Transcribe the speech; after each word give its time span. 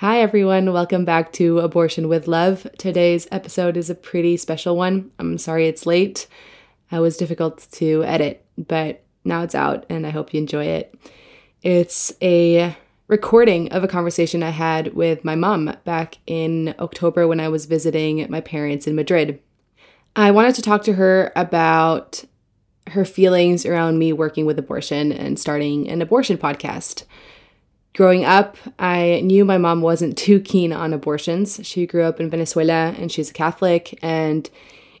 Hi, 0.00 0.20
everyone. 0.20 0.72
Welcome 0.72 1.04
back 1.04 1.32
to 1.32 1.58
Abortion 1.58 2.06
with 2.06 2.28
Love. 2.28 2.68
Today's 2.78 3.26
episode 3.32 3.76
is 3.76 3.90
a 3.90 3.96
pretty 3.96 4.36
special 4.36 4.76
one. 4.76 5.10
I'm 5.18 5.38
sorry 5.38 5.66
it's 5.66 5.86
late. 5.86 6.28
It 6.92 7.00
was 7.00 7.16
difficult 7.16 7.66
to 7.72 8.04
edit, 8.04 8.46
but 8.56 9.02
now 9.24 9.42
it's 9.42 9.56
out 9.56 9.86
and 9.88 10.06
I 10.06 10.10
hope 10.10 10.32
you 10.32 10.38
enjoy 10.38 10.66
it. 10.66 10.94
It's 11.64 12.12
a 12.22 12.76
recording 13.08 13.72
of 13.72 13.82
a 13.82 13.88
conversation 13.88 14.40
I 14.44 14.50
had 14.50 14.94
with 14.94 15.24
my 15.24 15.34
mom 15.34 15.74
back 15.82 16.18
in 16.28 16.76
October 16.78 17.26
when 17.26 17.40
I 17.40 17.48
was 17.48 17.66
visiting 17.66 18.24
my 18.30 18.40
parents 18.40 18.86
in 18.86 18.94
Madrid. 18.94 19.42
I 20.14 20.30
wanted 20.30 20.54
to 20.54 20.62
talk 20.62 20.84
to 20.84 20.92
her 20.92 21.32
about 21.34 22.24
her 22.90 23.04
feelings 23.04 23.66
around 23.66 23.98
me 23.98 24.12
working 24.12 24.46
with 24.46 24.60
abortion 24.60 25.10
and 25.10 25.40
starting 25.40 25.90
an 25.90 26.00
abortion 26.00 26.38
podcast. 26.38 27.02
Growing 27.98 28.24
up, 28.24 28.56
I 28.78 29.22
knew 29.24 29.44
my 29.44 29.58
mom 29.58 29.82
wasn't 29.82 30.16
too 30.16 30.38
keen 30.38 30.72
on 30.72 30.92
abortions. 30.92 31.58
She 31.64 31.84
grew 31.84 32.04
up 32.04 32.20
in 32.20 32.30
Venezuela 32.30 32.94
and 32.96 33.10
she's 33.10 33.30
a 33.30 33.34
Catholic. 33.34 33.98
And 34.00 34.48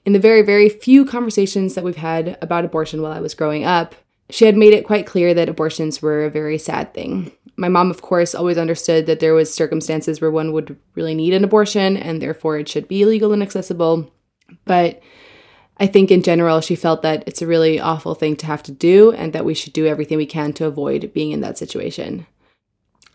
in 0.04 0.14
the 0.14 0.18
very, 0.18 0.42
very 0.42 0.68
few 0.68 1.04
conversations 1.04 1.76
that 1.76 1.84
we've 1.84 1.94
had 1.94 2.36
about 2.42 2.64
abortion 2.64 3.00
while 3.00 3.12
I 3.12 3.20
was 3.20 3.36
growing 3.36 3.62
up, 3.62 3.94
she 4.30 4.46
had 4.46 4.56
made 4.56 4.74
it 4.74 4.84
quite 4.84 5.06
clear 5.06 5.32
that 5.32 5.48
abortions 5.48 6.02
were 6.02 6.24
a 6.24 6.30
very 6.30 6.58
sad 6.58 6.92
thing. 6.92 7.30
My 7.56 7.68
mom, 7.68 7.88
of 7.92 8.02
course, 8.02 8.34
always 8.34 8.58
understood 8.58 9.06
that 9.06 9.20
there 9.20 9.32
was 9.32 9.54
circumstances 9.54 10.20
where 10.20 10.32
one 10.32 10.52
would 10.52 10.76
really 10.96 11.14
need 11.14 11.34
an 11.34 11.44
abortion 11.44 11.96
and 11.96 12.20
therefore 12.20 12.58
it 12.58 12.68
should 12.68 12.88
be 12.88 13.04
legal 13.04 13.32
and 13.32 13.44
accessible. 13.44 14.12
But 14.64 15.00
I 15.76 15.86
think 15.86 16.10
in 16.10 16.24
general, 16.24 16.60
she 16.60 16.74
felt 16.74 17.02
that 17.02 17.22
it's 17.28 17.42
a 17.42 17.46
really 17.46 17.78
awful 17.78 18.16
thing 18.16 18.34
to 18.38 18.46
have 18.46 18.64
to 18.64 18.72
do 18.72 19.12
and 19.12 19.32
that 19.34 19.44
we 19.44 19.54
should 19.54 19.72
do 19.72 19.86
everything 19.86 20.18
we 20.18 20.26
can 20.26 20.52
to 20.54 20.66
avoid 20.66 21.12
being 21.14 21.30
in 21.30 21.42
that 21.42 21.58
situation. 21.58 22.26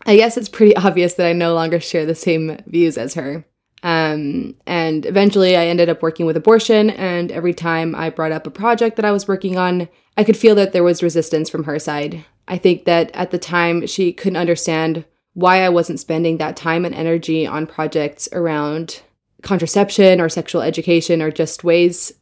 I 0.06 0.16
guess 0.16 0.36
it's 0.36 0.48
pretty 0.48 0.76
obvious 0.76 1.14
that 1.14 1.26
I 1.26 1.32
no 1.32 1.54
longer 1.54 1.80
share 1.80 2.06
the 2.06 2.14
same 2.14 2.58
views 2.66 2.98
as 2.98 3.14
her. 3.14 3.44
Um, 3.82 4.56
and 4.66 5.04
eventually 5.04 5.56
I 5.56 5.66
ended 5.66 5.90
up 5.90 6.02
working 6.02 6.24
with 6.24 6.38
abortion, 6.38 6.88
and 6.90 7.30
every 7.30 7.52
time 7.52 7.94
I 7.94 8.08
brought 8.08 8.32
up 8.32 8.46
a 8.46 8.50
project 8.50 8.96
that 8.96 9.04
I 9.04 9.12
was 9.12 9.28
working 9.28 9.58
on, 9.58 9.88
I 10.16 10.24
could 10.24 10.38
feel 10.38 10.54
that 10.54 10.72
there 10.72 10.82
was 10.82 11.02
resistance 11.02 11.50
from 11.50 11.64
her 11.64 11.78
side. 11.78 12.24
I 12.48 12.56
think 12.56 12.86
that 12.86 13.10
at 13.12 13.30
the 13.30 13.38
time 13.38 13.86
she 13.86 14.12
couldn't 14.12 14.38
understand 14.38 15.04
why 15.34 15.62
I 15.62 15.68
wasn't 15.68 16.00
spending 16.00 16.38
that 16.38 16.56
time 16.56 16.84
and 16.84 16.94
energy 16.94 17.46
on 17.46 17.66
projects 17.66 18.28
around 18.32 19.02
contraception 19.42 20.20
or 20.20 20.28
sexual 20.28 20.62
education 20.62 21.20
or 21.20 21.30
just 21.30 21.64
ways 21.64 22.12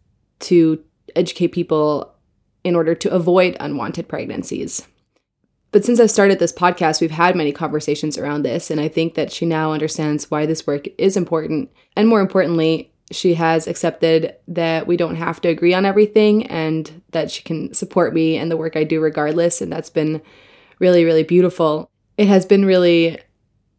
to 0.41 0.83
educate 1.14 1.48
people 1.48 2.12
in 2.64 2.75
order 2.75 2.95
to 2.95 3.11
avoid 3.11 3.57
unwanted 3.61 4.09
pregnancies. 4.09 4.87
But 5.73 5.87
since 5.87 5.98
I've 5.98 6.11
started 6.11 6.39
this 6.39 6.53
podcast, 6.53 7.01
we've 7.01 7.11
had 7.11 7.34
many 7.34 7.51
conversations 7.51 8.19
around 8.19 8.42
this, 8.42 8.70
and 8.70 8.81
I 8.81 8.89
think 8.89 9.15
that 9.15 9.33
she 9.33 9.47
now 9.47 9.73
understands 9.73 10.31
why 10.31 10.45
this 10.45 10.67
work 10.67 10.87
is 10.98 11.17
important. 11.17 11.70
And 11.97 12.09
more 12.09 12.20
importantly, 12.20 12.92
she 13.11 13.34
has 13.34 13.67
accepted 13.67 14.37
that 14.48 14.87
we 14.87 14.97
don't 14.97 15.17
have 15.17 15.41
to 15.41 15.48
agree 15.48 15.75
on 15.75 15.87
everything 15.87 16.47
and 16.47 17.03
that 17.11 17.31
she 17.31 17.42
can 17.42 17.73
support 17.73 18.14
me 18.14 18.37
and 18.37 18.51
the 18.51 18.56
work 18.56 18.77
I 18.77 18.84
do 18.84 19.01
regardless. 19.01 19.61
And 19.61 19.73
that's 19.73 19.91
been 19.91 20.23
really, 20.79 21.05
really 21.05 21.23
beautiful. 21.23 21.91
It 22.17 22.29
has 22.29 22.47
been 22.47 22.64
really 22.64 23.19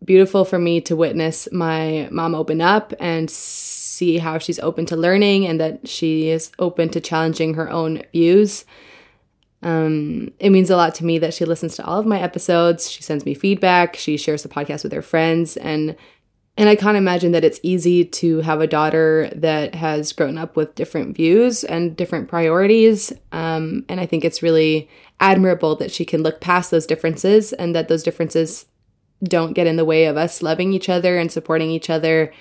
beautiful 0.04 0.46
for 0.46 0.60
me 0.60 0.82
to 0.82 0.96
witness 0.96 1.48
my 1.52 2.10
mom 2.12 2.36
open 2.36 2.60
up 2.60 2.94
and 3.00 3.30
see 3.30 4.18
how 4.18 4.38
she's 4.38 4.60
open 4.60 4.86
to 4.88 4.98
learning 4.98 5.46
and 5.46 5.60
that 5.60 5.88
she 5.88 6.30
is 6.30 6.52
open 6.60 6.90
to 6.90 7.00
challenging 7.00 7.54
her 7.54 7.70
own 7.70 8.04
views. 8.12 8.66
Um, 9.64 10.32
it 10.40 10.50
means 10.52 10.70
a 10.70 10.76
lot 10.76 10.94
to 10.96 11.06
me 11.06 11.18
that 11.20 11.34
she 11.34 11.46
listens 11.46 11.76
to 11.76 11.86
all 11.86 12.00
of 12.00 12.06
my 12.06 12.20
episodes. 12.20 12.92
She 12.92 13.02
sends 13.02 13.26
me 13.26 13.34
feedback. 13.34 13.96
She 13.96 14.18
shares 14.18 14.44
the 14.44 14.50
podcast 14.50 14.84
with 14.84 14.92
her 14.92 15.02
friends, 15.02 15.58
and 15.58 15.96
and 16.56 16.70
I 16.70 16.76
can't 16.76 16.98
imagine 16.98 17.32
that 17.32 17.44
it's 17.44 17.60
easy 17.64 18.06
to 18.06 18.42
have 18.42 18.62
a 18.62 18.68
daughter 18.68 19.32
that 19.36 19.74
has 19.74 20.14
grown 20.14 20.38
up 20.38 20.56
with 20.56 20.76
different 20.76 21.16
views 21.16 21.64
and 21.64 21.98
different 21.98 22.28
priorities. 22.28 23.12
Um, 23.32 23.86
and 23.90 24.00
I 24.00 24.06
think 24.06 24.24
it's 24.24 24.44
really 24.44 24.88
admirable 25.20 25.76
that 25.78 25.92
she 25.92 26.06
can 26.06 26.22
look 26.22 26.42
past 26.42 26.70
those 26.70 26.86
differences 26.86 27.54
and 27.54 27.76
that 27.76 27.88
those 27.88 28.04
differences 28.04 28.68
don't 29.24 29.54
get 29.54 29.66
in 29.66 29.78
the 29.78 29.86
way 29.86 30.06
of 30.06 30.16
us 30.16 30.44
loving 30.44 30.74
each 30.74 30.90
other 30.90 31.18
and 31.18 31.32
supporting 31.32 31.72
each 31.72 31.90
other. 31.90 32.32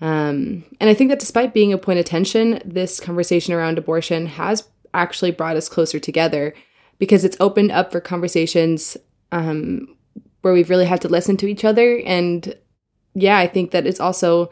Um, 0.00 0.64
and 0.80 0.90
I 0.90 0.94
think 0.94 1.10
that 1.10 1.20
despite 1.20 1.54
being 1.54 1.72
a 1.72 1.78
point 1.78 2.00
of 2.00 2.06
tension, 2.06 2.60
this 2.64 2.98
conversation 2.98 3.54
around 3.54 3.78
abortion 3.78 4.26
has 4.26 4.66
actually 4.94 5.30
brought 5.30 5.56
us 5.56 5.68
closer 5.68 6.00
together 6.00 6.54
because 7.00 7.24
it's 7.24 7.36
opened 7.40 7.72
up 7.72 7.90
for 7.90 8.00
conversations 8.00 8.96
um, 9.32 9.96
where 10.42 10.52
we've 10.52 10.70
really 10.70 10.84
had 10.84 11.00
to 11.00 11.08
listen 11.08 11.36
to 11.38 11.48
each 11.48 11.64
other. 11.64 11.98
And 12.06 12.54
yeah, 13.14 13.38
I 13.38 13.48
think 13.48 13.72
that 13.72 13.86
it's 13.86 13.98
also 13.98 14.50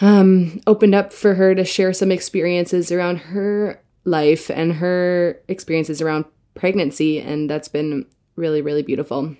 um, 0.00 0.60
opened 0.66 0.94
up 0.94 1.12
for 1.12 1.34
her 1.34 1.54
to 1.54 1.64
share 1.64 1.92
some 1.92 2.10
experiences 2.10 2.90
around 2.90 3.18
her 3.18 3.80
life 4.04 4.50
and 4.50 4.72
her 4.72 5.40
experiences 5.46 6.00
around 6.00 6.24
pregnancy. 6.54 7.20
And 7.20 7.48
that's 7.48 7.68
been 7.68 8.06
really, 8.34 8.62
really 8.62 8.82
beautiful. 8.82 9.36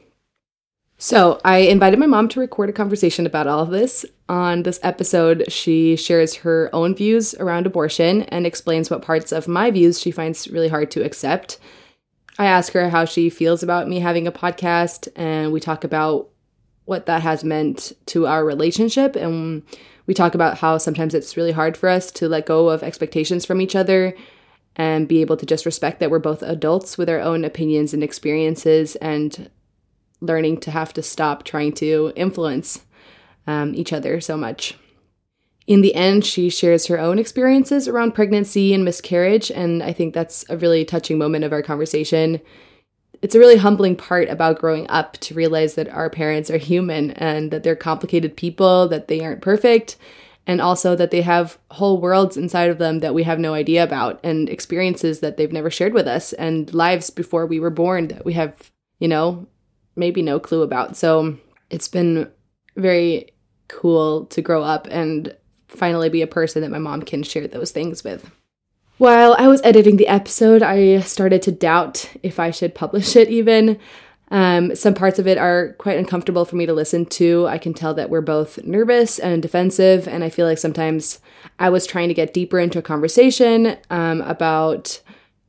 So, 0.99 1.41
I 1.45 1.59
invited 1.59 1.99
my 1.99 2.07
mom 2.07 2.29
to 2.29 2.39
record 2.39 2.71
a 2.71 2.73
conversation 2.73 3.27
about 3.27 3.49
all 3.49 3.61
of 3.61 3.71
this. 3.71 4.05
On 4.29 4.63
this 4.63 4.79
episode, 4.85 5.51
she 5.51 5.97
shares 5.97 6.37
her 6.37 6.71
own 6.73 6.95
views 6.95 7.35
around 7.35 7.67
abortion 7.67 8.23
and 8.25 8.47
explains 8.47 8.89
what 8.89 9.03
parts 9.03 9.33
of 9.33 9.49
my 9.49 9.73
views 9.73 9.99
she 9.99 10.13
finds 10.13 10.47
really 10.47 10.69
hard 10.69 10.93
to 10.93 11.05
accept. 11.05 11.59
I 12.39 12.47
ask 12.47 12.73
her 12.73 12.89
how 12.89 13.05
she 13.05 13.31
feels 13.31 13.63
about 13.63 13.89
me 13.89 14.01
having 14.01 14.27
a 14.27 14.33
podcast, 14.33 15.09
and 15.17 15.53
we 15.53 15.61
talk 15.61 15.85
about 15.85 16.29
what 16.85 17.07
that 17.07 17.23
has 17.23 17.45
meant 17.45 17.93
to 18.07 18.27
our 18.27 18.45
relationship. 18.45 19.17
And 19.17 19.63
we 20.07 20.15
talk 20.15 20.35
about 20.35 20.59
how 20.59 20.79
sometimes 20.79 21.15
it's 21.15 21.37
really 21.37 21.53
hard 21.53 21.77
for 21.77 21.89
us 21.89 22.11
to 22.13 22.29
let 22.29 22.47
go 22.47 22.69
of 22.69 22.83
expectations 22.83 23.45
from 23.45 23.61
each 23.61 23.77
other 23.77 24.15
and 24.77 25.07
be 25.07 25.21
able 25.21 25.37
to 25.37 25.47
just 25.47 25.67
respect 25.67 26.01
that 26.01 26.11
we're 26.11 26.19
both 26.19 26.43
adults 26.43 26.97
with 26.97 27.09
our 27.09 27.21
own 27.21 27.45
opinions 27.45 27.93
and 27.93 28.03
experiences 28.03 28.97
and 28.97 29.51
learning 30.21 30.59
to 30.61 30.71
have 30.71 30.93
to 30.95 31.03
stop 31.03 31.45
trying 31.45 31.73
to 31.73 32.13
influence 32.17 32.85
um, 33.47 33.75
each 33.75 33.93
other 33.93 34.21
so 34.21 34.37
much. 34.37 34.77
In 35.67 35.81
the 35.81 35.95
end, 35.95 36.25
she 36.25 36.51
shares 36.51 36.87
her 36.87 36.99
own 36.99 37.19
experiences 37.19 37.87
around 37.87 38.13
pregnancy 38.13 38.75
and 38.75 38.85
miscarriage, 38.85 39.51
and 39.51 39.83
I 39.83 39.93
think 39.93 40.13
that's 40.13 40.45
a 40.49 40.57
really 40.57 40.85
touching 40.85 41.19
moment 41.19 41.45
of 41.45 41.53
our 41.53 41.63
conversation. 41.63 42.41
It's 43.23 43.37
a 43.37 43.39
really 43.39 43.57
humbling 43.57 43.95
part 43.95 44.29
about 44.29 44.59
growing 44.59 44.89
up 44.91 45.13
to 45.19 45.35
realize 45.35 45.75
that 45.77 45.89
our 45.89 46.11
parents 46.11 46.51
are 46.51 46.57
human 46.57 47.13
and 47.13 47.53
that 47.53 47.63
they're 47.63 47.77
complicated 47.77 48.37
people, 48.37 48.89
that 48.89 49.07
they 49.07 49.25
aren't 49.25 49.41
perfect, 49.41 49.97
and 50.45 50.61
also 50.61 50.97
that 50.97 51.13
they 51.13 51.23
have 51.23 51.57
whole 51.71 52.01
worlds 52.01 52.37
inside 52.37 52.69
of 52.69 52.79
them 52.79 52.99
that 52.99 53.15
we 53.15 53.23
have 53.23 53.39
no 53.39 53.55
idea 53.55 53.85
about, 53.85 54.19
and 54.25 54.49
experiences 54.49 55.21
that 55.21 55.37
they've 55.37 55.53
never 55.53 55.71
shared 55.71 55.95
with 55.95 56.09
us, 56.09 56.33
and 56.33 56.75
lives 56.75 57.11
before 57.11 57.47
we 57.47 57.61
were 57.61 57.71
born 57.71 58.09
that 58.09 58.25
we 58.25 58.33
have, 58.33 58.73
you 58.99 59.07
know, 59.07 59.47
maybe 59.95 60.23
no 60.23 60.41
clue 60.41 60.63
about. 60.63 60.97
So 60.97 61.37
it's 61.71 61.87
been 61.87 62.29
very 62.77 63.29
cool 63.69 64.27
to 64.27 64.43
grow 64.43 64.65
up 64.65 64.89
and 64.91 65.37
finally 65.73 66.09
be 66.09 66.23
a 66.23 66.27
person 66.27 66.63
that 66.63 66.71
my 66.71 66.79
mom 66.79 67.03
can 67.03 67.23
share 67.23 67.49
those 67.49 67.71
things 67.71 68.05
with. 68.05 68.31
While 68.99 69.35
I 69.39 69.49
was 69.49 69.61
editing 69.65 69.97
the 69.97 70.07
episode, 70.07 70.63
I 70.63 71.01
started 71.01 71.43
to 71.43 71.53
doubt 71.53 72.09
if 72.23 72.39
I 72.39 72.51
should 72.51 72.75
publish 72.75 73.17
it 73.17 73.29
even. 73.29 73.79
Um, 74.31 74.75
some 74.75 74.95
parts 74.95 75.19
of 75.19 75.27
it 75.27 75.37
are 75.37 75.75
quite 75.75 75.99
uncomfortable 75.99 76.47
for 76.47 76.57
me 76.57 76.65
to 76.65 76.73
listen 76.73 77.05
to. 77.07 77.47
I 77.49 77.59
can 77.59 77.75
tell 77.75 77.93
that 77.95 78.09
we're 78.09 78.23
both 78.23 78.63
nervous 78.65 79.19
and 79.19 79.43
defensive, 79.43 80.09
and 80.09 80.25
I 80.25 80.31
feel 80.31 80.47
like 80.47 80.57
sometimes 80.57 81.21
I 81.59 81.69
was 81.69 81.87
trying 81.87 82.09
to 82.09 82.15
get 82.15 82.33
deeper 82.33 82.59
into 82.59 82.79
a 82.79 82.83
conversation 82.83 83.77
um, 83.91 84.23
about 84.23 85.02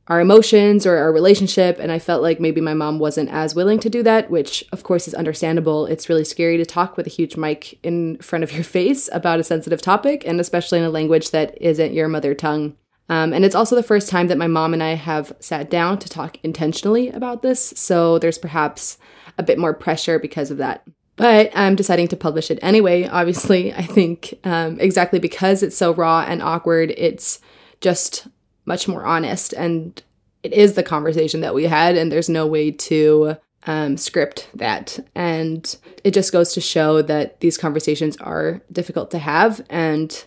our 0.08 0.20
emotions 0.20 0.86
or 0.86 0.96
our 0.96 1.12
relationship. 1.12 1.78
And 1.78 1.90
I 1.90 1.98
felt 1.98 2.22
like 2.22 2.40
maybe 2.40 2.60
my 2.60 2.74
mom 2.74 2.98
wasn't 2.98 3.30
as 3.30 3.54
willing 3.54 3.78
to 3.80 3.90
do 3.90 4.02
that, 4.02 4.30
which 4.30 4.64
of 4.72 4.82
course 4.82 5.08
is 5.08 5.14
understandable. 5.14 5.86
It's 5.86 6.08
really 6.08 6.24
scary 6.24 6.56
to 6.58 6.66
talk 6.66 6.96
with 6.96 7.06
a 7.06 7.10
huge 7.10 7.36
mic 7.36 7.78
in 7.82 8.18
front 8.18 8.44
of 8.44 8.52
your 8.52 8.64
face 8.64 9.08
about 9.12 9.40
a 9.40 9.44
sensitive 9.44 9.80
topic, 9.80 10.26
and 10.26 10.40
especially 10.40 10.78
in 10.78 10.84
a 10.84 10.90
language 10.90 11.30
that 11.30 11.60
isn't 11.60 11.94
your 11.94 12.08
mother 12.08 12.34
tongue. 12.34 12.76
Um, 13.08 13.32
and 13.32 13.44
it's 13.44 13.54
also 13.54 13.76
the 13.76 13.82
first 13.82 14.08
time 14.08 14.28
that 14.28 14.38
my 14.38 14.46
mom 14.46 14.72
and 14.72 14.82
I 14.82 14.94
have 14.94 15.32
sat 15.38 15.68
down 15.68 15.98
to 15.98 16.08
talk 16.08 16.38
intentionally 16.42 17.10
about 17.10 17.42
this. 17.42 17.74
So 17.76 18.18
there's 18.18 18.38
perhaps 18.38 18.98
a 19.36 19.42
bit 19.42 19.58
more 19.58 19.74
pressure 19.74 20.18
because 20.18 20.50
of 20.50 20.58
that. 20.58 20.86
But 21.16 21.52
I'm 21.54 21.76
deciding 21.76 22.08
to 22.08 22.16
publish 22.16 22.50
it 22.50 22.58
anyway. 22.62 23.04
Obviously, 23.08 23.72
I 23.72 23.82
think 23.82 24.34
um, 24.44 24.80
exactly 24.80 25.18
because 25.18 25.62
it's 25.62 25.76
so 25.76 25.92
raw 25.92 26.24
and 26.26 26.42
awkward, 26.42 26.92
it's 26.96 27.40
just 27.80 28.26
much 28.66 28.88
more 28.88 29.04
honest. 29.04 29.52
And 29.52 30.02
it 30.42 30.52
is 30.52 30.74
the 30.74 30.82
conversation 30.82 31.40
that 31.40 31.54
we 31.54 31.64
had, 31.64 31.96
and 31.96 32.10
there's 32.10 32.28
no 32.28 32.46
way 32.46 32.70
to 32.70 33.36
um, 33.66 33.96
script 33.96 34.48
that. 34.54 34.98
And 35.14 35.76
it 36.04 36.12
just 36.12 36.32
goes 36.32 36.52
to 36.52 36.60
show 36.60 37.02
that 37.02 37.40
these 37.40 37.56
conversations 37.56 38.16
are 38.18 38.60
difficult 38.70 39.10
to 39.12 39.18
have. 39.18 39.64
And 39.70 40.24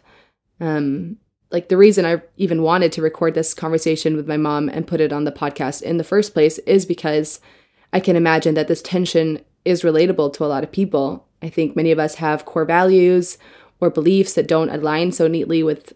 um, 0.60 1.18
like 1.51 1.69
the 1.69 1.78
reason 1.78 2.06
I 2.06 2.22
even 2.38 2.63
wanted 2.63 2.92
to 2.94 3.01
record 3.01 3.34
this 3.34 3.54
conversation 3.54 4.16
with 4.16 4.28
my 4.28 4.38
mom 4.38 4.69
and 4.69 4.88
put 4.88 5.01
it 5.01 5.13
on 5.13 5.24
the 5.24 5.31
podcast 5.31 5.81
in 5.81 5.98
the 5.98 6.04
first 6.04 6.33
place 6.33 6.57
is 6.60 6.86
because 6.86 7.40
I 7.94 8.00
can 8.00 8.16
imagine 8.16 8.56
that 8.56 8.68
this 8.68 8.81
tension 8.81 9.44
is 9.66 9.83
relatable 9.83 10.33
to 10.33 10.45
a 10.45 10.48
lot 10.48 10.63
of 10.63 10.72
people. 10.72 11.28
I 11.42 11.50
think 11.50 11.75
many 11.75 11.92
of 11.92 12.00
us 12.00 12.16
have 12.16 12.45
core 12.45 12.66
values 12.66 13.38
or 13.80 13.90
beliefs 13.90 14.33
that 14.33 14.48
don't 14.48 14.69
align 14.69 15.12
so 15.12 15.28
neatly 15.28 15.63
with 15.63 15.94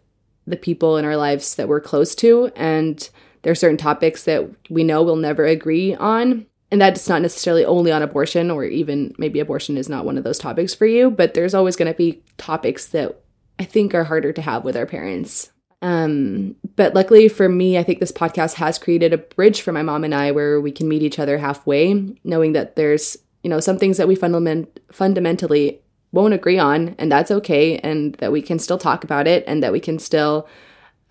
the 0.48 0.58
people 0.58 0.98
in 0.98 1.06
our 1.06 1.18
lives 1.18 1.56
that 1.56 1.68
we're 1.68 1.82
close 1.82 2.16
to. 2.16 2.52
And 2.56 3.10
there 3.42 3.52
are 3.52 3.56
certain 3.56 3.78
topics 3.78 4.24
that 4.24 4.50
we 4.70 4.84
know 4.84 5.04
we'll 5.04 5.16
never 5.16 5.46
agree 5.46 5.96
on. 5.96 6.46
And 6.72 6.82
that's 6.82 7.10
not 7.10 7.22
necessarily 7.22 7.66
only 7.66 7.92
on 7.92 8.02
abortion, 8.02 8.50
or 8.50 8.64
even 8.64 9.14
maybe 9.18 9.40
abortion 9.40 9.78
is 9.78 9.90
not 9.90 10.06
one 10.06 10.18
of 10.18 10.24
those 10.24 10.40
topics 10.40 10.74
for 10.74 10.86
you, 10.86 11.12
but 11.12 11.34
there's 11.34 11.54
always 11.54 11.76
going 11.76 11.92
to 11.92 11.98
be 11.98 12.24
topics 12.38 12.88
that 12.88 13.20
I 13.60 13.66
think 13.66 13.94
are 13.94 14.06
harder 14.06 14.32
to 14.32 14.42
have 14.42 14.64
with 14.64 14.78
our 14.78 14.86
parents. 14.86 15.52
Um, 15.82 16.56
but 16.76 16.94
luckily 16.94 17.28
for 17.28 17.50
me, 17.50 17.78
I 17.78 17.84
think 17.84 18.00
this 18.00 18.12
podcast 18.12 18.54
has 18.54 18.80
created 18.80 19.14
a 19.14 19.18
bridge 19.18 19.62
for 19.62 19.72
my 19.72 19.82
mom 19.82 20.04
and 20.04 20.16
I 20.16 20.32
where 20.32 20.62
we 20.62 20.72
can 20.72 20.88
meet 20.88 21.02
each 21.02 21.20
other 21.20 21.38
halfway, 21.38 21.94
knowing 22.24 22.54
that 22.54 22.76
there's, 22.76 23.18
you 23.44 23.50
know, 23.50 23.60
some 23.60 23.78
things 23.78 23.98
that 23.98 24.08
we 24.08 24.16
fundament- 24.16 24.80
fundamentally 24.92 25.82
won't 26.12 26.34
agree 26.34 26.60
on, 26.60 26.96
and 26.98 27.12
that's 27.12 27.32
okay, 27.32 27.78
and 27.80 28.16
that 28.16 28.32
we 28.32 28.42
can 28.42 28.60
still 28.60 28.78
talk 28.78 29.04
about 29.04 29.28
it, 29.28 29.44
and 29.48 29.64
that 29.64 29.72
we 29.72 29.80
can 29.80 30.00
still 30.00 30.48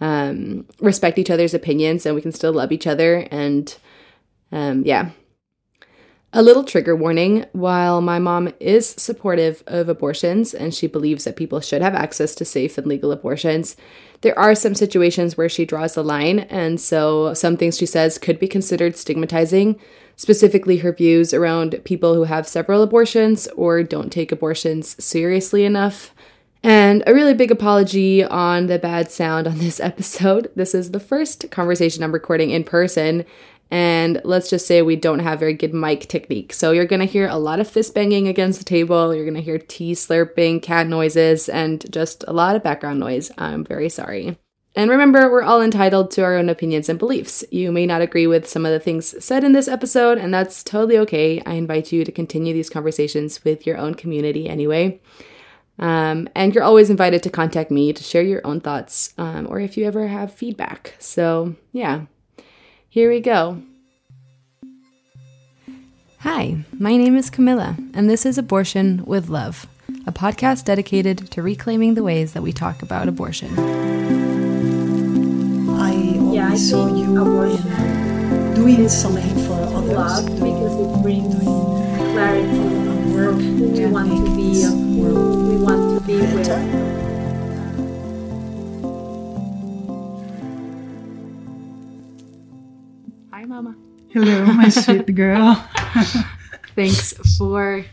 um, 0.01 0.67
respect 0.81 1.19
each 1.19 1.31
other's 1.31 1.55
opinions, 1.55 2.07
and 2.07 2.15
we 2.15 2.23
can 2.23 2.33
still 2.33 2.53
love 2.53 2.73
each 2.73 2.87
other. 2.87 3.29
And 3.31 3.77
um, 4.53 4.83
yeah. 4.85 5.11
A 6.33 6.43
little 6.43 6.63
trigger 6.63 6.95
warning 6.95 7.45
while 7.53 8.01
my 8.01 8.21
mom 8.21 8.53
is 8.61 8.89
supportive 8.89 9.65
of 9.67 9.89
abortions 9.89 10.55
and 10.55 10.73
she 10.73 10.87
believes 10.87 11.25
that 11.25 11.35
people 11.35 11.61
should 11.61 11.83
have 11.83 11.95
access 11.95 12.37
to 12.37 12.45
safe 12.45 12.79
and 12.79 12.87
legal 12.87 13.11
abortions, 13.11 13.77
there 14.21 14.39
are 14.39 14.55
some 14.55 14.77
situations 14.77 15.37
where 15.37 15.49
she 15.49 15.65
draws 15.65 15.95
the 15.95 16.05
line, 16.05 16.41
and 16.41 16.81
so 16.81 17.35
some 17.35 17.57
things 17.57 17.79
she 17.79 17.87
says 17.87 18.17
could 18.17 18.39
be 18.39 18.47
considered 18.47 18.97
stigmatizing 18.97 19.81
specifically 20.15 20.77
her 20.77 20.93
views 20.93 21.33
around 21.33 21.81
people 21.85 22.15
who 22.15 22.25
have 22.25 22.47
several 22.47 22.83
abortions 22.83 23.49
or 23.57 23.83
don't 23.83 24.13
take 24.13 24.31
abortions 24.31 25.03
seriously 25.03 25.65
enough. 25.65 26.15
And 26.63 27.03
a 27.07 27.15
really 27.15 27.33
big 27.33 27.51
apology 27.51 28.23
on 28.23 28.67
the 28.67 28.79
bad 28.79 29.11
sound 29.11 29.47
on 29.47 29.59
this 29.59 29.81
episode. 29.91 30.51
This 30.55 30.75
is 30.75 30.91
the 30.91 31.01
first 31.01 31.51
conversation 31.51 32.05
I'm 32.05 32.13
recording 32.13 32.51
in 32.51 32.65
person, 32.65 33.25
and 33.71 34.21
let's 34.25 34.51
just 34.51 34.67
say 34.67 34.83
we 34.83 34.97
don't 34.97 35.21
have 35.21 35.39
very 35.39 35.55
good 35.55 35.73
mic 35.73 36.09
technique. 36.09 36.53
So 36.53 36.73
you're 36.73 36.87
gonna 36.87 37.05
hear 37.05 37.29
a 37.29 37.39
lot 37.39 37.61
of 37.61 37.69
fist 37.69 37.95
banging 37.95 38.29
against 38.29 38.59
the 38.59 38.65
table, 38.65 39.15
you're 39.15 39.27
gonna 39.27 39.41
hear 39.41 39.59
tea 39.59 39.93
slurping, 39.93 40.63
cat 40.63 40.87
noises, 40.87 41.49
and 41.49 41.91
just 41.93 42.25
a 42.27 42.33
lot 42.33 42.57
of 42.57 42.63
background 42.63 43.01
noise. 43.01 43.31
I'm 43.39 43.65
very 43.65 43.89
sorry. 43.89 44.37
And 44.77 44.91
remember, 44.91 45.31
we're 45.31 45.43
all 45.43 45.61
entitled 45.61 46.13
to 46.13 46.23
our 46.23 46.37
own 46.37 46.49
opinions 46.49 46.89
and 46.89 46.99
beliefs. 46.99 47.45
You 47.51 47.73
may 47.73 47.87
not 47.87 48.03
agree 48.03 48.29
with 48.29 48.49
some 48.49 48.65
of 48.65 48.71
the 48.71 48.79
things 48.79 49.23
said 49.23 49.43
in 49.43 49.53
this 49.53 49.67
episode, 49.67 50.17
and 50.17 50.33
that's 50.33 50.63
totally 50.63 50.97
okay. 50.99 51.43
I 51.45 51.55
invite 51.55 51.91
you 51.91 52.05
to 52.05 52.13
continue 52.13 52.55
these 52.55 52.71
conversations 52.71 53.43
with 53.45 53.67
your 53.67 53.77
own 53.79 53.95
community 53.95 54.49
anyway. 54.49 55.01
Um, 55.81 56.29
and 56.37 56.55
you're 56.55 56.63
always 56.63 56.91
invited 56.91 57.23
to 57.25 57.31
contact 57.31 57.71
me 57.71 57.93
to 57.93 58.03
share 58.03 58.23
your 58.23 58.47
own 58.47 58.61
thoughts 58.61 59.13
um, 59.19 59.47
or 59.49 59.59
if 59.59 59.77
you 59.77 59.87
ever 59.87 60.07
have 60.07 60.33
feedback. 60.33 60.95
So, 60.99 61.57
yeah, 61.73 62.03
here 62.91 63.11
we 63.11 63.21
go. 63.21 63.63
Hi, 66.19 66.65
my 66.79 66.99
name 66.99 67.17
is 67.17 67.31
Camilla, 67.31 67.77
and 67.95 68.11
this 68.11 68.27
is 68.27 68.37
Abortion 68.37 69.03
with 69.07 69.31
Love, 69.31 69.67
a 70.07 70.13
podcast 70.13 70.67
dedicated 70.67 71.31
to 71.31 71.43
reclaiming 71.43 71.95
the 71.95 72.03
ways 72.03 72.35
that 72.35 72.43
we 72.43 72.53
talk 72.53 72.83
about 72.83 73.09
abortion 73.09 73.57
yeah, 76.33 76.49
I 76.49 76.57
saw 76.57 76.87
you 76.87 77.07
doing 78.55 78.89
something 78.89 79.35
for 79.47 79.61
others. 79.77 80.25
because 80.31 80.75
it 80.81 81.03
brings 81.03 81.35
clarity 81.43 82.59
of 83.27 83.41
who 83.41 83.69
we 83.69 83.87
want 83.87 84.27
to 84.27 84.37
be, 84.37 84.65
of 84.65 84.73
who 84.73 85.49
we 85.49 85.57
want 85.63 86.01
to 86.01 86.07
be 86.07 86.17
with. 86.21 86.90
Hello, 94.13 94.45
my 94.45 94.69
sweet 94.71 95.15
girl. 95.15 95.55
Thanks 96.75 97.13
for 97.39 97.85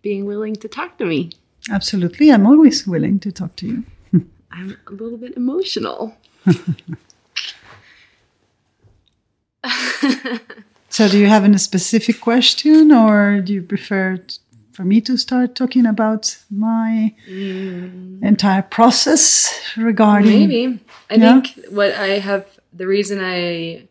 being 0.00 0.24
willing 0.24 0.56
to 0.56 0.68
talk 0.68 0.96
to 0.96 1.04
me. 1.04 1.32
Absolutely. 1.70 2.32
I'm 2.32 2.46
always 2.46 2.86
willing 2.86 3.18
to 3.20 3.30
talk 3.30 3.56
to 3.56 3.66
you. 3.66 3.84
I'm 4.50 4.74
a 4.86 4.92
little 4.92 5.18
bit 5.18 5.36
emotional. 5.36 6.16
so, 10.88 11.08
do 11.08 11.18
you 11.18 11.26
have 11.26 11.44
any 11.44 11.58
specific 11.58 12.22
question, 12.22 12.90
or 12.90 13.42
do 13.42 13.52
you 13.52 13.62
prefer 13.62 14.18
for 14.72 14.84
me 14.84 15.02
to 15.02 15.18
start 15.18 15.54
talking 15.54 15.84
about 15.84 16.38
my 16.50 17.14
mm. 17.28 18.22
entire 18.22 18.62
process 18.62 19.60
regarding? 19.76 20.48
Maybe. 20.48 20.80
I 21.10 21.16
yeah? 21.16 21.42
think 21.42 21.66
what 21.68 21.92
I 21.92 22.18
have, 22.18 22.46
the 22.72 22.86
reason 22.86 23.20
I 23.22 23.88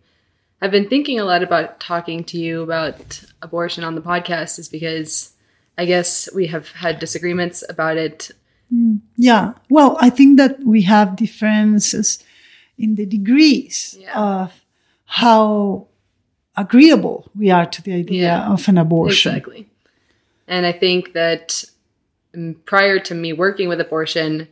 have 0.61 0.71
been 0.71 0.89
thinking 0.89 1.19
a 1.19 1.25
lot 1.25 1.43
about 1.43 1.79
talking 1.79 2.23
to 2.25 2.37
you 2.37 2.63
about 2.63 3.23
abortion 3.41 3.83
on 3.83 3.95
the 3.95 4.01
podcast 4.01 4.57
is 4.59 4.69
because 4.69 5.33
I 5.77 5.85
guess 5.85 6.29
we 6.33 6.47
have 6.47 6.69
had 6.69 6.99
disagreements 6.99 7.63
about 7.67 7.97
it. 7.97 8.31
Mm, 8.73 9.01
yeah. 9.17 9.53
Well, 9.69 9.97
I 9.99 10.09
think 10.09 10.37
that 10.37 10.59
we 10.63 10.83
have 10.83 11.15
differences 11.15 12.23
in 12.77 12.95
the 12.95 13.05
degrees 13.05 13.97
yeah. 13.99 14.17
of 14.19 14.65
how 15.05 15.87
agreeable 16.57 17.29
we 17.35 17.51
are 17.51 17.65
to 17.65 17.81
the 17.81 17.93
idea 17.93 18.23
yeah, 18.23 18.49
of 18.49 18.67
an 18.67 18.77
abortion. 18.77 19.35
Exactly. 19.35 19.69
And 20.47 20.65
I 20.65 20.71
think 20.71 21.13
that 21.13 21.63
um, 22.35 22.55
prior 22.65 22.99
to 22.99 23.15
me 23.15 23.33
working 23.33 23.67
with 23.67 23.81
abortion, 23.81 24.47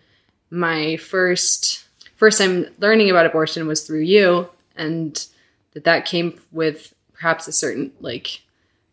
my 0.49 0.97
first 0.97 1.85
first 2.15 2.37
time 2.39 2.67
learning 2.79 3.09
about 3.09 3.25
abortion 3.25 3.67
was 3.67 3.85
through 3.85 4.01
you 4.01 4.47
and 4.75 5.25
that 5.73 5.85
that 5.85 6.05
came 6.05 6.39
with 6.51 6.93
perhaps 7.13 7.47
a 7.47 7.51
certain 7.51 7.91
like 7.99 8.41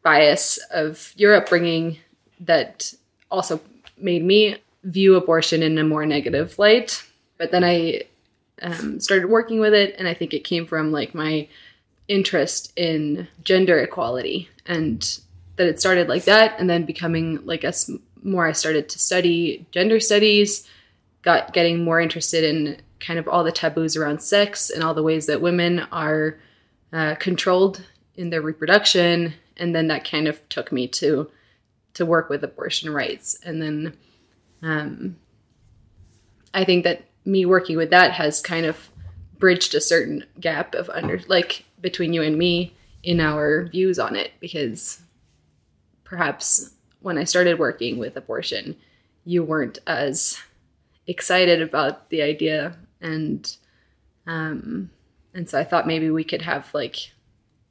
bias 0.03 0.59
of 0.71 1.13
your 1.17 1.35
upbringing 1.35 1.99
that 2.41 2.93
also 3.31 3.61
made 3.99 4.25
me 4.25 4.57
view 4.85 5.15
abortion 5.15 5.63
in 5.63 5.79
a 5.79 5.85
more 5.85 6.07
negative 6.07 6.59
light. 6.59 7.05
But 7.39 7.51
then 7.51 7.65
I 7.65 8.03
um, 8.63 9.01
started 9.01 9.29
working 9.29 9.61
with 9.61 9.75
it, 9.75 9.95
and 9.99 10.09
I 10.09 10.15
think 10.15 10.35
it 10.35 10.45
came 10.45 10.67
from 10.67 10.93
like 10.93 11.15
my 11.15 11.49
interest 12.09 12.73
in 12.77 13.29
gender 13.45 13.79
equality, 13.79 14.49
and 14.67 15.21
that 15.57 15.67
it 15.67 15.81
started 15.81 16.09
like 16.09 16.25
that, 16.25 16.59
and 16.59 16.69
then 16.69 16.85
becoming 16.85 17.45
like 17.45 17.65
as 17.65 17.91
more 18.23 18.47
I 18.47 18.53
started 18.53 18.89
to 18.91 18.99
study 18.99 19.67
gender 19.71 20.01
studies, 20.01 20.69
got 21.23 21.53
getting 21.53 21.85
more 21.85 22.01
interested 22.01 22.45
in 22.45 22.81
kind 22.99 23.19
of 23.19 23.27
all 23.29 23.45
the 23.45 23.53
taboos 23.53 23.97
around 23.97 24.21
sex 24.21 24.71
and 24.71 24.85
all 24.85 24.95
the 24.95 25.03
ways 25.03 25.27
that 25.27 25.41
women 25.41 25.81
are 25.91 26.39
uh, 26.93 27.15
controlled 27.17 27.85
in 28.17 28.31
their 28.31 28.43
reproduction, 28.43 29.35
and 29.57 29.75
then 29.75 29.89
that 29.89 30.09
kind 30.09 30.29
of 30.29 30.47
took 30.49 30.73
me 30.73 30.89
to 30.89 31.31
to 31.95 32.07
work 32.07 32.29
with 32.29 32.45
abortion 32.45 32.91
rights, 32.91 33.39
and 33.45 33.61
then 33.61 33.97
um, 34.63 35.17
I 36.55 36.65
think 36.65 36.85
that 36.85 37.05
me 37.25 37.47
working 37.47 37.77
with 37.77 37.91
that 37.91 38.13
has 38.13 38.41
kind 38.41 38.67
of 38.67 38.91
bridged 39.39 39.75
a 39.75 39.81
certain 39.81 40.25
gap 40.39 40.75
of 40.75 40.91
under 40.91 41.21
like 41.29 41.65
between 41.81 42.13
you 42.13 42.23
and 42.23 42.37
me 42.37 42.75
in 43.03 43.21
our 43.21 43.67
views 43.69 43.99
on 43.99 44.17
it 44.17 44.33
because 44.41 45.01
perhaps 46.05 46.71
when 47.01 47.17
I 47.17 47.25
started 47.25 47.59
working 47.59 47.99
with 47.99 48.17
abortion, 48.17 48.77
you 49.25 49.43
weren't 49.43 49.79
as 49.87 50.39
excited 51.07 51.63
about 51.63 52.11
the 52.11 52.23
idea 52.23 52.77
and 53.01 53.57
um 54.27 54.91
and 55.35 55.49
so 55.49 55.59
I 55.59 55.65
thought 55.65 55.87
maybe 55.87 56.11
we 56.11 56.25
could 56.25 56.43
have 56.43 56.73
like 56.75 57.13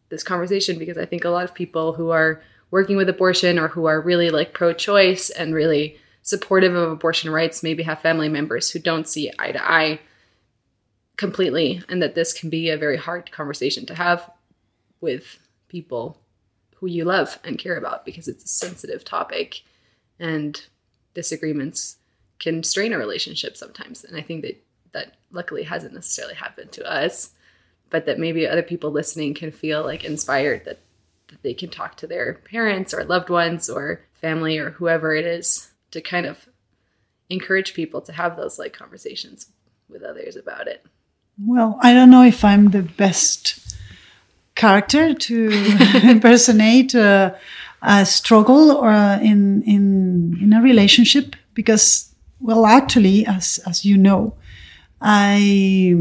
this 0.10 0.24
conversation 0.24 0.80
because 0.80 0.98
I 0.98 1.06
think 1.06 1.24
a 1.24 1.30
lot 1.30 1.44
of 1.44 1.54
people 1.54 1.94
who 1.94 2.10
are 2.10 2.42
working 2.72 2.98
with 2.98 3.10
abortion 3.10 3.60
or 3.60 3.68
who 3.68 3.86
are 3.86 4.02
really 4.02 4.30
like 4.30 4.54
pro 4.54 4.74
choice 4.74 5.30
and 5.30 5.54
really 5.54 5.98
supportive 6.22 6.76
of 6.76 6.92
abortion 6.92 7.30
rights 7.30 7.64
maybe 7.64 7.84
have 7.84 8.02
family 8.02 8.30
members 8.30 8.70
who 8.70 8.80
don't 8.80 9.08
see 9.08 9.32
eye 9.40 9.52
to 9.52 9.72
eye 9.72 10.00
completely 11.18 11.82
and 11.90 12.02
that 12.02 12.16
this 12.16 12.34
can 12.34 12.50
be 12.50 12.70
a 12.70 12.78
very 12.78 12.98
hard 12.98 13.32
conversation 13.32 13.86
to 13.86 13.96
have 13.96 14.30
with 15.02 15.40
people 15.68 16.20
who 16.76 16.88
you 16.88 17.04
love 17.04 17.40
and 17.44 17.58
care 17.58 17.78
about 17.78 18.06
because 18.06 18.28
it's 18.28 18.46
a 18.46 18.48
sensitive 18.48 19.04
topic 19.04 19.62
and 20.20 20.66
disagreements 21.14 21.98
can 22.40 22.64
strain 22.64 22.94
a 22.94 22.98
relationship 22.98 23.58
sometimes. 23.58 24.04
And 24.04 24.16
i 24.16 24.22
think 24.22 24.44
that 24.44 24.64
that 24.94 25.16
luckily 25.32 25.64
hasn't 25.64 25.94
necessarily 25.94 26.36
happened 26.36 26.72
to 26.74 26.90
us 26.90 27.32
but 27.90 28.06
that 28.06 28.20
maybe 28.20 28.48
other 28.48 28.64
people 28.64 28.92
listening 28.92 29.34
can 29.34 29.52
feel 29.52 29.84
like 29.84 30.04
inspired 30.04 30.66
that, 30.66 30.80
that 31.30 31.42
they 31.44 31.54
can 31.54 31.70
talk 31.70 31.96
to 31.98 32.08
their 32.08 32.36
parents 32.46 32.94
or 32.94 33.04
loved 33.04 33.30
ones 33.30 33.70
or 33.70 34.02
family 34.22 34.58
or 34.58 34.72
whoever 34.72 35.16
it 35.16 35.26
is 35.26 35.72
to 35.92 36.02
kind 36.02 36.26
of 36.26 36.48
encourage 37.30 37.74
people 37.74 38.02
to 38.02 38.12
have 38.12 38.36
those 38.36 38.60
like 38.60 38.74
conversations 38.74 39.48
with 39.90 40.04
others 40.04 40.36
about 40.36 40.68
it. 40.68 40.86
Well, 41.44 41.80
I 41.82 41.94
don't 41.94 42.10
know 42.10 42.24
if 42.24 42.44
I'm 42.44 42.72
the 42.72 42.82
best 42.82 43.76
character 44.56 45.14
to 45.14 45.50
impersonate 46.04 46.94
uh, 46.94 47.34
a 47.82 48.06
struggle 48.06 48.72
or 48.72 48.90
uh, 48.90 49.20
in 49.20 49.64
in 49.64 50.38
in 50.42 50.54
a 50.54 50.62
relationship 50.62 51.36
because 51.54 52.14
well 52.42 52.66
actually 52.66 53.26
as 53.26 53.60
as 53.66 53.86
you 53.86 53.98
know 53.98 54.36
I 55.02 55.96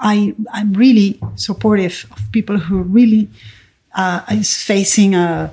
I 0.00 0.34
I'm 0.52 0.72
really 0.74 1.18
supportive 1.36 2.06
of 2.12 2.18
people 2.32 2.58
who 2.58 2.82
really 2.82 3.28
uh, 3.94 4.20
is 4.30 4.62
facing 4.62 5.14
a, 5.14 5.50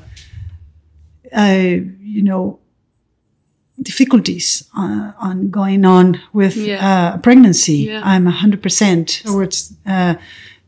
a 1.35 1.83
you 2.01 2.21
know 2.23 2.59
difficulties 3.81 4.63
uh, 4.77 5.11
on 5.19 5.49
going 5.49 5.85
on 5.85 6.21
with 6.33 6.55
Yeah. 6.55 6.79
uh, 7.13 7.17
pregnancy. 7.17 7.87
Yeah. 7.89 8.01
I'm 8.05 8.25
100% 8.25 9.23
towards 9.23 9.73
uh, 9.85 10.15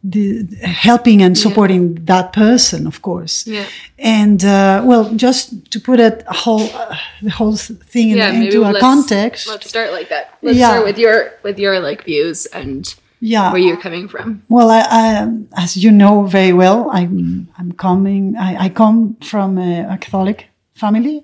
the 0.03 0.45
helping 0.63 1.21
and 1.21 1.37
supporting 1.37 1.95
that 2.05 2.33
person, 2.33 2.85
of 2.87 3.01
course. 3.01 3.47
Yeah. 3.47 3.65
And 3.97 4.43
uh, 4.43 4.81
well, 4.85 5.13
just 5.15 5.71
to 5.71 5.79
put 5.79 5.99
it 5.99 6.23
a 6.27 6.33
whole 6.33 6.69
uh, 6.73 6.95
the 7.21 7.29
whole 7.31 7.55
thing 7.55 8.09
in, 8.11 8.17
Yeah, 8.17 8.31
into 8.33 8.61
a 8.61 8.71
let's- 8.71 8.79
context. 8.79 9.47
Let's 9.47 9.69
start 9.69 9.91
like 9.91 10.09
that. 10.09 10.37
Let's 10.41 10.57
Yeah. 10.57 10.69
start 10.71 10.85
with 10.85 10.97
your 10.99 11.31
with 11.43 11.59
your 11.59 11.79
like 11.79 12.03
views 12.03 12.45
and 12.47 12.93
yeah. 13.19 13.51
where 13.51 13.61
you're 13.61 13.77
coming 13.77 14.07
from. 14.07 14.43
Well, 14.49 14.69
I, 14.69 14.79
I, 14.79 15.63
as 15.63 15.77
you 15.77 15.91
know 15.91 16.23
very 16.23 16.53
well, 16.53 16.89
I'm 16.91 17.49
I'm 17.57 17.71
coming. 17.71 18.35
I, 18.35 18.65
I 18.65 18.69
come 18.69 19.15
from 19.15 19.57
a, 19.57 19.93
a 19.93 19.97
Catholic 19.97 20.47
family. 20.75 21.23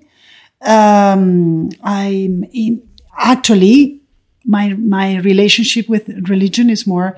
Um, 0.60 1.70
I'm 1.82 2.44
in, 2.52 2.82
actually 3.16 4.00
my 4.44 4.74
my 4.74 5.16
relationship 5.18 5.88
with 5.88 6.08
religion 6.28 6.70
is 6.70 6.86
more 6.86 7.16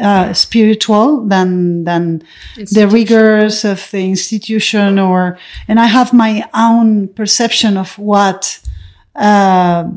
uh, 0.00 0.32
spiritual 0.32 1.26
than 1.26 1.84
than 1.84 2.22
the 2.56 2.88
rigors 2.88 3.64
of 3.64 3.90
the 3.90 4.08
institution 4.08 4.98
or 4.98 5.38
and 5.68 5.78
I 5.78 5.86
have 5.86 6.12
my 6.12 6.48
own 6.54 7.08
perception 7.08 7.76
of 7.76 7.98
what 7.98 8.60
uh, 9.14 9.90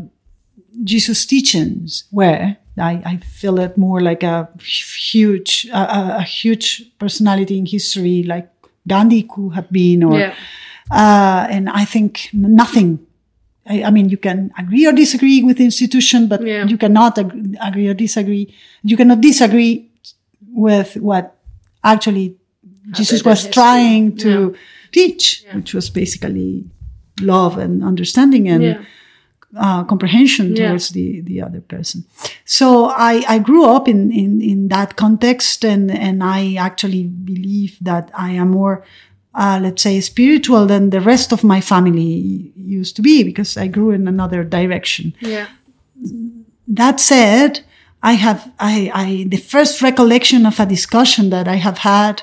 Jesus' 0.84 1.26
teachings 1.26 2.06
were. 2.12 2.58
I, 2.78 3.02
I 3.06 3.18
feel 3.18 3.60
it 3.60 3.78
more 3.78 4.02
like 4.02 4.24
a 4.24 4.50
huge, 4.62 5.68
a, 5.72 6.18
a, 6.18 6.22
huge 6.24 6.92
personality 7.00 7.58
in 7.58 7.66
history, 7.66 8.24
like 8.24 8.50
Gandhi 8.88 9.24
could 9.24 9.54
have 9.54 9.72
been, 9.72 10.04
or 10.04 10.20
Yeah. 10.20 10.34
uh, 10.92 11.48
and 11.50 11.70
I 11.70 11.86
think 11.86 12.30
nothing. 12.34 13.00
I, 13.68 13.84
I 13.84 13.90
mean, 13.92 14.10
you 14.10 14.18
can 14.18 14.52
agree 14.58 14.86
or 14.86 14.92
disagree 14.92 15.42
with 15.42 15.58
the 15.58 15.64
institution, 15.66 16.28
but 16.28 16.46
Yeah. 16.46 16.66
you 16.68 16.78
cannot 16.78 17.18
ag- 17.18 17.56
agree 17.62 17.88
or 17.88 17.94
disagree. 17.94 18.54
You 18.84 18.98
cannot 18.98 19.22
disagree 19.22 19.90
with 20.54 20.96
what 20.98 21.36
actually 21.84 22.36
Jesus 22.92 23.24
was 23.24 23.40
history. 23.40 23.54
trying 23.54 24.18
to 24.18 24.56
teach, 24.92 25.44
which 25.54 25.74
was 25.74 25.90
basically 25.90 26.66
love 27.22 27.58
and 27.58 27.84
understanding 27.84 28.48
and 28.50 28.64
Yeah. 28.64 28.82
Uh, 29.58 29.84
comprehension 29.84 30.56
Yeah. 30.56 30.68
towards 30.68 30.90
the, 30.90 31.22
the 31.22 31.42
other 31.42 31.62
person. 31.62 32.04
So 32.46 32.86
I, 32.86 33.24
I 33.28 33.40
grew 33.40 33.66
up 33.66 33.88
in, 33.88 34.12
in, 34.12 34.42
in 34.42 34.68
that 34.70 34.96
context 34.96 35.64
and, 35.66 35.92
and 35.92 36.24
I 36.24 36.56
actually 36.56 37.04
believe 37.04 37.78
that 37.82 38.12
I 38.14 38.32
am 38.32 38.52
more, 38.52 38.84
uh, 39.34 39.60
let's 39.62 39.82
say, 39.82 40.02
spiritual 40.02 40.66
than 40.66 40.90
the 40.90 41.02
rest 41.02 41.32
of 41.32 41.44
my 41.44 41.62
family 41.62 42.52
used 42.56 42.96
to 42.98 43.02
be 43.02 43.24
because 43.24 43.58
I 43.58 43.68
grew 43.68 43.92
in 43.92 44.08
another 44.08 44.44
direction. 44.44 45.14
Yeah. 45.22 45.48
That 46.68 47.00
said, 47.00 47.62
I 48.04 48.14
have, 48.14 48.52
I, 48.60 48.92
I, 48.94 49.26
the 49.30 49.38
first 49.38 49.82
recollection 49.82 50.46
of 50.46 50.60
a 50.60 50.66
discussion 50.66 51.30
that 51.30 51.48
I 51.48 51.56
have 51.56 51.80
had, 51.80 52.22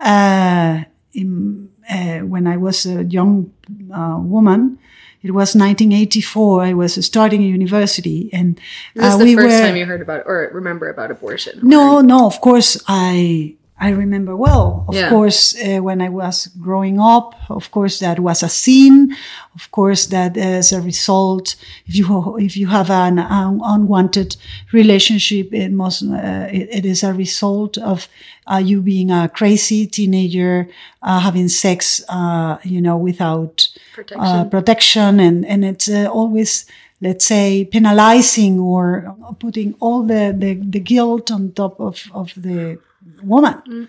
uh, 0.00 0.84
in, 1.12 1.70
uh, 1.90 2.18
when 2.18 2.46
I 2.46 2.56
was 2.56 2.86
a 2.86 3.04
young 3.04 3.52
uh, 3.92 4.18
woman, 4.20 4.78
it 5.22 5.30
was 5.32 5.54
1984. 5.56 6.62
I 6.62 6.72
was 6.74 7.04
starting 7.04 7.42
a 7.42 7.46
university, 7.46 8.30
and 8.32 8.60
This 8.94 9.06
is 9.06 9.14
uh, 9.14 9.18
the 9.18 9.24
we 9.24 9.34
first 9.34 9.54
were. 9.54 9.60
time 9.66 9.76
you 9.76 9.86
heard 9.86 10.00
about 10.02 10.22
or 10.26 10.50
remember 10.52 10.88
about 10.88 11.10
abortion. 11.10 11.60
No, 11.62 12.00
no, 12.00 12.26
of 12.26 12.40
course 12.40 12.80
I 12.86 13.54
I 13.78 13.90
remember 13.90 14.34
well. 14.34 14.84
Of 14.88 14.94
Yeah. 14.94 15.10
course, 15.10 15.54
uh, 15.54 15.82
when 15.82 16.00
I 16.00 16.08
was 16.08 16.48
growing 16.58 16.98
up, 16.98 17.34
of 17.50 17.70
course 17.70 17.98
that 17.98 18.18
was 18.18 18.42
a 18.42 18.48
sin. 18.48 19.14
Of 19.54 19.70
course, 19.70 20.06
that 20.06 20.36
as 20.36 20.72
a 20.72 20.80
result, 20.80 21.56
if 21.86 21.94
you 21.94 22.36
if 22.38 22.56
you 22.56 22.68
have 22.68 22.90
an 22.90 23.18
un- 23.18 23.60
unwanted 23.62 24.36
relationship, 24.72 25.52
it 25.52 25.72
must 25.72 26.02
uh, 26.02 26.48
it, 26.52 26.68
it 26.78 26.84
is 26.86 27.02
a 27.04 27.12
result 27.12 27.76
of 27.78 28.08
uh, 28.50 28.62
you 28.64 28.80
being 28.82 29.10
a 29.10 29.28
crazy 29.28 29.86
teenager, 29.86 30.66
uh, 31.02 31.20
having 31.20 31.48
sex, 31.48 32.02
uh, 32.08 32.56
you 32.64 32.80
know, 32.80 32.96
without 32.96 33.68
Protection. 33.94 34.20
uh, 34.26 34.44
protection 34.44 35.20
and 35.20 35.44
and 35.46 35.64
it's 35.64 35.88
uh, 35.88 36.08
always 36.10 36.64
let's 37.02 37.26
say 37.26 37.64
penalizing 37.70 38.58
or 38.58 39.14
putting 39.38 39.74
all 39.80 40.02
the, 40.02 40.34
the, 40.34 40.54
the 40.54 40.80
guilt 40.80 41.30
on 41.30 41.52
top 41.52 41.78
of, 41.78 42.02
of 42.14 42.32
the 42.36 42.78
woman. 43.22 43.88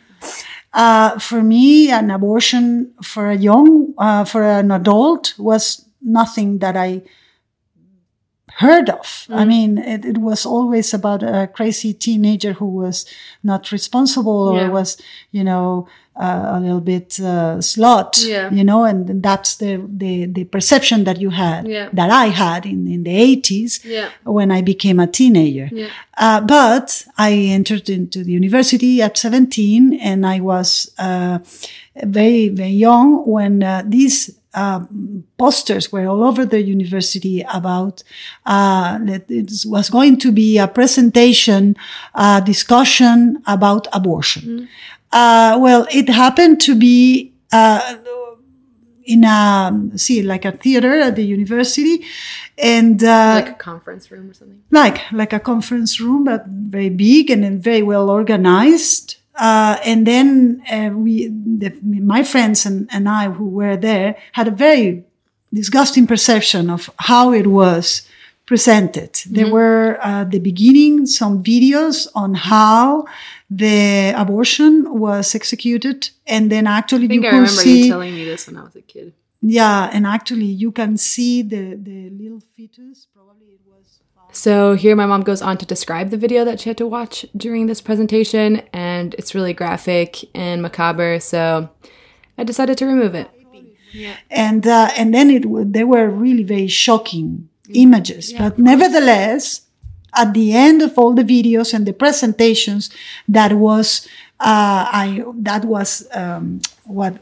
Uh, 0.74 1.18
for 1.18 1.42
me 1.42 1.90
an 1.90 2.12
abortion 2.12 2.94
for 3.02 3.32
a 3.32 3.36
young 3.36 3.94
uh, 3.98 4.24
for 4.24 4.44
an 4.44 4.70
adult 4.72 5.34
was 5.40 5.86
nothing 6.02 6.60
that 6.60 6.78
i 6.78 7.02
heard 8.64 8.90
of 8.90 9.08
i 9.30 9.44
mean 9.46 9.78
it, 9.94 10.02
it 10.06 10.18
was 10.18 10.46
always 10.46 10.94
about 10.94 11.22
a 11.24 11.48
crazy 11.58 11.94
teenager 11.94 12.54
who 12.60 12.66
was 12.84 13.06
not 13.44 13.72
responsible 13.72 14.50
or 14.50 14.58
Yeah. 14.62 14.70
was 14.80 14.98
you 15.32 15.44
know 15.44 15.88
uh, 16.20 16.56
a 16.56 16.60
little 16.60 16.82
bit 16.82 17.20
uh, 17.20 17.58
slut 17.62 18.12
Yeah. 18.26 18.50
you 18.58 18.64
know 18.64 18.82
and 18.90 19.22
that's 19.28 19.58
the, 19.58 19.72
the 19.98 20.26
the 20.38 20.44
perception 20.46 21.04
that 21.04 21.18
you 21.22 21.30
had 21.30 21.68
Yeah. 21.68 21.90
that 21.94 22.10
i 22.10 22.28
had 22.44 22.66
in 22.66 22.88
in 22.96 23.04
the 23.04 23.16
80s 23.36 23.72
Yeah. 23.86 24.10
when 24.24 24.50
i 24.52 24.62
became 24.64 25.00
a 25.04 25.08
teenager 25.20 25.70
Yeah. 25.72 25.90
uh, 26.26 26.40
but 26.42 26.88
I 27.30 27.32
entered 27.58 27.88
into 27.90 28.24
the 28.24 28.32
university 28.32 29.02
at 29.02 29.18
17 29.18 29.94
and 30.10 30.26
I 30.26 30.40
was 30.40 30.90
uh, 30.98 31.38
very, 32.04 32.50
very 32.50 32.72
young 32.88 33.24
when 33.26 33.64
uh, 33.64 33.84
these 33.86 34.32
uh, 34.62 34.80
posters 35.38 35.86
were 35.94 36.06
all 36.12 36.22
over 36.30 36.44
the 36.54 36.62
university 36.78 37.38
about 37.60 37.96
uh, 38.46 38.98
that 39.10 39.24
it 39.30 39.50
was 39.76 39.86
going 39.98 40.16
to 40.26 40.30
be 40.32 40.50
a 40.58 40.68
presentation, 40.80 41.76
uh, 42.24 42.40
discussion 42.54 43.18
about 43.46 43.84
abortion. 44.00 44.68
Uh, 45.12 45.58
well, 45.66 45.82
it 46.00 46.08
happened 46.24 46.60
to 46.68 46.74
be 46.76 47.32
uh, 47.54 47.96
in 49.14 49.24
a 49.24 49.40
see 49.96 50.22
like 50.34 50.46
a 50.52 50.52
theater 50.64 50.94
at 51.08 51.14
the 51.16 51.24
university, 51.38 51.96
and 52.58 53.04
uh, 53.04 53.40
Like 53.40 53.50
a 53.50 53.54
conference 53.72 54.12
room 54.12 54.26
or 54.32 54.34
something. 54.34 54.62
like 54.72 54.98
like 55.22 55.34
a 55.34 55.40
conference 55.52 55.92
room, 56.04 56.22
but 56.26 56.42
very 56.48 56.90
big 56.90 57.30
and 57.34 57.42
then 57.44 57.56
very 57.62 57.84
well 57.92 58.10
organized. 58.10 59.16
Uh, 59.38 59.78
and 59.86 60.06
then 60.08 60.62
uh, 60.72 60.90
we, 60.94 61.28
the, 61.28 61.72
my 61.84 62.24
friends 62.24 62.66
and, 62.66 62.90
and 62.92 63.08
I 63.08 63.30
who 63.30 63.48
were 63.48 63.78
there 63.78 64.16
had 64.34 64.48
a 64.48 64.52
very 64.52 65.04
disgusting 65.54 66.08
perception 66.08 66.70
of 66.70 66.90
how 66.98 67.32
it 67.34 67.48
was 67.48 68.08
presented. 68.46 69.14
There 69.30 69.52
were 69.52 70.00
uh, 70.02 70.22
at 70.22 70.32
the 70.32 70.40
beginning 70.40 71.06
some 71.06 71.44
videos 71.44 72.08
on 72.16 72.34
how 72.34 73.06
the 73.50 74.14
abortion 74.16 75.00
was 75.00 75.36
executed, 75.36 76.10
and 76.26 76.52
then 76.52 76.66
actually 76.66 77.06
I 77.06 77.08
think 77.10 77.24
you 77.24 77.30
I 77.30 77.32
could 77.32 77.38
remember 77.38 77.62
see 77.62 77.84
you 77.84 77.90
telling 77.90 78.16
me 78.16 78.26
this 78.26 78.48
when 78.48 78.58
I 78.58 78.64
was 78.64 78.76
a 78.76 78.82
kid. 78.82 79.14
yeah, 79.42 79.90
and 79.94 80.08
actually 80.08 80.46
you 80.46 80.72
can 80.72 80.98
see 80.98 81.44
the 81.44 81.76
the 81.76 82.10
little 82.10 82.42
fetus. 82.56 83.08
Probably 84.44 84.58
it 84.58 84.70
was. 84.70 84.76
So 84.76 84.76
here 84.76 84.96
my 84.96 85.06
mom 85.06 85.22
goes 85.24 85.42
on 85.42 85.58
to 85.58 85.66
describe 85.66 86.10
the 86.10 86.18
video 86.18 86.46
that 86.46 86.60
she 86.60 86.70
had 86.70 86.78
to 86.78 86.88
watch 86.88 87.26
during 87.36 87.68
this 87.68 87.82
presentation 87.82 88.62
and 88.74 89.14
it's 89.16 89.34
really 89.36 89.54
graphic 89.54 90.24
and 90.36 90.62
macabre, 90.62 91.20
so 91.20 91.70
I 92.38 92.44
decided 92.44 92.78
to 92.80 92.86
remove 92.86 93.16
it. 93.16 93.30
and 94.30 94.68
uh, 94.68 94.90
and 94.98 95.14
then 95.14 95.30
it 95.30 95.44
w- 95.44 95.66
they 95.66 95.84
were 95.84 96.10
really 96.10 96.44
very 96.44 96.68
shocking 96.68 97.50
images 97.74 98.34
but 98.34 98.58
nevertheless 98.60 99.62
at 100.16 100.34
the 100.34 100.54
end 100.54 100.82
of 100.82 100.98
all 100.98 101.14
the 101.14 101.24
videos 101.24 101.74
and 101.74 101.86
the 101.86 101.94
presentations 101.94 102.90
that 103.28 103.54
was 103.54 104.08
uh, 104.40 104.84
i 104.92 105.24
that 105.36 105.66
was 105.66 106.08
um, 106.14 106.60
what 106.86 107.14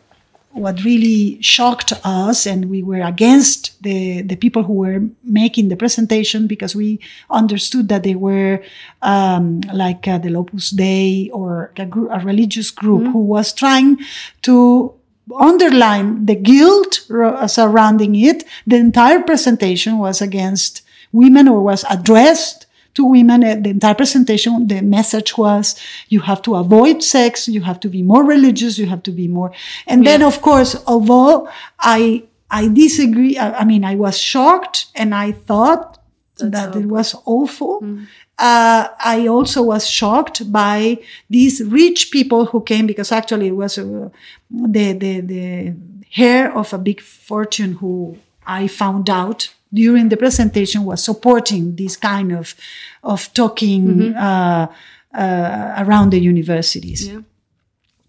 what 0.56 0.84
really 0.86 1.42
shocked 1.42 1.92
us 2.06 2.48
and 2.48 2.70
we 2.70 2.82
were 2.82 3.02
against 3.02 3.82
the 3.84 4.22
the 4.22 4.38
people 4.38 4.64
who 4.64 4.74
were 4.74 5.02
making 5.24 5.68
the 5.68 5.76
presentation 5.76 6.48
because 6.48 6.74
we 6.74 7.00
understood 7.30 7.90
that 7.90 8.04
they 8.04 8.16
were 8.16 8.64
um, 9.02 9.60
like 9.74 10.08
uh, 10.08 10.18
the 10.18 10.34
Opus 10.34 10.70
Dei 10.70 11.30
or 11.34 11.72
a, 11.78 11.86
gr- 11.86 12.08
a 12.10 12.20
religious 12.24 12.72
group 12.72 13.04
who 13.12 13.20
was 13.20 13.52
trying 13.52 13.98
to 14.44 14.94
underline 15.38 16.26
the 16.26 16.36
guilt 16.36 17.02
ro- 17.10 17.46
surrounding 17.48 18.16
it. 18.16 18.46
The 18.66 18.78
entire 18.78 19.22
presentation 19.22 19.98
was 19.98 20.22
against 20.22 20.84
women 21.12 21.50
or 21.50 21.62
was 21.62 21.84
addressed 21.90 22.66
to 22.96 23.06
women. 23.06 23.44
Uh, 23.44 23.56
the 23.56 23.70
entire 23.70 23.94
presentation, 23.94 24.68
the 24.68 24.82
message 24.82 25.38
was 25.38 25.80
you 26.10 26.22
have 26.22 26.42
to 26.42 26.56
avoid 26.56 27.04
sex, 27.04 27.48
you 27.48 27.62
have 27.62 27.80
to 27.80 27.90
be 27.90 28.02
more 28.02 28.24
religious, 28.24 28.78
you 28.78 28.88
have 28.88 29.04
to 29.04 29.12
be 29.12 29.28
more. 29.28 29.52
And 29.88 30.04
yeah. 30.04 30.12
then, 30.12 30.24
of 30.24 30.42
course, 30.42 30.76
although 30.88 31.50
I 31.80 32.24
I 32.50 32.68
disagree, 32.68 33.38
I, 33.38 33.60
I, 33.60 33.64
mean, 33.66 33.84
I 33.84 33.96
was 33.96 34.18
shocked 34.18 34.88
and 34.96 35.14
I 35.16 35.32
thought 35.32 36.00
That's 36.38 36.52
that 36.52 36.70
awful. 36.70 36.82
it 36.82 36.86
was 36.86 37.16
awful. 37.26 37.82
Mm. 37.82 38.08
Uh, 38.38 38.88
I 39.04 39.28
also 39.28 39.64
was 39.64 39.90
shocked 39.90 40.52
by 40.52 41.00
these 41.30 41.64
rich 41.64 42.12
people 42.12 42.46
who 42.46 42.62
came 42.62 42.86
because 42.86 43.12
actually 43.12 43.48
it 43.48 43.56
was 43.56 43.78
uh, 43.78 44.10
the, 44.50 44.94
the, 44.94 45.22
the 45.22 45.76
heir 46.18 46.56
of 46.56 46.74
a 46.74 46.78
big 46.78 47.02
fortune 47.02 47.74
who 47.74 48.18
I 48.46 48.68
found 48.68 49.10
out 49.10 49.54
during 49.76 50.10
the 50.10 50.18
presentation 50.18 50.86
was 50.86 51.04
supporting 51.04 51.76
this 51.76 51.98
kind 51.98 52.32
of 52.32 52.56
of 53.04 53.32
talking 53.34 53.84
mm-hmm. 53.86 54.18
uh, 54.18 54.68
uh, 55.14 55.76
around 55.78 56.12
the 56.12 56.20
universities. 56.20 57.08
Yeah. 57.08 57.22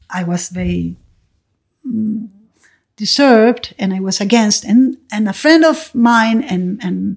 I 0.08 0.22
was 0.24 0.48
very 0.48 0.96
mm, 1.86 2.28
disturbed 2.96 3.74
and 3.78 3.92
I 3.92 4.00
was 4.00 4.20
against 4.20 4.64
and 4.64 4.96
and 5.12 5.28
a 5.28 5.32
friend 5.32 5.64
of 5.64 5.94
mine 5.94 6.42
and 6.42 6.80
and 6.82 7.16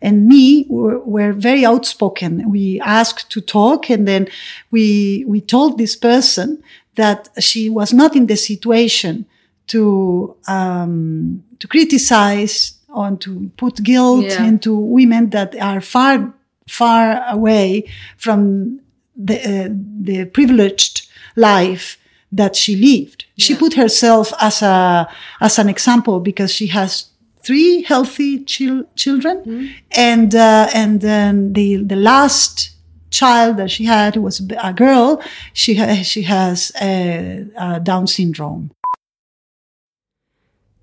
and 0.00 0.26
me 0.26 0.66
were, 0.68 1.00
were 1.00 1.32
very 1.32 1.64
outspoken. 1.64 2.50
We 2.50 2.80
asked 2.80 3.30
to 3.32 3.40
talk 3.40 3.90
and 3.90 4.06
then 4.06 4.28
we 4.70 5.24
we 5.26 5.40
told 5.40 5.76
this 5.76 5.96
person 5.96 6.62
that 6.94 7.28
she 7.38 7.68
was 7.68 7.92
not 7.92 8.16
in 8.16 8.26
the 8.26 8.36
situation 8.36 9.26
to 9.68 10.36
um, 10.46 11.44
to 11.58 11.68
criticize 11.68 12.77
or 12.98 13.16
to 13.16 13.50
put 13.56 13.82
guilt 13.82 14.24
yeah. 14.24 14.44
into 14.44 14.76
women 14.76 15.30
that 15.30 15.54
are 15.60 15.80
far 15.80 16.34
far 16.66 17.22
away 17.28 17.84
from 18.16 18.80
the 19.16 19.36
uh, 19.36 19.68
the 20.02 20.24
privileged 20.26 21.08
life 21.36 21.96
that 22.32 22.56
she 22.56 22.76
lived. 22.76 23.24
Yeah. 23.36 23.44
She 23.44 23.54
put 23.54 23.74
herself 23.74 24.32
as 24.40 24.62
a 24.62 25.08
as 25.40 25.58
an 25.58 25.68
example 25.68 26.20
because 26.20 26.52
she 26.52 26.66
has 26.68 27.06
three 27.42 27.82
healthy 27.82 28.44
chil- 28.44 28.88
children, 28.96 29.38
mm-hmm. 29.38 29.66
and 29.92 30.34
uh, 30.34 30.68
and 30.74 31.00
then 31.00 31.52
the 31.52 31.76
the 31.76 31.96
last 31.96 32.70
child 33.10 33.56
that 33.56 33.70
she 33.70 33.84
had 33.84 34.16
was 34.16 34.42
a 34.58 34.72
girl. 34.72 35.22
She 35.52 35.76
ha- 35.76 36.02
she 36.02 36.22
has 36.22 36.72
a, 36.80 37.46
a 37.56 37.80
Down 37.80 38.06
syndrome. 38.06 38.70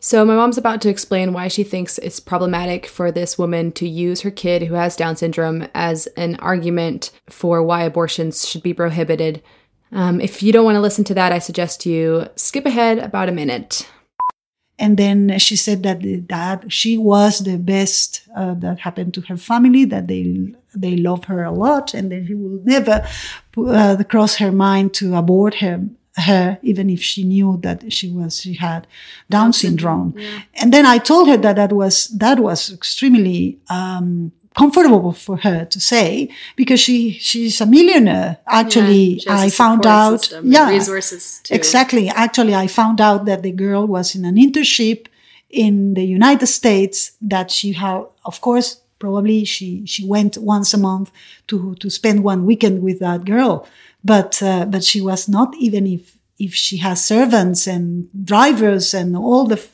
So, 0.06 0.24
my 0.24 0.36
mom's 0.36 0.60
about 0.60 0.82
to 0.82 0.90
explain 0.90 1.34
why 1.34 1.48
she 1.48 1.64
thinks 1.64 1.98
it's 1.98 2.20
problematic 2.20 2.86
for 2.86 3.12
this 3.12 3.40
woman 3.40 3.72
to 3.72 3.90
use 3.90 4.22
her 4.22 4.30
kid 4.30 4.62
who 4.62 4.76
has 4.76 4.96
Down 4.96 5.16
syndrome 5.16 5.68
as 5.74 6.06
an 6.16 6.36
argument 6.36 7.10
for 7.28 7.64
why 7.64 7.82
abortions 7.82 8.48
should 8.48 8.62
be 8.62 8.72
prohibited. 8.72 9.42
Um, 9.92 10.22
if 10.22 10.44
you 10.44 10.52
don't 10.52 10.64
want 10.64 10.76
to 10.76 10.80
listen 10.80 11.06
to 11.06 11.16
that, 11.16 11.32
I 11.32 11.40
suggest 11.40 11.88
you 11.88 12.28
skip 12.36 12.68
ahead 12.68 13.00
about 13.00 13.30
a 13.30 13.32
minute. 13.32 13.90
And 14.78 14.96
then 14.96 15.40
she 15.40 15.56
said 15.56 15.82
that 15.82 16.02
that 16.30 16.72
she 16.72 17.00
was 17.00 17.40
the 17.40 17.58
best 17.58 18.28
uh, 18.38 18.54
that 18.60 18.82
happened 18.82 19.16
to 19.16 19.22
her 19.22 19.38
family, 19.38 19.86
that 19.86 20.08
they 20.08 20.54
they 20.76 20.98
love 20.98 21.26
her 21.26 21.44
a 21.44 21.52
lot, 21.52 21.96
and 21.96 22.12
that 22.12 22.26
he 22.26 22.36
will 22.36 22.62
never 22.64 23.08
uh, 23.58 24.04
cross 24.08 24.36
her 24.36 24.52
mind 24.52 24.94
to 24.94 25.16
abort 25.16 25.56
her 25.56 25.84
her 26.18 26.58
even 26.62 26.90
if 26.90 27.02
she 27.02 27.24
knew 27.24 27.58
that 27.62 27.92
she 27.92 28.10
was 28.10 28.40
she 28.42 28.54
had 28.54 28.88
down 29.30 29.52
syndrome 29.52 30.14
yeah. 30.18 30.42
and 30.56 30.74
then 30.74 30.86
i 30.86 30.98
told 30.98 31.28
her 31.28 31.38
that 31.38 31.58
that 31.58 31.74
was 31.74 32.08
that 32.08 32.40
was 32.40 32.72
extremely 32.72 33.60
um, 33.70 34.32
comfortable 34.56 35.12
for 35.12 35.38
her 35.38 35.66
to 35.66 35.80
say 35.80 36.30
because 36.56 36.80
she 36.80 37.12
she's 37.12 37.60
a 37.60 37.66
millionaire 37.66 38.38
actually 38.48 39.20
yeah, 39.26 39.40
i 39.40 39.50
found 39.50 39.86
out 39.86 40.32
yeah 40.44 40.70
resources 40.70 41.42
too. 41.44 41.54
exactly 41.54 42.08
actually 42.10 42.56
i 42.56 42.66
found 42.66 43.02
out 43.02 43.26
that 43.26 43.44
the 43.44 43.52
girl 43.52 43.86
was 43.86 44.16
in 44.16 44.24
an 44.24 44.36
internship 44.36 45.08
in 45.50 45.94
the 45.96 46.06
united 46.06 46.48
states 46.48 47.12
that 47.22 47.52
she 47.52 47.74
had 47.74 48.04
of 48.24 48.40
course 48.40 48.82
probably 49.00 49.44
she 49.44 49.86
she 49.86 50.08
went 50.08 50.38
once 50.38 50.74
a 50.74 50.78
month 50.78 51.12
to 51.48 51.76
to 51.76 51.90
spend 51.90 52.24
one 52.24 52.46
weekend 52.46 52.82
with 52.82 53.00
that 53.00 53.26
girl 53.26 53.68
but 54.06 54.42
uh, 54.44 54.66
but 54.66 54.84
she 54.84 55.02
was 55.02 55.28
not 55.28 55.56
even 55.58 55.88
if 55.88 56.16
if 56.38 56.54
she 56.54 56.78
has 56.78 57.04
servants 57.04 57.66
and 57.66 58.08
drivers 58.24 58.94
and 58.94 59.18
all 59.18 59.46
the 59.48 59.56
f- 59.56 59.72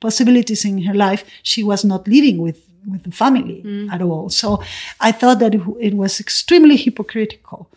possibilities 0.00 0.64
in 0.64 0.82
her 0.82 0.94
life, 0.94 1.24
she 1.42 1.62
was 1.62 1.84
not 1.84 2.08
living 2.08 2.38
with 2.42 2.58
with 2.90 3.04
the 3.04 3.12
family 3.12 3.62
mm. 3.64 3.92
at 3.92 4.02
all. 4.02 4.28
So 4.28 4.62
I 5.00 5.12
thought 5.12 5.38
that 5.38 5.54
it, 5.54 5.62
it 5.78 5.94
was 5.94 6.18
extremely 6.18 6.76
hypocritical 6.76 7.70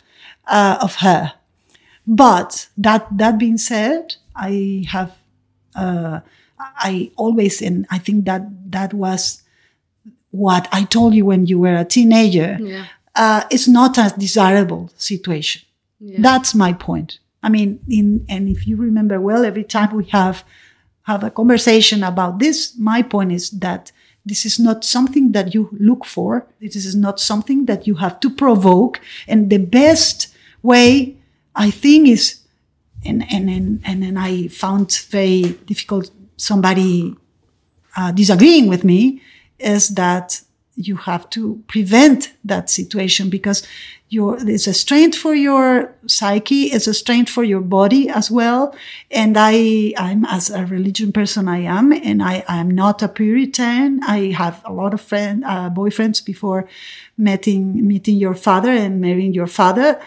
uh, 0.48 0.78
of 0.80 0.96
her. 0.96 1.32
But 2.06 2.68
that 2.76 3.06
that 3.16 3.38
being 3.38 3.58
said, 3.58 4.16
I 4.34 4.86
have 4.88 5.12
uh, 5.76 6.20
I 6.58 7.12
always 7.16 7.62
and 7.62 7.86
I 7.90 7.98
think 7.98 8.24
that 8.24 8.42
that 8.72 8.92
was 8.92 9.42
what 10.32 10.66
I 10.72 10.82
told 10.84 11.14
you 11.14 11.26
when 11.26 11.46
you 11.46 11.60
were 11.60 11.76
a 11.76 11.84
teenager. 11.84 12.58
Yeah. 12.60 12.86
Uh, 13.14 13.44
it's 13.48 13.68
not 13.68 13.96
a 13.96 14.12
desirable 14.18 14.90
situation. 14.96 15.62
Yeah. 16.06 16.18
That's 16.20 16.54
my 16.54 16.74
point. 16.74 17.18
I 17.42 17.48
mean, 17.48 17.80
in, 17.88 18.26
and 18.28 18.48
if 18.48 18.66
you 18.66 18.76
remember 18.76 19.20
well, 19.20 19.44
every 19.44 19.64
time 19.64 19.96
we 19.96 20.04
have, 20.06 20.44
have 21.02 21.24
a 21.24 21.30
conversation 21.30 22.02
about 22.02 22.38
this, 22.38 22.76
my 22.78 23.00
point 23.02 23.32
is 23.32 23.50
that 23.50 23.90
this 24.26 24.44
is 24.44 24.58
not 24.58 24.84
something 24.84 25.32
that 25.32 25.54
you 25.54 25.70
look 25.72 26.04
for. 26.04 26.46
This 26.60 26.76
is 26.76 26.94
not 26.94 27.20
something 27.20 27.64
that 27.66 27.86
you 27.86 27.94
have 27.96 28.20
to 28.20 28.28
provoke. 28.30 29.00
And 29.26 29.48
the 29.48 29.58
best 29.58 30.28
way, 30.62 31.16
I 31.54 31.70
think, 31.70 32.08
is, 32.08 32.40
and, 33.04 33.24
and, 33.30 33.48
and, 33.48 33.80
and, 33.84 34.04
and 34.04 34.18
I 34.18 34.48
found 34.48 34.92
very 35.10 35.58
difficult 35.66 36.10
somebody 36.36 37.14
uh, 37.96 38.12
disagreeing 38.12 38.68
with 38.68 38.84
me, 38.84 39.22
is 39.58 39.88
that 39.90 40.40
you 40.76 40.96
have 40.96 41.28
to 41.30 41.62
prevent 41.68 42.32
that 42.44 42.68
situation 42.68 43.30
because 43.30 43.66
your 44.08 44.36
it's 44.48 44.66
a 44.66 44.74
strength 44.74 45.16
for 45.16 45.34
your 45.34 45.92
psyche 46.06 46.64
it's 46.64 46.86
a 46.86 46.94
strength 46.94 47.30
for 47.30 47.42
your 47.44 47.60
body 47.60 48.08
as 48.08 48.30
well. 48.30 48.74
And 49.10 49.36
i 49.38 49.92
i'm 49.96 50.24
as 50.26 50.50
a 50.50 50.66
religion 50.66 51.12
person 51.12 51.48
i 51.48 51.58
am 51.58 51.92
and 51.92 52.22
i 52.22 52.44
i'm 52.48 52.70
not 52.70 53.02
a 53.02 53.08
puritan. 53.08 54.02
I 54.04 54.30
have 54.32 54.62
a 54.64 54.72
lot 54.72 54.94
of 54.94 55.00
friend 55.00 55.44
uh, 55.44 55.70
boyfriends 55.70 56.24
before 56.24 56.68
meeting 57.16 57.86
meeting 57.86 58.16
your 58.16 58.34
father 58.34 58.70
and 58.70 59.00
marrying 59.00 59.32
your 59.32 59.46
father. 59.46 60.00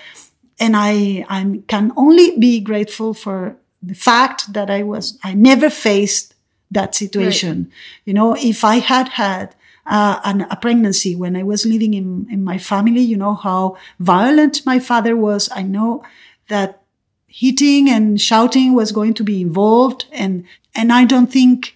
And 0.59 0.75
i 0.75 1.25
i 1.29 1.61
can 1.67 1.91
only 1.95 2.37
be 2.37 2.59
grateful 2.59 3.13
for 3.13 3.57
the 3.81 3.95
fact 3.95 4.53
that 4.53 4.69
i 4.69 4.83
was 4.83 5.17
i 5.23 5.33
never 5.33 5.69
faced 5.69 6.33
that 6.69 6.93
situation. 6.93 7.55
Right. 7.63 7.71
you 8.05 8.13
know 8.13 8.35
if 8.35 8.63
i 8.63 8.75
had 8.79 9.07
had 9.09 9.55
uh, 9.89 10.19
an, 10.23 10.41
a 10.49 10.55
pregnancy 10.55 11.15
when 11.15 11.35
I 11.35 11.43
was 11.43 11.65
living 11.65 11.93
in, 11.93 12.27
in 12.29 12.43
my 12.43 12.57
family. 12.57 13.01
You 13.01 13.17
know 13.17 13.35
how 13.35 13.77
violent 13.99 14.65
my 14.65 14.79
father 14.79 15.15
was. 15.15 15.49
I 15.53 15.63
know 15.63 16.03
that 16.49 16.81
hitting 17.27 17.89
and 17.89 18.19
shouting 18.19 18.73
was 18.73 18.91
going 18.91 19.13
to 19.15 19.23
be 19.23 19.41
involved. 19.41 20.05
And, 20.11 20.45
and 20.75 20.91
I 20.91 21.05
don't 21.05 21.31
think 21.31 21.75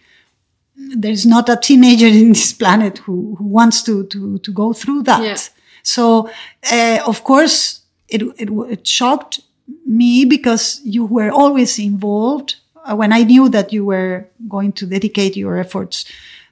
there's 0.75 1.25
not 1.25 1.49
a 1.49 1.55
teenager 1.55 2.07
in 2.23 2.29
this 2.29 2.53
planet 2.53 2.99
who, 2.99 3.35
who 3.35 3.45
wants 3.45 3.83
to, 3.83 4.05
to, 4.07 4.39
to 4.39 4.51
go 4.51 4.73
through 4.73 5.03
that. 5.03 5.23
Yeah. 5.23 5.37
So, 5.83 6.29
uh, 6.71 6.99
of 7.05 7.23
course, 7.23 7.81
it, 8.07 8.21
it, 8.37 8.49
it 8.69 8.85
shocked 8.85 9.39
me 9.85 10.25
because 10.25 10.81
you 10.83 11.05
were 11.05 11.31
always 11.31 11.79
involved 11.79 12.55
uh, 12.83 12.95
when 12.95 13.13
I 13.13 13.23
knew 13.23 13.47
that 13.49 13.71
you 13.71 13.85
were 13.85 14.27
going 14.47 14.73
to 14.73 14.85
dedicate 14.85 15.37
your 15.37 15.57
efforts 15.57 16.05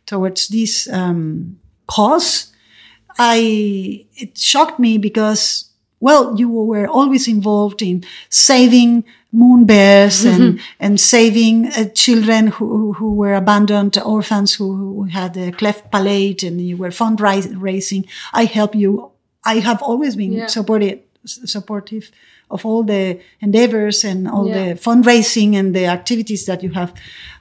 towards 0.10 0.48
this 0.48 0.90
um, 0.92 1.60
cause, 1.86 2.52
I 3.18 4.08
it 4.16 4.38
shocked 4.38 4.80
me 4.80 4.98
because 4.98 5.70
well, 6.00 6.36
you 6.40 6.50
were 6.50 6.88
always 6.88 7.28
involved 7.28 7.82
in 7.82 8.04
saving 8.30 9.04
moon 9.32 9.66
bears 9.66 10.26
mm-hmm. 10.26 10.42
and 10.42 10.60
and 10.80 11.00
saving 11.00 11.68
uh, 11.68 11.86
children 11.94 12.48
who 12.48 12.94
who 12.94 13.14
were 13.14 13.36
abandoned, 13.36 13.98
orphans 14.04 14.56
who, 14.56 14.76
who 14.76 15.04
had 15.04 15.38
a 15.38 15.52
cleft 15.52 15.92
palate, 15.92 16.44
and 16.44 16.60
you 16.60 16.78
were 16.78 16.90
fundraising. 16.92 18.08
I 18.34 18.46
help 18.46 18.74
you. 18.76 19.12
I 19.46 19.60
have 19.60 19.82
always 19.84 20.16
been 20.16 20.34
yeah. 20.34 20.48
supported 20.48 21.04
supportive 21.26 22.12
of 22.50 22.66
all 22.66 22.84
the 22.84 23.20
endeavors 23.42 24.04
and 24.04 24.28
all 24.28 24.48
yeah. 24.48 24.74
the 24.74 24.80
fundraising 24.80 25.56
and 25.56 25.76
the 25.76 25.86
activities 25.86 26.46
that 26.46 26.64
you 26.64 26.72
have 26.72 26.94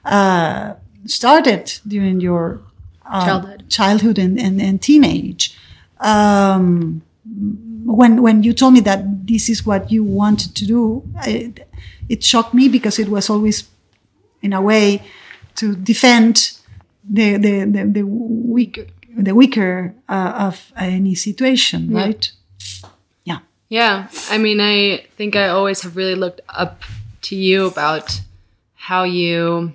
uh, 0.05 0.73
started 1.05 1.73
during 1.87 2.21
your 2.21 2.61
uh, 3.05 3.25
childhood, 3.25 3.69
childhood 3.69 4.19
and, 4.19 4.39
and, 4.39 4.61
and 4.61 4.81
teenage. 4.81 5.55
Um, 5.99 7.01
when 7.85 8.21
when 8.21 8.43
you 8.43 8.53
told 8.53 8.73
me 8.73 8.81
that 8.81 9.27
this 9.27 9.49
is 9.49 9.65
what 9.65 9.91
you 9.91 10.03
wanted 10.03 10.55
to 10.55 10.65
do, 10.65 11.03
it, 11.25 11.67
it 12.07 12.23
shocked 12.23 12.53
me 12.53 12.69
because 12.69 12.99
it 12.99 13.09
was 13.09 13.29
always, 13.29 13.67
in 14.41 14.53
a 14.53 14.61
way, 14.61 15.01
to 15.55 15.75
defend 15.75 16.57
the 17.09 17.37
the 17.37 17.65
the, 17.65 17.85
the 17.85 18.03
weak 18.03 18.91
the 19.17 19.33
weaker 19.33 19.93
uh, 20.07 20.33
of 20.47 20.71
any 20.77 21.15
situation, 21.15 21.91
yeah. 21.91 21.99
right? 21.99 22.31
Yeah. 23.23 23.39
Yeah. 23.69 24.07
I 24.29 24.37
mean, 24.37 24.61
I 24.61 25.05
think 25.17 25.35
I 25.35 25.49
always 25.49 25.81
have 25.81 25.95
really 25.95 26.15
looked 26.15 26.41
up 26.49 26.83
to 27.23 27.35
you 27.35 27.67
about 27.67 28.21
how 28.75 29.03
you 29.03 29.73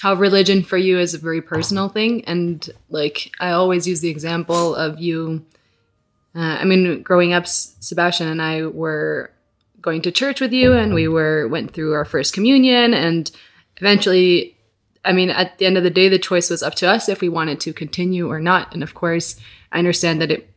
how 0.00 0.14
religion 0.14 0.62
for 0.62 0.76
you 0.76 0.98
is 0.98 1.14
a 1.14 1.18
very 1.18 1.42
personal 1.42 1.88
thing. 1.88 2.24
And 2.24 2.68
like 2.90 3.30
i 3.40 3.50
always 3.50 3.86
use 3.86 4.00
the 4.00 4.08
example 4.08 4.74
of 4.74 4.98
you 4.98 5.44
uh, 6.34 6.58
i 6.60 6.64
mean 6.64 7.02
growing 7.02 7.32
up 7.32 7.46
sebastian 7.46 8.28
and 8.28 8.42
i 8.42 8.66
were 8.66 9.30
going 9.80 10.02
to 10.02 10.10
church 10.10 10.40
with 10.40 10.52
you 10.52 10.72
and 10.72 10.94
we 10.94 11.08
were 11.08 11.48
went 11.48 11.72
through 11.72 11.94
our 11.94 12.04
first 12.04 12.34
communion 12.34 12.92
and 12.94 13.30
eventually 13.78 14.56
i 15.04 15.12
mean 15.12 15.30
at 15.30 15.56
the 15.58 15.66
end 15.66 15.76
of 15.76 15.84
the 15.84 15.90
day 15.90 16.08
the 16.08 16.18
choice 16.18 16.50
was 16.50 16.62
up 16.62 16.74
to 16.74 16.88
us 16.88 17.08
if 17.08 17.20
we 17.20 17.28
wanted 17.28 17.60
to 17.60 17.72
continue 17.72 18.30
or 18.30 18.40
not. 18.40 18.72
And 18.72 18.82
of 18.82 18.94
course 18.94 19.38
i 19.72 19.78
understand 19.78 20.20
that 20.20 20.30
it 20.30 20.50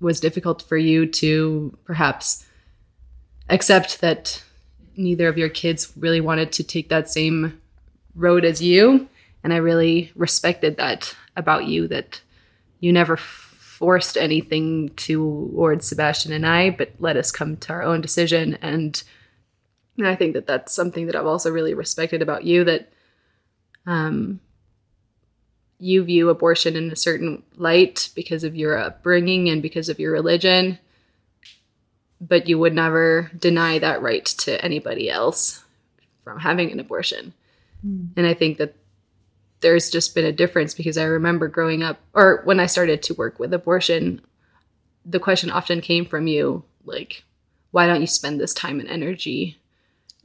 was 0.00 0.20
difficult 0.20 0.62
for 0.62 0.78
you 0.78 1.06
to 1.06 1.76
perhaps 1.84 2.46
accept 3.50 4.00
that 4.00 4.42
neither 4.96 5.28
of 5.28 5.36
your 5.36 5.48
kids 5.48 5.92
really 5.96 6.20
wanted 6.20 6.52
to 6.52 6.64
take 6.64 6.88
that 6.88 7.10
same 7.10 7.60
road 8.14 8.44
as 8.44 8.62
you 8.62 9.08
and 9.42 9.52
i 9.52 9.56
really 9.56 10.10
respected 10.14 10.76
that 10.76 11.14
about 11.36 11.66
you 11.66 11.86
that 11.88 12.20
you 12.80 12.92
never 12.92 13.16
forced 13.16 14.16
anything 14.16 14.90
towards 14.90 15.86
sebastian 15.86 16.32
and 16.32 16.46
i 16.46 16.70
but 16.70 16.92
let 16.98 17.16
us 17.16 17.30
come 17.32 17.56
to 17.56 17.72
our 17.72 17.82
own 17.82 18.00
decision. 18.00 18.58
And, 18.60 19.02
i 20.02 20.16
think 20.16 20.32
that 20.32 20.46
that's 20.46 20.72
something 20.72 21.04
that 21.06 21.14
i've 21.14 21.26
also 21.26 21.50
really 21.50 21.74
respected 21.74 22.22
about 22.22 22.44
you 22.44 22.64
that 22.64 22.90
um, 23.84 24.40
you 25.78 26.04
view 26.04 26.30
abortion 26.30 26.74
in 26.74 26.90
a 26.90 26.96
certain 26.96 27.42
light 27.56 28.08
because 28.14 28.42
of 28.42 28.56
your 28.56 28.78
upbringing 28.78 29.50
and 29.50 29.60
because 29.60 29.90
of 29.90 30.00
your 30.00 30.12
religion 30.12 30.78
but 32.20 32.48
you 32.48 32.58
would 32.58 32.74
never 32.74 33.30
deny 33.38 33.78
that 33.78 34.00
right 34.02 34.24
to 34.24 34.62
anybody 34.64 35.10
else 35.10 35.64
from 36.24 36.38
having 36.38 36.70
an 36.70 36.80
abortion 36.80 37.34
Mm. 37.86 38.10
And 38.16 38.26
I 38.26 38.34
think 38.34 38.58
that 38.58 38.74
there's 39.60 39.90
just 39.90 40.14
been 40.14 40.24
a 40.24 40.32
difference 40.32 40.74
because 40.74 40.96
I 40.96 41.04
remember 41.04 41.48
growing 41.48 41.82
up, 41.82 42.00
or 42.14 42.42
when 42.44 42.60
I 42.60 42.66
started 42.66 43.02
to 43.04 43.14
work 43.14 43.38
with 43.38 43.52
abortion, 43.52 44.20
the 45.04 45.20
question 45.20 45.50
often 45.50 45.80
came 45.80 46.06
from 46.06 46.26
you 46.26 46.64
like, 46.84 47.24
why 47.70 47.86
don't 47.86 48.00
you 48.00 48.06
spend 48.06 48.40
this 48.40 48.54
time 48.54 48.80
and 48.80 48.88
energy 48.88 49.58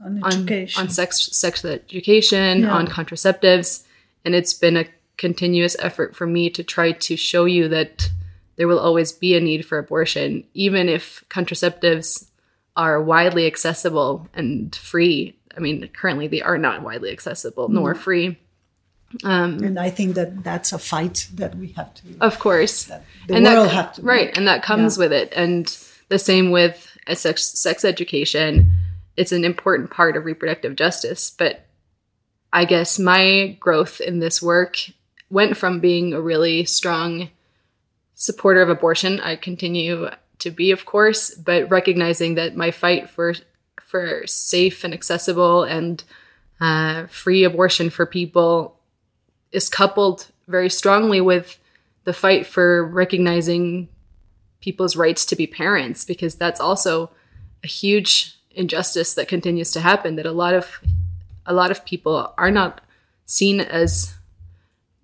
on 0.03 0.23
education, 0.25 0.79
on, 0.79 0.87
on 0.87 0.91
sex, 0.91 1.29
sex 1.31 1.63
education, 1.63 2.61
yeah. 2.61 2.71
on 2.71 2.87
contraceptives? 2.87 3.83
And 4.23 4.33
it's 4.33 4.53
been 4.53 4.77
a 4.77 4.85
continuous 5.17 5.75
effort 5.79 6.15
for 6.15 6.25
me 6.25 6.49
to 6.49 6.63
try 6.63 6.91
to 6.91 7.15
show 7.15 7.45
you 7.45 7.67
that 7.69 8.09
there 8.57 8.67
will 8.67 8.79
always 8.79 9.11
be 9.11 9.35
a 9.35 9.41
need 9.41 9.65
for 9.65 9.77
abortion, 9.77 10.43
even 10.53 10.89
if 10.89 11.23
contraceptives 11.29 12.27
are 12.75 13.01
widely 13.01 13.47
accessible 13.47 14.27
and 14.33 14.75
free 14.75 15.37
I 15.55 15.59
mean, 15.59 15.87
currently 15.89 16.27
they 16.27 16.41
are 16.41 16.57
not 16.57 16.81
widely 16.81 17.11
accessible 17.11 17.69
nor 17.69 17.93
mm. 17.93 17.97
free. 17.97 18.39
Um, 19.23 19.63
and 19.63 19.79
I 19.79 19.89
think 19.89 20.15
that 20.15 20.43
that's 20.43 20.73
a 20.73 20.79
fight 20.79 21.29
that 21.35 21.55
we 21.55 21.69
have 21.69 21.93
to. 21.95 22.03
Of 22.21 22.39
course, 22.39 22.85
the 22.85 23.01
and 23.29 23.45
world 23.45 23.67
that, 23.67 23.73
have 23.73 23.93
to 23.93 24.01
right, 24.01 24.27
make. 24.27 24.37
and 24.37 24.47
that 24.47 24.63
comes 24.63 24.97
yeah. 24.97 25.03
with 25.03 25.13
it. 25.13 25.33
And 25.35 25.65
the 26.09 26.19
same 26.19 26.51
with 26.51 26.87
sex, 27.13 27.45
sex 27.45 27.85
education. 27.85 28.71
It's 29.15 29.31
an 29.31 29.45
important 29.45 29.91
part 29.91 30.17
of 30.17 30.25
reproductive 30.25 30.75
justice. 30.75 31.29
But 31.29 31.65
I 32.51 32.65
guess 32.65 32.99
my 32.99 33.55
growth 33.59 34.01
in 34.01 34.19
this 34.19 34.41
work 34.41 34.77
went 35.29 35.55
from 35.55 35.79
being 35.79 36.13
a 36.13 36.21
really 36.21 36.65
strong 36.65 37.29
supporter 38.15 38.61
of 38.61 38.69
abortion. 38.69 39.19
I 39.19 39.35
continue 39.35 40.09
to 40.39 40.51
be, 40.51 40.71
of 40.71 40.85
course, 40.85 41.33
but 41.33 41.69
recognizing 41.69 42.35
that 42.35 42.55
my 42.55 42.71
fight 42.71 43.09
for 43.09 43.33
for 43.95 44.27
safe 44.27 44.83
and 44.83 44.93
accessible 44.93 45.63
and 45.63 46.03
uh, 46.59 47.05
free 47.07 47.45
abortion 47.45 47.89
for 47.89 48.05
people 48.05 48.77
is 49.53 49.69
coupled 49.69 50.27
very 50.49 50.69
strongly 50.69 51.21
with 51.21 51.57
the 52.03 52.11
fight 52.11 52.45
for 52.45 52.85
recognizing 52.85 53.87
people's 54.59 54.97
rights 54.97 55.25
to 55.25 55.33
be 55.37 55.47
parents 55.47 56.03
because 56.03 56.35
that's 56.35 56.59
also 56.59 57.09
a 57.63 57.67
huge 57.67 58.37
injustice 58.51 59.13
that 59.13 59.29
continues 59.29 59.71
to 59.71 59.79
happen 59.79 60.17
that 60.17 60.25
a 60.25 60.31
lot 60.33 60.53
of 60.53 60.81
a 61.45 61.53
lot 61.53 61.71
of 61.71 61.85
people 61.85 62.33
are 62.37 62.51
not 62.51 62.81
seen 63.25 63.61
as 63.61 64.13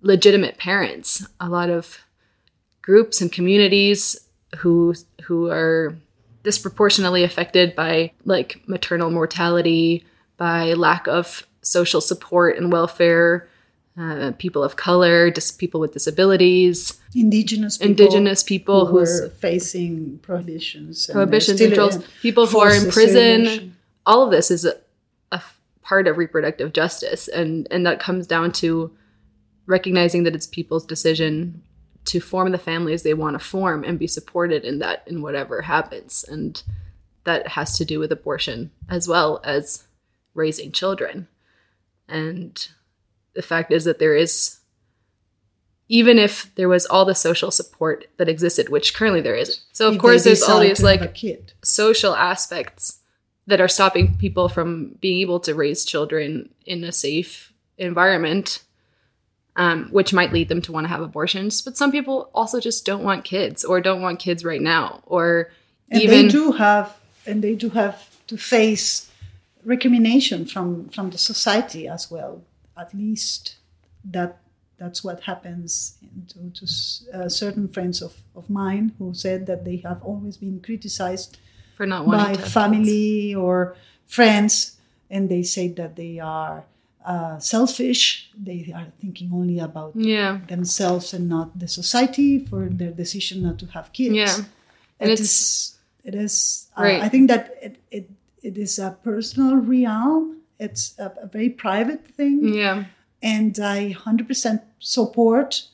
legitimate 0.02 0.58
parents. 0.58 1.26
A 1.40 1.48
lot 1.48 1.70
of 1.70 1.98
groups 2.82 3.22
and 3.22 3.32
communities 3.32 4.28
who 4.58 4.94
who 5.22 5.48
are 5.48 5.96
disproportionately 6.42 7.24
affected 7.24 7.74
by 7.74 8.12
like 8.24 8.62
maternal 8.66 9.10
mortality, 9.10 10.04
by 10.36 10.74
lack 10.74 11.06
of 11.06 11.46
social 11.62 12.00
support 12.00 12.56
and 12.56 12.72
welfare, 12.72 13.48
uh, 13.98 14.32
people 14.38 14.64
of 14.64 14.76
color, 14.76 15.30
just 15.30 15.58
people 15.58 15.80
with 15.80 15.92
disabilities, 15.92 17.00
indigenous 17.14 17.76
people, 17.76 17.90
indigenous 17.90 18.42
people 18.42 18.86
who 18.86 18.98
are 18.98 19.28
facing 19.28 20.18
prohibitions, 20.18 21.06
prohibitions, 21.06 21.60
controls, 21.60 21.98
people 22.22 22.46
who 22.46 22.58
are 22.58 22.74
in 22.74 22.90
prison. 22.90 23.76
All 24.06 24.24
of 24.24 24.30
this 24.30 24.50
is 24.50 24.64
a, 24.64 24.76
a 25.30 25.42
part 25.82 26.08
of 26.08 26.16
reproductive 26.16 26.72
justice, 26.72 27.28
and 27.28 27.68
and 27.70 27.84
that 27.86 28.00
comes 28.00 28.26
down 28.26 28.52
to 28.52 28.90
recognizing 29.66 30.22
that 30.24 30.34
it's 30.34 30.46
people's 30.46 30.86
decision 30.86 31.62
to 32.04 32.20
form 32.20 32.50
the 32.52 32.58
families 32.58 33.02
they 33.02 33.14
want 33.14 33.38
to 33.38 33.44
form 33.44 33.84
and 33.84 33.98
be 33.98 34.06
supported 34.06 34.64
in 34.64 34.78
that 34.80 35.02
in 35.06 35.22
whatever 35.22 35.62
happens. 35.62 36.24
And 36.28 36.62
that 37.24 37.48
has 37.48 37.78
to 37.78 37.84
do 37.84 37.98
with 37.98 38.12
abortion 38.12 38.70
as 38.88 39.06
well 39.06 39.40
as 39.44 39.84
raising 40.34 40.72
children. 40.72 41.28
And 42.08 42.68
the 43.34 43.42
fact 43.42 43.72
is 43.72 43.84
that 43.84 43.98
there 43.98 44.16
is 44.16 44.58
even 45.88 46.18
if 46.18 46.54
there 46.54 46.68
was 46.68 46.86
all 46.86 47.04
the 47.04 47.14
social 47.14 47.50
support 47.50 48.06
that 48.16 48.28
existed 48.28 48.68
which 48.68 48.94
currently 48.94 49.20
there 49.20 49.34
isn't 49.34 49.62
so 49.72 49.88
of 49.88 49.94
if 49.94 50.00
course 50.00 50.24
there's 50.24 50.42
all 50.42 50.60
these 50.60 50.82
like 50.82 51.18
social 51.62 52.14
aspects 52.14 53.00
that 53.46 53.60
are 53.60 53.68
stopping 53.68 54.16
people 54.16 54.48
from 54.48 54.96
being 55.00 55.20
able 55.20 55.40
to 55.40 55.54
raise 55.54 55.84
children 55.84 56.48
in 56.64 56.84
a 56.84 56.92
safe 56.92 57.52
environment 57.78 58.62
um, 59.56 59.88
which 59.90 60.12
might 60.12 60.32
lead 60.32 60.48
them 60.48 60.62
to 60.62 60.72
want 60.72 60.84
to 60.84 60.88
have 60.88 61.00
abortions. 61.00 61.62
But 61.62 61.76
some 61.76 61.92
people 61.92 62.30
also 62.34 62.60
just 62.60 62.84
don't 62.84 63.04
want 63.04 63.24
kids 63.24 63.64
or 63.64 63.80
don't 63.80 64.02
want 64.02 64.18
kids 64.18 64.44
right 64.44 64.62
now, 64.62 65.02
or 65.06 65.50
and 65.90 66.02
even 66.02 66.26
they 66.26 66.28
do 66.28 66.52
have 66.52 66.96
and 67.26 67.42
they 67.42 67.54
do 67.54 67.70
have 67.70 68.08
to 68.26 68.36
face 68.36 69.10
recrimination 69.64 70.46
from 70.46 70.88
from 70.88 71.10
the 71.10 71.18
society 71.18 71.86
as 71.86 72.10
well. 72.10 72.42
At 72.76 72.94
least 72.94 73.56
that 74.04 74.38
that's 74.78 75.04
what 75.04 75.20
happens 75.20 75.96
to, 76.28 76.50
to 76.50 76.66
uh, 77.14 77.28
certain 77.28 77.68
friends 77.68 78.02
of, 78.02 78.14
of 78.34 78.50
mine 78.50 78.92
who 78.98 79.14
said 79.14 79.46
that 79.46 79.64
they 79.64 79.76
have 79.76 80.02
always 80.02 80.36
been 80.36 80.60
criticized 80.60 81.38
for 81.76 81.86
not 81.86 82.04
by 82.06 82.34
family 82.34 83.28
kids. 83.28 83.36
or 83.36 83.76
friends, 84.06 84.78
and 85.08 85.28
they 85.28 85.44
say 85.44 85.68
that 85.68 85.94
they 85.94 86.18
are 86.18 86.64
uh, 87.04 87.38
selfish. 87.38 88.30
They 88.36 88.72
are 88.74 88.86
thinking 89.00 89.30
only 89.32 89.58
about 89.58 89.92
yeah. 89.96 90.40
themselves 90.48 91.12
and 91.14 91.28
not 91.28 91.58
the 91.58 91.68
society 91.68 92.38
for 92.38 92.68
their 92.68 92.90
decision 92.90 93.42
not 93.42 93.58
to 93.60 93.66
have 93.66 93.92
kids. 93.92 94.14
Yeah, 94.14 94.36
and 95.00 95.10
it 95.10 95.20
it's 95.20 95.20
is, 95.20 95.78
it 96.04 96.14
is. 96.14 96.68
Uh, 96.78 96.82
right. 96.82 97.02
I 97.02 97.08
think 97.08 97.28
that 97.28 97.56
it, 97.62 97.76
it 97.90 98.10
it 98.42 98.58
is 98.58 98.78
a 98.78 98.96
personal 99.02 99.56
realm. 99.56 100.38
It's 100.58 100.98
a, 100.98 101.12
a 101.22 101.26
very 101.26 101.50
private 101.50 102.06
thing. 102.06 102.54
Yeah, 102.54 102.84
and 103.22 103.58
I 103.58 103.90
hundred 103.90 104.28
percent 104.28 104.62
support 104.78 105.68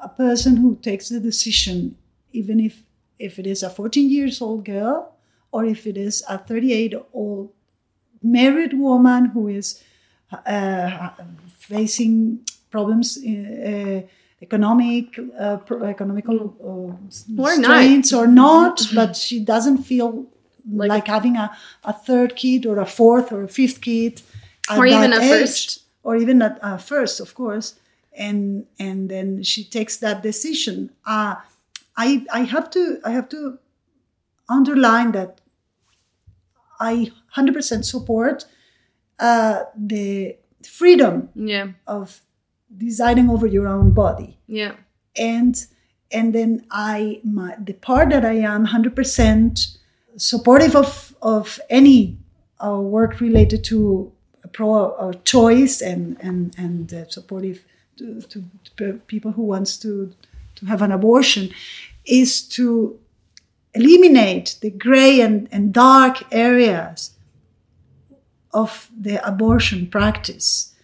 a 0.00 0.08
person 0.08 0.56
who 0.56 0.76
takes 0.76 1.08
the 1.08 1.20
decision, 1.20 1.96
even 2.32 2.60
if 2.60 2.82
if 3.18 3.38
it 3.38 3.46
is 3.46 3.62
a 3.62 3.70
14 3.70 4.10
years 4.10 4.42
old 4.42 4.64
girl 4.64 5.14
or 5.52 5.64
if 5.64 5.86
it 5.86 5.96
is 5.96 6.22
a 6.28 6.36
38 6.36 6.94
old 7.12 7.50
married 8.22 8.74
woman 8.74 9.26
who 9.26 9.48
is 9.48 9.82
facing 11.58 12.40
problems, 12.70 13.18
uh, 13.18 14.02
economic, 14.42 15.18
uh, 15.38 15.58
economical 15.84 16.56
or 16.58 16.98
strains 17.08 18.12
not. 18.12 18.18
or 18.18 18.26
not, 18.26 18.78
mm-hmm. 18.78 18.96
but 18.96 19.16
she 19.16 19.40
doesn't 19.40 19.78
feel 19.78 20.26
like, 20.70 20.88
like, 20.88 21.06
having 21.06 21.36
a, 21.36 21.56
a 21.84 21.92
third 21.92 22.36
kid 22.36 22.66
or 22.66 22.78
a 22.78 22.86
fourth 22.86 23.32
or 23.32 23.44
a 23.44 23.48
fifth 23.48 23.80
kid, 23.80 24.22
or 24.76 24.86
even 24.86 25.12
a 25.12 25.20
age, 25.20 25.30
first, 25.30 25.82
or 26.02 26.16
even 26.16 26.42
a, 26.42 26.58
a, 26.62 26.78
first, 26.78 27.20
of 27.20 27.34
course. 27.34 27.74
And 28.16 28.66
and 28.78 29.08
then 29.08 29.42
she 29.42 29.64
takes 29.64 29.96
that 29.98 30.22
decision. 30.22 30.90
Uh, 31.04 31.34
I 31.96 32.24
I 32.32 32.40
have 32.54 32.70
to 32.70 33.00
I 33.04 33.10
have 33.10 33.28
to 33.30 33.58
underline 34.48 35.12
that 35.12 35.40
I 36.80 37.12
100% 37.36 37.84
support 37.84 38.46
uh, 39.18 39.64
the 39.76 40.36
freedom 40.66 41.28
yeah. 41.34 41.68
of 41.86 42.20
deciding 42.76 43.30
over 43.30 43.46
your 43.46 43.68
own 43.68 43.92
body. 43.92 44.38
Yeah. 44.46 44.74
And 45.16 45.64
and 46.10 46.34
then 46.34 46.66
I 46.70 47.20
my 47.24 47.56
the 47.58 47.74
part 47.74 48.10
that 48.10 48.24
I 48.24 48.34
am 48.34 48.66
100% 48.66 49.76
supportive 50.16 50.76
of, 50.76 51.14
of 51.22 51.60
any 51.70 52.18
uh, 52.64 52.78
work 52.78 53.20
related 53.20 53.64
to 53.64 54.12
pro 54.52 54.92
uh, 54.92 55.12
choice 55.24 55.80
and 55.80 56.16
and 56.20 56.54
and 56.56 56.94
uh, 56.94 57.08
supportive 57.08 57.64
to, 57.96 58.20
to, 58.22 58.44
to, 58.76 58.92
people 59.06 59.32
who 59.32 59.42
wants 59.42 59.76
to 59.78 60.12
to 60.54 60.66
have 60.66 60.82
an 60.82 60.92
abortion 60.92 61.50
is 62.04 62.42
to 62.42 62.98
eliminate 63.74 64.56
the 64.60 64.70
gray 64.70 65.20
and, 65.20 65.48
and 65.50 65.72
dark 65.72 66.22
areas 66.32 67.10
of 68.54 68.90
the 68.98 69.16
abortion 69.26 69.86
practice 69.86 70.74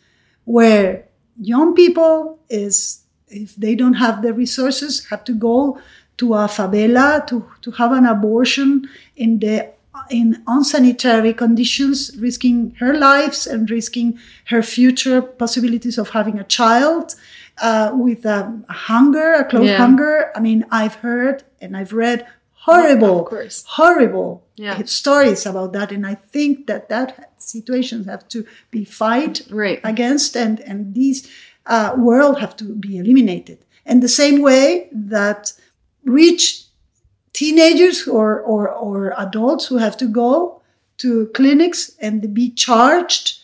where 0.44 1.04
young 1.40 1.74
people 1.74 2.38
is 2.48 3.04
if 3.28 3.54
they 3.56 3.74
don't 3.74 3.94
have 3.94 4.22
the 4.22 4.32
resources 4.34 5.06
have 5.08 5.24
to 5.24 5.32
go 5.32 5.80
to 6.16 6.34
a 6.34 6.46
favela 6.46 7.26
to, 7.26 7.46
to 7.62 7.70
have 7.70 7.92
an 7.92 8.04
abortion 8.04 8.88
in 9.16 9.38
the 9.38 9.70
in 10.10 10.42
unsanitary 10.46 11.32
conditions 11.32 12.16
risking 12.18 12.74
her 12.78 12.94
lives 12.94 13.46
and 13.46 13.70
risking 13.70 14.18
her 14.46 14.62
future 14.62 15.22
possibilities 15.22 15.98
of 15.98 16.10
having 16.10 16.38
a 16.38 16.44
child 16.44 17.14
uh, 17.58 17.90
with 17.94 18.24
a 18.24 18.62
hunger 18.68 19.34
a 19.34 19.44
close 19.44 19.68
yeah. 19.68 19.76
hunger 19.76 20.30
i 20.34 20.40
mean 20.40 20.64
i've 20.70 20.96
heard 20.96 21.42
and 21.60 21.76
i've 21.76 21.92
read 21.92 22.26
horrible 22.52 23.28
horrible 23.66 24.42
yeah. 24.60 24.82
stories 24.84 25.46
about 25.46 25.72
that 25.72 25.90
and 25.90 26.06
i 26.06 26.14
think 26.14 26.66
that 26.66 26.88
that 26.88 27.32
situations 27.38 28.06
have 28.06 28.28
to 28.28 28.46
be 28.70 28.84
fight 28.84 29.40
right. 29.50 29.80
against 29.84 30.36
and 30.36 30.60
and 30.60 30.94
these 30.94 31.28
uh, 31.66 31.94
world 31.96 32.38
have 32.38 32.54
to 32.56 32.64
be 32.74 32.98
eliminated 32.98 33.58
and 33.86 34.02
the 34.02 34.08
same 34.08 34.42
way 34.42 34.88
that 34.92 35.52
rich 36.04 36.64
teenagers 37.32 38.06
or, 38.06 38.40
or, 38.40 38.68
or 38.68 39.14
adults 39.18 39.66
who 39.66 39.76
have 39.76 39.96
to 39.96 40.06
go 40.06 40.60
to 40.98 41.26
clinics 41.28 41.92
and 42.00 42.34
be 42.34 42.50
charged 42.50 43.38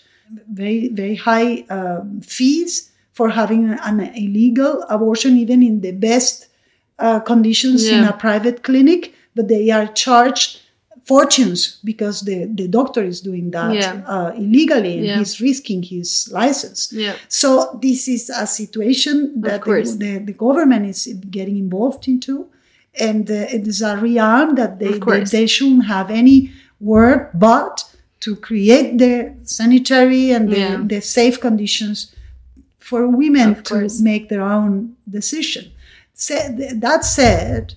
very 0.52 0.88
very 0.88 1.14
high 1.14 1.64
um, 1.70 2.20
fees 2.20 2.90
for 3.12 3.30
having 3.30 3.70
an 3.70 4.00
illegal 4.00 4.84
abortion 4.90 5.36
even 5.36 5.62
in 5.62 5.80
the 5.80 5.92
best 5.92 6.48
uh, 6.98 7.20
conditions 7.20 7.88
yeah. 7.88 7.98
in 7.98 8.04
a 8.04 8.12
private 8.12 8.62
clinic 8.62 9.14
but 9.34 9.48
they 9.48 9.70
are 9.70 9.86
charged 9.86 10.60
fortunes 11.06 11.78
because 11.84 12.22
the, 12.22 12.46
the 12.46 12.66
doctor 12.66 13.02
is 13.02 13.20
doing 13.20 13.52
that 13.52 13.72
yeah. 13.72 14.02
uh, 14.08 14.32
illegally 14.36 14.98
and 14.98 15.06
yeah. 15.06 15.18
he's 15.18 15.40
risking 15.40 15.80
his 15.80 16.28
license. 16.32 16.92
Yeah. 16.92 17.14
So 17.28 17.78
this 17.80 18.08
is 18.08 18.28
a 18.28 18.44
situation 18.44 19.40
that 19.40 19.62
the, 19.62 19.82
the, 19.98 20.18
the, 20.18 20.32
government 20.32 20.84
is 20.86 21.06
getting 21.30 21.58
involved 21.58 22.08
into. 22.08 22.48
And 22.98 23.30
uh, 23.30 23.34
it 23.34 23.68
is 23.68 23.82
a 23.82 23.96
realm 23.98 24.56
that 24.56 24.80
they, 24.80 24.98
they, 24.98 25.20
they, 25.22 25.46
shouldn't 25.46 25.86
have 25.86 26.10
any 26.10 26.50
work 26.80 27.30
but 27.34 27.84
to 28.20 28.34
create 28.34 28.98
the 28.98 29.36
sanitary 29.44 30.32
and 30.32 30.50
the, 30.50 30.82
the 30.88 31.00
safe 31.00 31.40
conditions 31.40 32.16
for 32.78 33.06
women 33.06 33.62
to 33.64 33.88
make 34.00 34.28
their 34.28 34.42
own 34.42 34.96
decision. 35.08 35.70
So 36.14 36.34
that 36.74 37.04
said, 37.04 37.74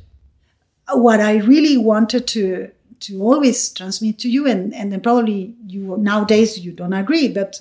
what 0.91 1.19
I 1.19 1.37
really 1.37 1.77
wanted 1.77 2.25
to 2.27 2.71
to 2.99 3.21
always 3.21 3.69
transmit 3.71 4.19
to 4.19 4.29
you 4.29 4.47
and 4.47 4.73
and 4.73 4.91
then 4.91 5.01
probably 5.01 5.55
you 5.67 5.97
nowadays 5.97 6.59
you 6.59 6.71
don't 6.71 6.93
agree 6.93 7.27
but 7.27 7.59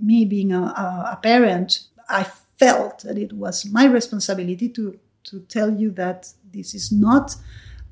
me 0.00 0.24
being 0.24 0.52
a, 0.52 0.62
a 1.12 1.18
parent 1.22 1.84
i 2.08 2.24
felt 2.58 3.00
that 3.00 3.18
it 3.18 3.32
was 3.32 3.64
my 3.66 3.84
responsibility 3.84 4.68
to 4.68 4.98
to 5.24 5.40
tell 5.40 5.70
you 5.72 5.90
that 5.90 6.32
this 6.52 6.74
is 6.74 6.90
not 6.90 7.36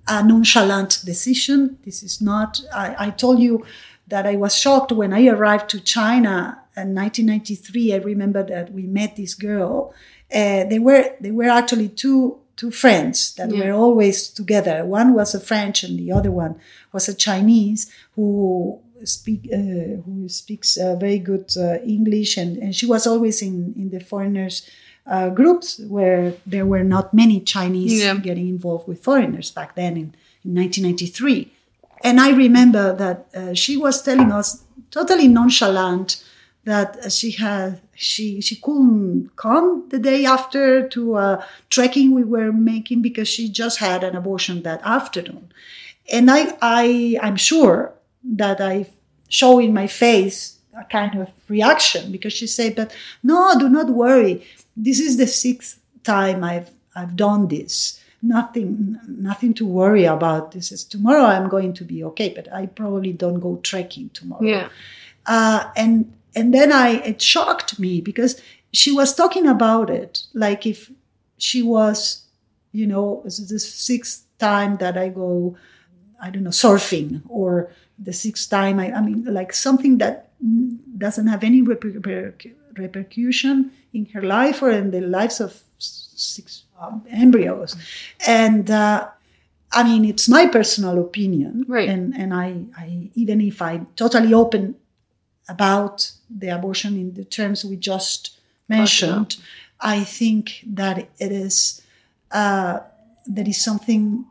a 0.08 0.24
nonchalant 0.24 1.02
decision. 1.04 1.78
This 1.84 2.02
is 2.02 2.20
not 2.20 2.60
i, 2.74 3.06
I 3.06 3.10
told 3.10 3.40
you 3.40 3.64
that 4.08 4.26
i 4.26 4.34
was 4.36 4.54
shocked 4.56 4.90
when 4.92 5.12
i 5.12 5.26
arrived 5.28 5.70
to 5.70 5.80
china 5.80 6.60
in 6.76 6.94
1993 6.94 7.94
i 7.94 7.96
remember 7.98 8.42
that 8.42 8.72
we 8.72 8.82
met 8.82 9.14
this 9.16 9.34
girl 9.34 9.94
uh, 10.34 10.64
they 10.64 10.78
were 10.78 11.14
they 11.20 11.30
were 11.30 11.48
actually 11.48 11.88
two 11.88 12.39
two 12.60 12.70
friends 12.70 13.34
that 13.36 13.50
yeah. 13.50 13.64
were 13.64 13.72
always 13.72 14.28
together. 14.28 14.84
One 14.84 15.14
was 15.14 15.34
a 15.34 15.40
French, 15.40 15.82
and 15.82 15.98
the 15.98 16.12
other 16.12 16.30
one 16.30 16.60
was 16.92 17.08
a 17.08 17.14
Chinese 17.14 17.90
who 18.14 18.78
speak 19.04 19.48
uh, 19.50 20.04
who 20.04 20.28
speaks 20.28 20.76
uh, 20.76 20.94
very 20.96 21.18
good 21.18 21.48
uh, 21.56 21.78
English, 21.96 22.36
and, 22.36 22.58
and 22.58 22.76
she 22.76 22.84
was 22.84 23.06
always 23.06 23.40
in 23.40 23.72
in 23.76 23.88
the 23.88 24.00
foreigners. 24.00 24.68
Uh, 25.06 25.30
groups 25.30 25.80
where 25.88 26.34
there 26.46 26.66
were 26.66 26.84
not 26.84 27.14
many 27.14 27.40
Chinese 27.40 27.98
yeah. 27.98 28.14
getting 28.14 28.48
involved 28.48 28.86
with 28.86 29.02
foreigners 29.02 29.50
back 29.50 29.74
then 29.74 29.92
in, 29.96 30.14
in 30.44 30.54
1993. 30.54 31.50
And 32.04 32.20
I 32.20 32.30
remember 32.30 32.94
that 32.94 33.18
uh, 33.34 33.54
she 33.54 33.76
was 33.76 34.02
telling 34.02 34.30
us 34.30 34.62
totally 34.90 35.26
nonchalant 35.26 36.22
that 36.64 37.10
she 37.10 37.30
had 37.32 37.80
she 37.94 38.40
she 38.40 38.56
couldn't 38.56 39.30
come 39.36 39.88
the 39.88 39.98
day 39.98 40.24
after 40.24 40.86
to 40.88 41.16
a 41.16 41.46
trekking 41.70 42.12
we 42.12 42.24
were 42.24 42.52
making 42.52 43.00
because 43.02 43.28
she 43.28 43.48
just 43.48 43.78
had 43.78 44.04
an 44.04 44.14
abortion 44.14 44.62
that 44.62 44.80
afternoon. 44.84 45.52
And 46.12 46.30
i 46.30 46.56
i 46.60 47.18
i'm 47.22 47.36
sure 47.36 47.92
that 48.24 48.60
i 48.60 48.86
show 49.28 49.58
in 49.58 49.72
my 49.72 49.86
face 49.86 50.58
a 50.76 50.84
kind 50.84 51.18
of 51.20 51.28
reaction 51.48 52.12
because 52.12 52.32
she 52.32 52.46
said 52.46 52.76
but 52.76 52.94
no 53.22 53.58
do 53.58 53.68
not 53.68 53.88
worry. 53.90 54.46
This 54.76 55.00
is 55.00 55.16
the 55.16 55.26
sixth 55.26 55.80
time 56.04 56.44
i've 56.44 56.70
i've 56.94 57.16
done 57.16 57.48
this. 57.48 58.00
Nothing 58.22 58.98
nothing 59.08 59.54
to 59.54 59.66
worry 59.66 60.04
about. 60.04 60.52
This 60.52 60.72
is 60.72 60.84
tomorrow 60.84 61.24
i'm 61.24 61.48
going 61.48 61.72
to 61.74 61.84
be 61.84 62.04
okay 62.04 62.28
but 62.34 62.52
i 62.52 62.66
probably 62.66 63.12
don't 63.12 63.40
go 63.40 63.56
trekking 63.62 64.10
tomorrow. 64.10 64.42
Yeah. 64.42 64.68
Uh, 65.26 65.70
and 65.76 66.12
and 66.34 66.54
then 66.54 66.72
I 66.72 66.96
it 67.00 67.20
shocked 67.22 67.78
me 67.78 68.00
because 68.00 68.40
she 68.72 68.92
was 68.92 69.14
talking 69.14 69.46
about 69.46 69.90
it 69.90 70.22
like 70.34 70.66
if 70.66 70.90
she 71.38 71.62
was, 71.62 72.24
you 72.72 72.86
know, 72.86 73.22
this 73.24 73.38
is 73.38 73.48
the 73.48 73.58
sixth 73.58 74.26
time 74.38 74.76
that 74.76 74.96
I 74.96 75.08
go, 75.08 75.56
I 76.22 76.30
don't 76.30 76.44
know, 76.44 76.50
surfing 76.50 77.22
or 77.28 77.70
the 77.98 78.12
sixth 78.12 78.50
time 78.50 78.78
I, 78.78 78.92
I 78.92 79.00
mean 79.00 79.24
like 79.24 79.52
something 79.52 79.98
that 79.98 80.30
doesn't 80.96 81.26
have 81.26 81.44
any 81.44 81.62
reper- 81.62 82.54
repercussion 82.76 83.72
in 83.92 84.06
her 84.06 84.22
life 84.22 84.62
or 84.62 84.70
in 84.70 84.90
the 84.90 85.00
lives 85.00 85.40
of 85.40 85.60
six 85.78 86.64
um, 86.80 87.04
embryos, 87.10 87.76
and. 88.26 88.70
Uh, 88.70 89.08
I 89.72 89.84
mean, 89.84 90.04
it's 90.04 90.28
my 90.28 90.46
personal 90.46 90.98
opinion, 91.00 91.64
right? 91.68 91.88
And 91.88 92.12
and 92.16 92.34
I, 92.34 92.64
I 92.76 93.10
even 93.14 93.40
if 93.40 93.62
I 93.62 93.82
totally 93.94 94.34
open 94.34 94.74
about 95.50 96.12
the 96.30 96.48
abortion 96.48 96.94
in 96.96 97.14
the 97.14 97.24
terms 97.24 97.64
we 97.64 97.76
just 97.76 98.38
mentioned, 98.68 99.36
I 99.80 100.04
think 100.04 100.64
that 100.66 100.98
it 101.18 101.32
is 101.32 101.82
uh, 102.30 102.80
there 103.26 103.48
is 103.48 103.60
something 103.62 104.24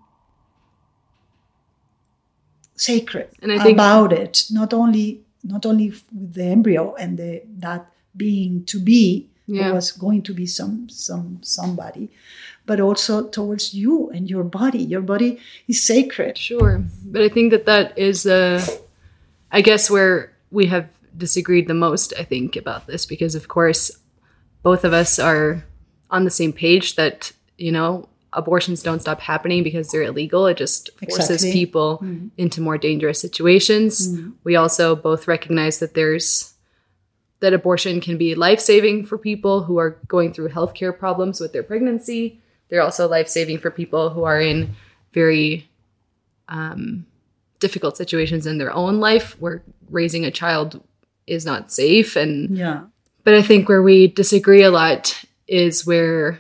sacred 2.76 3.30
about 3.44 4.14
it. 4.14 4.46
Not 4.50 4.74
only 4.74 5.22
not 5.44 5.66
only 5.66 5.90
with 5.90 6.04
the 6.36 6.46
embryo 6.46 6.96
and 6.96 7.18
the 7.18 7.44
that 7.60 7.86
being 8.16 8.64
to 8.66 8.80
be 8.80 9.30
yeah. 9.48 9.72
was 9.72 9.92
going 9.92 10.22
to 10.24 10.34
be 10.34 10.46
some 10.46 10.88
some 10.90 11.40
somebody, 11.42 12.10
but 12.66 12.80
also 12.80 13.28
towards 13.28 13.74
you 13.74 14.10
and 14.12 14.30
your 14.30 14.44
body. 14.44 14.84
Your 14.84 15.02
body 15.02 15.40
is 15.68 15.84
sacred. 15.84 16.38
Sure, 16.38 16.84
but 17.06 17.22
I 17.22 17.30
think 17.30 17.52
that 17.52 17.66
that 17.66 17.98
is, 17.98 18.26
uh, 18.26 18.66
I 19.52 19.62
guess, 19.62 19.90
where 19.90 20.32
we 20.52 20.68
have 20.68 20.88
disagreed 21.18 21.68
the 21.68 21.74
most, 21.74 22.14
I 22.18 22.24
think, 22.24 22.56
about 22.56 22.88
this 22.88 23.06
because, 23.06 23.36
of 23.36 23.48
course, 23.48 23.92
both 24.64 24.84
of 24.84 24.94
us 24.94 25.20
are 25.20 25.64
on 26.10 26.24
the 26.24 26.32
same 26.32 26.54
page 26.54 26.96
that, 26.96 27.32
you 27.58 27.72
know, 27.72 28.10
abortions 28.34 28.84
don't 28.84 29.02
stop 29.02 29.20
happening 29.20 29.64
because 29.64 29.90
they're 29.90 30.04
illegal. 30.04 30.46
It 30.48 30.58
just 30.58 30.90
forces 31.00 31.44
exactly. 31.44 31.52
people 31.52 32.00
mm. 32.04 32.30
into 32.38 32.62
more 32.62 32.78
dangerous 32.78 33.20
situations. 33.20 34.08
Mm. 34.16 34.34
We 34.44 34.56
also 34.56 34.96
both 34.96 35.28
recognize 35.28 35.80
that 35.80 35.94
there's 35.94 36.54
that 37.40 37.54
abortion 37.54 38.02
can 38.02 38.18
be 38.18 38.36
life-saving 38.36 39.06
for 39.06 39.18
people 39.18 39.64
who 39.64 39.78
are 39.78 39.98
going 40.08 40.34
through 40.34 40.50
healthcare 40.50 40.98
problems 40.98 41.40
with 41.40 41.54
their 41.54 41.64
pregnancy. 41.64 42.42
They're 42.68 42.82
also 42.82 43.08
life-saving 43.08 43.60
for 43.60 43.72
people 43.72 44.10
who 44.10 44.26
are 44.26 44.42
in 44.42 44.76
very 45.14 45.70
um, 46.50 47.06
difficult 47.60 47.96
situations 47.96 48.46
in 48.46 48.58
their 48.58 48.74
own 48.74 49.00
life 49.00 49.40
where 49.40 49.64
raising 49.90 50.26
a 50.26 50.32
child 50.32 50.84
is 51.30 51.46
not 51.46 51.72
safe. 51.72 52.16
And 52.16 52.58
yeah. 52.58 52.84
but 53.24 53.34
i 53.34 53.42
think 53.42 53.70
where 53.70 53.84
we 53.84 54.08
disagree 54.08 54.64
a 54.64 54.72
lot 54.72 55.24
is 55.48 55.86
where 55.86 56.40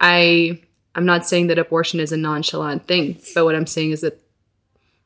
i 0.00 0.58
i'm 0.94 1.06
not 1.06 1.26
saying 1.26 1.46
that 1.48 1.58
abortion 1.58 2.00
is 2.00 2.12
a 2.12 2.16
nonchalant 2.16 2.86
thing 2.86 3.18
but 3.34 3.44
what 3.44 3.54
i'm 3.54 3.66
saying 3.66 3.90
is 3.90 4.00
that 4.02 4.22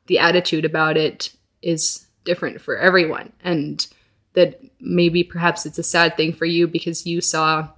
the 0.07 0.19
attitude 0.19 0.65
about 0.65 0.97
it 0.97 1.31
is 1.61 2.07
different 2.23 2.61
for 2.61 2.77
everyone. 2.77 3.31
And 3.43 3.85
that 4.33 4.61
maybe 4.79 5.23
perhaps 5.23 5.65
it's 5.65 5.79
a 5.79 5.83
sad 5.83 6.15
thing 6.15 6.33
for 6.33 6.45
you 6.45 6.67
because 6.67 7.05
you 7.05 7.21
saw 7.21 7.69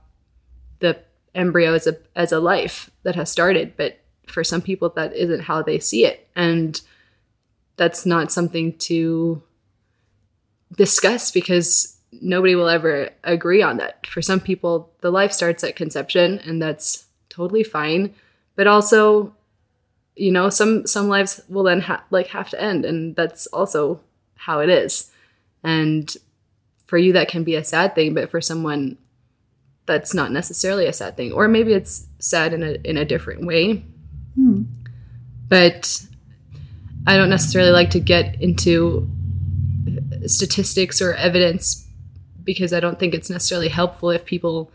the 0.79 0.99
embryo 1.35 1.73
as 1.73 1.87
a 1.87 1.95
as 2.15 2.31
a 2.31 2.39
life 2.39 2.89
that 3.03 3.15
has 3.15 3.31
started 3.31 3.77
but 3.77 3.99
for 4.27 4.43
some 4.43 4.61
people 4.61 4.89
that 4.89 5.13
isn't 5.13 5.41
how 5.41 5.61
they 5.61 5.79
see 5.79 6.05
it. 6.05 6.27
And 6.35 6.79
that's 7.77 8.05
not 8.05 8.31
something 8.31 8.77
to 8.79 9.41
discuss 10.75 11.31
because 11.31 11.97
nobody 12.11 12.55
will 12.55 12.69
ever 12.69 13.09
agree 13.23 13.61
on 13.61 13.77
that. 13.77 14.05
For 14.07 14.21
some 14.21 14.39
people, 14.39 14.91
the 15.01 15.11
life 15.11 15.31
starts 15.31 15.63
at 15.63 15.75
conception 15.75 16.39
and 16.39 16.61
that's 16.61 17.05
totally 17.29 17.63
fine. 17.63 18.13
But 18.55 18.67
also, 18.67 19.33
you 20.15 20.31
know, 20.31 20.49
some 20.49 20.85
some 20.85 21.07
lives 21.07 21.41
will 21.49 21.63
then 21.63 21.81
ha- 21.81 22.03
like 22.11 22.27
have 22.27 22.49
to 22.49 22.61
end 22.61 22.85
and 22.85 23.15
that's 23.15 23.47
also 23.47 24.01
how 24.35 24.59
it 24.59 24.69
is. 24.69 25.11
And 25.63 26.15
for 26.85 26.97
you 26.97 27.13
that 27.13 27.29
can 27.29 27.43
be 27.43 27.55
a 27.55 27.63
sad 27.63 27.95
thing, 27.95 28.13
but 28.13 28.31
for 28.31 28.41
someone 28.41 28.97
that's 29.85 30.13
not 30.13 30.31
necessarily 30.31 30.85
a 30.85 30.93
sad 30.93 31.17
thing 31.17 31.31
or 31.31 31.47
maybe 31.47 31.73
it's 31.73 32.05
sad 32.19 32.53
in 32.53 32.63
a 32.63 32.73
in 32.83 32.97
a 32.97 33.05
different 33.05 33.45
way. 33.45 33.83
Hmm. 34.35 34.63
But 35.47 36.05
I 37.07 37.17
don't 37.17 37.29
necessarily 37.29 37.71
like 37.71 37.89
to 37.91 37.99
get 37.99 38.39
into 38.41 39.09
statistics 40.27 41.01
or 41.01 41.13
evidence 41.13 41.87
because 42.43 42.73
I 42.73 42.79
don't 42.79 42.99
think 42.99 43.13
it's 43.13 43.29
necessarily 43.29 43.69
helpful 43.69 44.09
if 44.09 44.25
people 44.25 44.71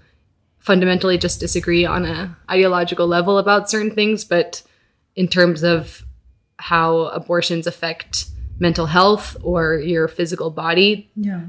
fundamentally 0.58 1.18
just 1.18 1.40
disagree 1.40 1.84
on 1.84 2.04
a 2.06 2.36
ideological 2.50 3.06
level 3.06 3.38
about 3.38 3.68
certain 3.68 3.90
things 3.90 4.24
but 4.24 4.62
in 5.16 5.28
terms 5.28 5.62
of 5.62 6.04
how 6.58 7.06
abortions 7.06 7.66
affect 7.66 8.26
mental 8.58 8.86
health 8.86 9.36
or 9.42 9.74
your 9.74 10.08
physical 10.08 10.50
body 10.50 11.10
yeah. 11.16 11.42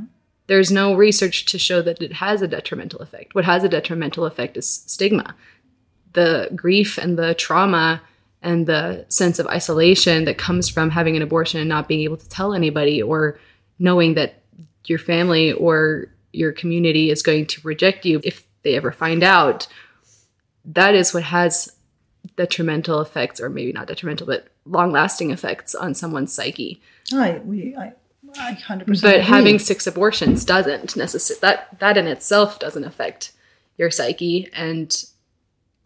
there's 0.48 0.72
no 0.72 0.96
research 0.96 1.46
to 1.46 1.60
show 1.60 1.82
that 1.82 2.02
it 2.02 2.14
has 2.14 2.42
a 2.42 2.48
detrimental 2.48 3.00
effect. 3.00 3.36
What 3.36 3.46
has 3.46 3.64
a 3.64 3.70
detrimental 3.70 4.26
effect 4.26 4.58
is 4.58 4.68
stigma. 4.68 5.36
The 6.14 6.50
grief 6.56 6.98
and 6.98 7.18
the 7.18 7.36
trauma 7.36 8.02
and 8.42 8.68
the 8.68 9.06
sense 9.10 9.40
of 9.40 9.48
isolation 9.48 10.26
that 10.26 10.38
comes 10.38 10.70
from 10.70 10.92
having 10.92 11.16
an 11.16 11.24
abortion 11.24 11.60
and 11.60 11.68
not 11.68 11.88
being 11.88 12.02
able 12.02 12.18
to 12.18 12.30
tell 12.30 12.54
anybody 12.54 13.02
or 13.02 13.40
knowing 13.80 14.14
that 14.16 14.42
your 14.86 15.00
family 15.00 15.52
or 15.54 16.08
your 16.32 16.52
community 16.52 17.10
is 17.10 17.22
going 17.22 17.46
to 17.46 17.62
reject 17.64 18.06
you 18.06 18.22
if 18.24 18.46
they 18.64 18.76
ever 18.76 18.92
find 18.92 19.24
out 19.24 19.68
that 20.66 20.96
is 20.96 21.14
what 21.14 21.24
has 21.24 21.76
detrimental 22.36 23.02
effects 23.02 23.40
or 23.40 23.50
maybe 23.50 23.72
not 23.72 23.88
detrimental 23.88 24.26
but 24.26 24.48
long 24.66 24.92
lasting 24.92 25.32
effects 25.32 25.76
on 25.76 25.94
someone's 25.94 26.34
psyche 26.34 26.82
I, 27.14 27.40
we, 27.44 27.76
I, 27.76 27.94
I 28.38 28.54
100% 28.54 29.02
but 29.02 29.16
agree. 29.16 29.20
having 29.22 29.60
six 29.60 29.86
abortions 29.88 30.44
doesn't 30.44 30.96
necessarily 30.96 31.40
that 31.42 31.80
that 31.80 31.98
in 31.98 32.08
itself 32.08 32.60
doesn't 32.60 32.84
affect 32.84 33.32
your 33.78 33.92
psyche 33.92 34.50
and 34.54 35.06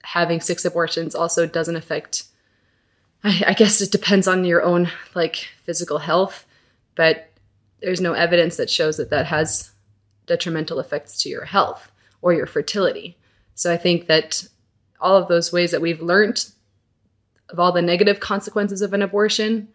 having 0.04 0.40
six 0.40 0.64
abortions 0.64 1.14
also 1.14 1.46
doesn't 1.46 1.76
affect 1.76 2.24
I, 3.24 3.44
I 3.48 3.54
guess 3.54 3.82
it 3.82 3.92
depends 3.92 4.28
on 4.28 4.46
your 4.46 4.64
own 4.64 4.90
like 5.16 5.48
physical 5.64 5.98
health, 5.98 6.46
but 6.96 7.29
there's 7.82 8.02
no 8.02 8.14
evidence 8.14 8.58
that 8.58 8.70
shows 8.70 8.98
that 8.98 9.10
that 9.10 9.26
has 9.28 9.72
detrimental 10.26 10.80
effects 10.80 11.22
to 11.24 11.30
your 11.30 11.46
health 11.46 11.92
or 12.22 12.34
your 12.34 12.46
fertility. 12.46 13.18
So 13.56 13.72
I 13.74 13.78
think 13.78 14.08
that 14.08 14.48
all 15.00 15.16
of 15.16 15.28
those 15.28 15.52
ways 15.52 15.72
that 15.72 15.82
we've 15.82 16.02
learned 16.02 16.50
of 17.50 17.60
all 17.60 17.72
the 17.72 17.82
negative 17.82 18.20
consequences 18.20 18.82
of 18.82 18.94
an 18.94 19.02
abortion 19.02 19.70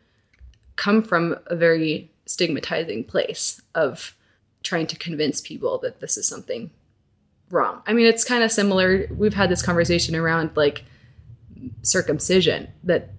come 0.76 1.02
from 1.02 1.36
a 1.46 1.56
very 1.56 2.10
stigmatizing 2.26 3.04
place 3.04 3.60
of 3.74 4.16
trying 4.62 4.86
to 4.86 4.96
convince 4.96 5.40
people 5.40 5.78
that 5.78 6.00
this 6.00 6.16
is 6.16 6.26
something 6.26 6.70
wrong. 7.50 7.82
I 7.86 7.92
mean, 7.92 8.06
it's 8.06 8.24
kind 8.24 8.42
of 8.42 8.50
similar. 8.50 9.06
We've 9.10 9.34
had 9.34 9.50
this 9.50 9.62
conversation 9.62 10.16
around 10.16 10.50
like 10.56 10.84
circumcision 11.82 12.68
that 12.84 13.10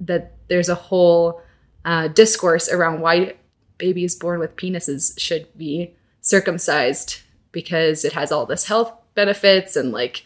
that 0.00 0.32
there's 0.48 0.68
a 0.68 0.74
whole 0.74 1.42
uh, 1.84 2.08
discourse 2.08 2.68
around 2.68 3.00
why 3.00 3.34
babies 3.80 4.14
born 4.14 4.38
with 4.38 4.54
penises 4.54 5.18
should 5.18 5.46
be 5.58 5.92
circumcised 6.20 7.22
because 7.50 8.04
it 8.04 8.12
has 8.12 8.30
all 8.30 8.46
this 8.46 8.66
health 8.66 8.92
benefits 9.14 9.74
and 9.74 9.90
like 9.90 10.24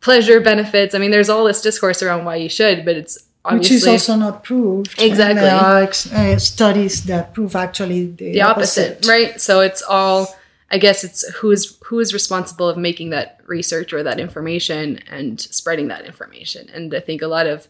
pleasure 0.00 0.40
benefits. 0.40 0.94
I 0.94 0.98
mean, 0.98 1.10
there's 1.10 1.28
all 1.28 1.44
this 1.44 1.60
discourse 1.60 2.02
around 2.02 2.24
why 2.24 2.36
you 2.36 2.48
should, 2.48 2.84
but 2.84 2.96
it's 2.96 3.18
obviously 3.44 3.76
which 3.76 3.82
is 3.82 3.86
also 3.86 4.16
not 4.16 4.44
proved. 4.44 5.00
Exactly. 5.00 5.42
there 5.42 5.54
are 5.54 5.82
uh, 5.82 6.38
studies 6.38 7.04
that 7.04 7.34
prove 7.34 7.56
actually 7.56 8.06
the, 8.06 8.32
the 8.32 8.42
opposite. 8.42 8.96
opposite, 8.96 9.10
right? 9.10 9.40
So 9.40 9.60
it's 9.60 9.82
all. 9.82 10.34
I 10.70 10.78
guess 10.78 11.04
it's 11.04 11.28
who 11.34 11.50
is 11.50 11.78
who 11.84 12.00
is 12.00 12.14
responsible 12.14 12.66
of 12.66 12.78
making 12.78 13.10
that 13.10 13.40
research 13.46 13.92
or 13.92 14.02
that 14.04 14.18
information 14.18 15.00
and 15.10 15.38
spreading 15.38 15.88
that 15.88 16.06
information. 16.06 16.70
And 16.70 16.94
I 16.94 17.00
think 17.00 17.20
a 17.20 17.26
lot 17.26 17.46
of 17.46 17.68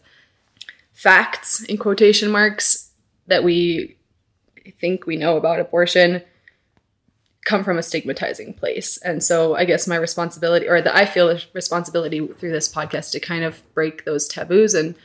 facts 0.93 1.63
in 1.63 1.77
quotation 1.77 2.31
marks 2.31 2.91
that 3.27 3.43
we 3.43 3.97
think 4.71 5.05
we 5.05 5.17
know 5.17 5.37
about 5.37 5.59
abortion 5.59 6.21
come 7.45 7.63
from 7.63 7.77
a 7.77 7.83
stigmatizing 7.83 8.53
place. 8.53 8.97
And 8.97 9.21
so 9.21 9.55
I 9.55 9.65
guess 9.65 9.87
my 9.87 9.97
responsibility 9.97 10.67
or 10.67 10.81
that 10.81 10.95
I 10.95 11.05
feel 11.05 11.29
a 11.29 11.39
responsibility 11.53 12.25
through 12.25 12.51
this 12.51 12.73
podcast 12.73 13.11
to 13.11 13.19
kind 13.19 13.43
of 13.43 13.61
break 13.73 14.05
those 14.05 14.27
taboos 14.27 14.73
and 14.73 14.95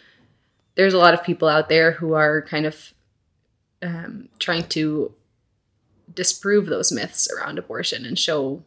there's 0.79 0.95
a 0.95 0.99
lot 0.99 1.13
of 1.13 1.25
people 1.25 1.49
out 1.49 1.69
there 1.69 1.91
who 1.91 2.13
are 2.13 2.43
kind 2.43 2.65
of 2.65 2.95
um, 3.83 4.29
trying 4.39 4.63
to 4.69 5.13
disprove 6.15 6.67
those 6.67 6.93
myths 6.93 7.29
around 7.33 7.59
abortion 7.59 8.07
and 8.07 8.17
show 8.17 8.63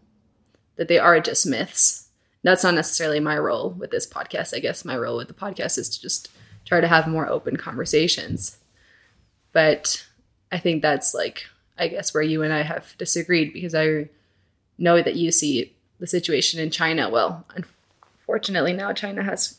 that 0.75 0.89
they 0.89 0.99
are 0.99 1.21
just 1.21 1.47
myths. 1.47 2.10
That's 2.43 2.65
not 2.65 2.73
necessarily 2.73 3.21
my 3.21 3.38
role 3.38 3.69
with 3.69 3.91
this 3.91 4.06
podcast. 4.06 4.54
I 4.54 4.60
guess 4.60 4.84
my 4.84 4.97
role 4.97 5.15
with 5.15 5.30
the 5.30 5.34
podcast 5.34 5.77
is 5.77 5.89
to 5.89 6.01
just 6.01 6.30
try 6.65 6.82
to 6.82 6.88
have 6.88 7.08
more 7.08 7.30
open 7.30 7.56
conversations. 7.56 8.58
But 9.54 10.06
I 10.51 10.57
think 10.57 10.81
that's 10.81 11.13
like, 11.13 11.45
I 11.77 11.87
guess, 11.87 12.13
where 12.13 12.23
you 12.23 12.43
and 12.43 12.53
I 12.53 12.61
have 12.63 12.95
disagreed 12.97 13.53
because 13.53 13.73
I 13.73 14.09
know 14.77 15.01
that 15.01 15.15
you 15.15 15.31
see 15.31 15.73
the 15.99 16.07
situation 16.07 16.59
in 16.59 16.69
China. 16.69 17.09
Well, 17.09 17.45
unfortunately, 17.55 18.73
now 18.73 18.93
China 18.93 19.23
has 19.23 19.57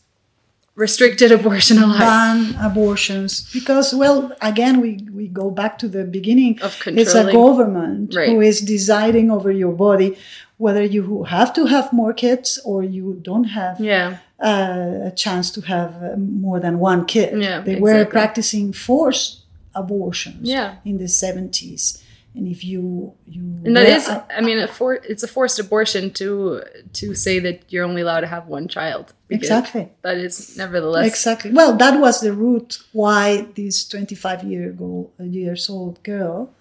restricted 0.74 1.32
abortion 1.32 1.78
a 1.78 1.86
lot. 1.86 1.98
Ban 1.98 2.56
abortions 2.60 3.50
because, 3.52 3.94
well, 3.94 4.32
again, 4.40 4.80
we, 4.80 5.06
we 5.12 5.28
go 5.28 5.50
back 5.50 5.78
to 5.78 5.88
the 5.88 6.04
beginning. 6.04 6.60
Of 6.60 6.78
controlling. 6.80 6.98
It's 6.98 7.14
a 7.14 7.32
government 7.32 8.14
right. 8.14 8.28
who 8.28 8.40
is 8.40 8.60
deciding 8.60 9.30
over 9.30 9.50
your 9.50 9.72
body 9.72 10.16
whether 10.58 10.84
you 10.84 11.24
have 11.24 11.52
to 11.52 11.66
have 11.66 11.92
more 11.92 12.12
kids 12.12 12.58
or 12.64 12.84
you 12.84 13.18
don't 13.22 13.44
have 13.44 13.80
yeah. 13.80 14.18
uh, 14.38 15.08
a 15.08 15.12
chance 15.16 15.50
to 15.50 15.60
have 15.62 16.16
more 16.18 16.60
than 16.60 16.78
one 16.78 17.04
kid. 17.04 17.42
Yeah, 17.42 17.60
they 17.60 17.72
exactly. 17.72 17.80
were 17.80 18.04
practicing 18.04 18.72
forced 18.72 19.41
abortions 19.74 20.48
yeah. 20.48 20.76
in 20.84 20.98
the 20.98 21.04
70s 21.04 22.02
and 22.34 22.48
if 22.48 22.64
you 22.64 23.12
you 23.26 23.42
and 23.64 23.76
that 23.76 23.86
is 23.86 24.08
i 24.08 24.40
mean 24.40 24.58
a 24.58 24.66
for, 24.66 24.94
it's 24.94 25.22
a 25.22 25.28
forced 25.28 25.58
abortion 25.58 26.10
to 26.10 26.62
to 26.92 27.14
say 27.14 27.38
that 27.38 27.62
you're 27.68 27.84
only 27.84 28.02
allowed 28.02 28.20
to 28.20 28.26
have 28.26 28.46
one 28.46 28.68
child 28.68 29.12
exactly 29.28 29.88
that 30.02 30.16
is 30.16 30.56
nevertheless 30.56 31.06
exactly 31.06 31.50
well 31.52 31.76
that 31.76 32.00
was 32.00 32.20
the 32.20 32.32
root 32.32 32.78
why 32.92 33.46
this 33.54 33.86
25 33.88 34.44
year 34.44 34.70
ago 34.70 35.10
years 35.18 35.68
old 35.68 36.02
girl 36.02 36.54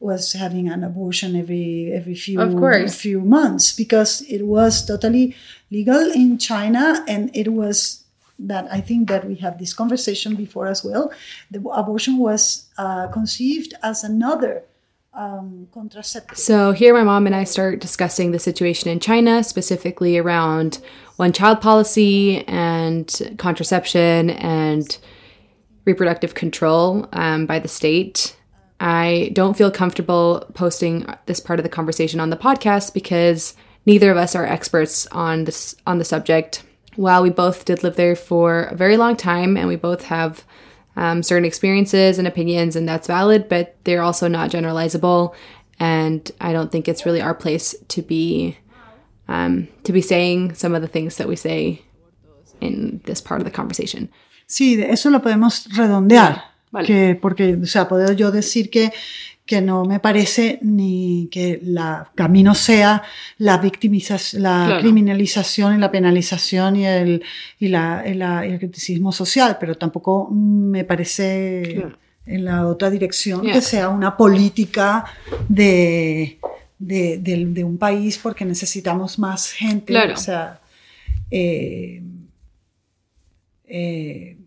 was 0.00 0.32
having 0.34 0.68
an 0.68 0.84
abortion 0.84 1.34
every 1.34 1.90
every 1.92 2.14
few 2.14 2.40
of 2.40 2.54
course. 2.56 2.94
few 2.94 3.20
months 3.20 3.72
because 3.72 4.20
it 4.22 4.42
was 4.42 4.84
totally 4.84 5.34
legal 5.70 6.10
in 6.12 6.36
China 6.36 7.02
and 7.08 7.30
it 7.34 7.52
was 7.52 8.03
that 8.48 8.66
I 8.70 8.80
think 8.80 9.08
that 9.08 9.26
we 9.26 9.36
have 9.36 9.58
this 9.58 9.74
conversation 9.74 10.34
before 10.34 10.66
as 10.66 10.84
well. 10.84 11.12
The 11.50 11.60
abortion 11.70 12.18
was 12.18 12.66
uh, 12.78 13.08
conceived 13.08 13.74
as 13.82 14.04
another 14.04 14.64
um, 15.14 15.68
contraceptive. 15.72 16.38
So 16.38 16.72
here, 16.72 16.92
my 16.94 17.04
mom 17.04 17.26
and 17.26 17.34
I 17.34 17.44
start 17.44 17.80
discussing 17.80 18.32
the 18.32 18.38
situation 18.38 18.90
in 18.90 19.00
China, 19.00 19.44
specifically 19.44 20.18
around 20.18 20.80
one 21.16 21.32
child 21.32 21.60
policy 21.60 22.44
and 22.46 23.34
contraception 23.38 24.30
and 24.30 24.98
reproductive 25.84 26.34
control 26.34 27.08
um, 27.12 27.46
by 27.46 27.58
the 27.58 27.68
state. 27.68 28.36
I 28.80 29.30
don't 29.32 29.56
feel 29.56 29.70
comfortable 29.70 30.44
posting 30.54 31.06
this 31.26 31.40
part 31.40 31.58
of 31.58 31.62
the 31.62 31.68
conversation 31.68 32.20
on 32.20 32.30
the 32.30 32.36
podcast 32.36 32.92
because 32.92 33.54
neither 33.86 34.10
of 34.10 34.16
us 34.16 34.34
are 34.34 34.44
experts 34.44 35.06
on 35.08 35.44
this 35.44 35.76
on 35.86 35.98
the 35.98 36.04
subject. 36.04 36.64
While 36.96 37.22
we 37.22 37.30
both 37.30 37.64
did 37.64 37.82
live 37.82 37.96
there 37.96 38.16
for 38.16 38.64
a 38.64 38.74
very 38.76 38.96
long 38.96 39.16
time 39.16 39.56
and 39.56 39.68
we 39.68 39.76
both 39.76 40.04
have 40.04 40.44
um, 40.96 41.22
certain 41.22 41.44
experiences 41.44 42.18
and 42.18 42.28
opinions, 42.28 42.76
and 42.76 42.88
that's 42.88 43.08
valid, 43.08 43.48
but 43.48 43.76
they're 43.84 44.02
also 44.02 44.28
not 44.28 44.50
generalizable. 44.50 45.34
And 45.80 46.30
I 46.40 46.52
don't 46.52 46.70
think 46.70 46.88
it's 46.88 47.04
really 47.04 47.20
our 47.20 47.34
place 47.34 47.74
to 47.88 48.02
be 48.02 48.56
um, 49.26 49.68
to 49.84 49.92
be 49.92 50.00
saying 50.00 50.54
some 50.54 50.74
of 50.74 50.82
the 50.82 50.88
things 50.88 51.16
that 51.16 51.26
we 51.26 51.36
say 51.36 51.82
in 52.60 53.00
this 53.04 53.20
part 53.20 53.40
of 53.40 53.44
the 53.44 53.50
conversation. 53.50 54.08
Sí, 54.46 54.80
eso 54.82 55.10
lo 55.10 55.18
podemos 55.18 55.66
redondear. 55.76 56.42
Vale. 56.72 56.86
Que, 56.86 57.14
porque, 57.14 57.56
o 57.60 57.66
sea, 57.66 57.88
puedo 57.88 58.12
yo 58.12 58.30
decir 58.30 58.70
que, 58.70 58.92
que 59.46 59.60
no 59.60 59.84
me 59.84 60.00
parece 60.00 60.58
ni 60.62 61.28
que, 61.30 61.60
la, 61.62 62.10
que 62.16 62.22
a 62.22 62.28
mí 62.28 62.42
no 62.42 62.54
sea 62.54 63.02
la 63.36 63.58
victimización, 63.58 64.42
la 64.42 64.64
Claro. 64.66 64.80
criminalización 64.80 65.74
y 65.76 65.78
la 65.78 65.90
penalización 65.90 66.76
y 66.76 66.86
el, 66.86 67.22
y 67.60 67.68
la, 67.68 68.02
y 68.06 68.50
el 68.50 68.58
criticismo 68.58 69.12
social, 69.12 69.58
pero 69.60 69.74
tampoco 69.74 70.30
me 70.30 70.84
parece 70.84 71.62
Claro. 71.74 71.98
en 72.24 72.44
la 72.46 72.66
otra 72.66 72.88
dirección, 72.88 73.42
que 73.42 73.60
sea 73.60 73.90
una 73.90 74.16
política 74.16 75.04
de, 75.46 76.38
de, 76.78 77.64
un 77.64 77.76
país 77.76 78.18
porque 78.22 78.46
necesitamos 78.46 79.18
más 79.18 79.50
gente. 79.52 79.92
Claro. 79.92 80.14
O 80.14 80.16
sea, 80.16 80.60
eh, 81.30 82.02
eh, 83.66 84.38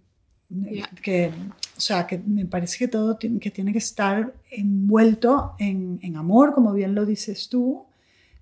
que, 1.02 1.32
o 1.76 1.80
sea, 1.80 2.08
que 2.08 2.18
me 2.18 2.46
parece 2.46 2.78
que 2.78 2.88
todo 2.88 3.16
tiene, 3.18 3.40
que 3.40 3.52
tiene 3.52 3.72
que 3.72 3.78
estar 3.80 4.34
envuelto 4.50 5.56
en, 5.60 6.16
amor, 6.16 6.54
como 6.54 6.74
bien 6.74 6.96
lo 6.96 7.06
dices 7.06 7.50
tú, 7.50 7.86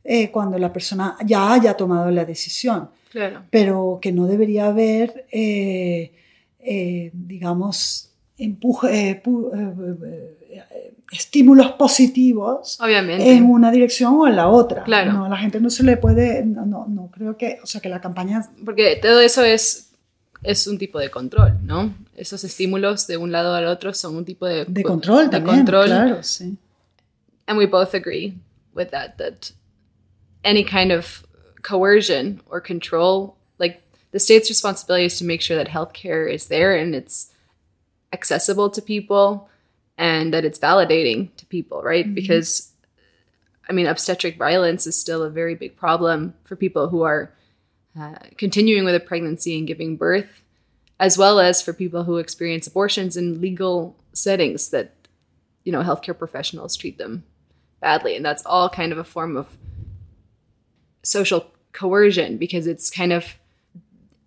eh, 0.03 0.29
cuando 0.31 0.57
la 0.59 0.71
persona 0.71 1.17
ya 1.25 1.53
haya 1.53 1.73
tomado 1.75 2.11
la 2.11 2.25
decisión. 2.25 2.89
Claro. 3.09 3.43
Pero 3.49 3.99
que 4.01 4.11
no 4.11 4.27
debería 4.27 4.67
haber, 4.67 5.25
digamos, 7.13 8.11
empuje, 8.37 9.21
estímulos 11.11 11.71
positivos 11.73 12.79
Obviamente. 12.81 13.31
en 13.31 13.45
una 13.45 13.71
dirección 13.71 14.15
o 14.15 14.27
en 14.27 14.35
la 14.35 14.49
otra. 14.49 14.83
Claro. 14.83 15.13
No, 15.13 15.29
la 15.29 15.37
gente 15.37 15.59
no 15.59 15.69
se 15.69 15.83
le 15.83 15.97
puede, 15.97 16.43
no, 16.45 16.65
no, 16.65 16.87
no, 16.87 17.09
creo 17.11 17.37
que, 17.37 17.59
o 17.63 17.65
sea, 17.65 17.81
que 17.81 17.89
la 17.89 18.01
campaña... 18.01 18.47
Porque 18.63 18.97
todo 19.01 19.21
eso 19.21 19.43
es, 19.43 19.84
es 20.45 20.67
un 20.67 20.77
tipo 20.77 20.99
de 20.99 21.09
control, 21.09 21.57
¿no? 21.63 21.93
Esos 22.15 22.43
estímulos 22.43 23.07
de 23.07 23.17
un 23.17 23.31
lado 23.31 23.53
al 23.53 23.65
otro 23.65 23.93
son 23.93 24.15
un 24.15 24.25
tipo 24.25 24.45
de... 24.45 24.65
De 24.65 24.83
control 24.83 25.25
de 25.25 25.31
también, 25.31 25.57
control. 25.57 25.87
claro, 25.87 26.23
sí. 26.23 26.57
And 27.47 27.57
we 27.57 27.65
both 27.65 27.93
agree 27.93 28.37
with 28.73 28.91
that, 28.91 29.17
that 29.17 29.51
any 30.43 30.63
kind 30.63 30.91
of 30.91 31.25
coercion 31.61 32.41
or 32.49 32.61
control, 32.61 33.35
like 33.59 33.81
the 34.11 34.19
state's 34.19 34.49
responsibility 34.49 35.05
is 35.05 35.17
to 35.17 35.25
make 35.25 35.41
sure 35.41 35.57
that 35.57 35.67
healthcare 35.67 36.31
is 36.31 36.47
there 36.47 36.75
and 36.75 36.95
it's 36.95 37.31
accessible 38.13 38.69
to 38.69 38.81
people 38.81 39.49
and 39.97 40.33
that 40.33 40.45
it's 40.45 40.59
validating 40.59 41.29
to 41.37 41.45
people, 41.47 41.81
right? 41.81 42.05
Mm-hmm. 42.05 42.15
Because, 42.15 42.71
I 43.69 43.73
mean, 43.73 43.87
obstetric 43.87 44.37
violence 44.37 44.87
is 44.87 44.95
still 44.95 45.23
a 45.23 45.29
very 45.29 45.55
big 45.55 45.75
problem 45.75 46.33
for 46.43 46.55
people 46.55 46.89
who 46.89 47.03
are 47.03 47.31
uh, 47.99 48.15
continuing 48.37 48.85
with 48.85 48.95
a 48.95 48.99
pregnancy 48.99 49.57
and 49.57 49.67
giving 49.67 49.95
birth, 49.97 50.41
as 50.99 51.17
well 51.17 51.39
as 51.39 51.61
for 51.61 51.73
people 51.73 52.03
who 52.03 52.17
experience 52.17 52.67
abortions 52.67 53.15
in 53.15 53.41
legal 53.41 53.95
settings 54.13 54.69
that, 54.69 54.93
you 55.63 55.71
know, 55.71 55.81
healthcare 55.81 56.17
professionals 56.17 56.75
treat 56.75 56.97
them 56.97 57.23
badly. 57.79 58.15
And 58.15 58.25
that's 58.25 58.45
all 58.45 58.69
kind 58.69 58.91
of 58.91 58.97
a 58.97 59.03
form 59.03 59.37
of 59.37 59.47
social 61.03 61.51
coercion 61.71 62.37
because 62.37 62.67
it's 62.67 62.89
kind 62.89 63.13
of 63.13 63.35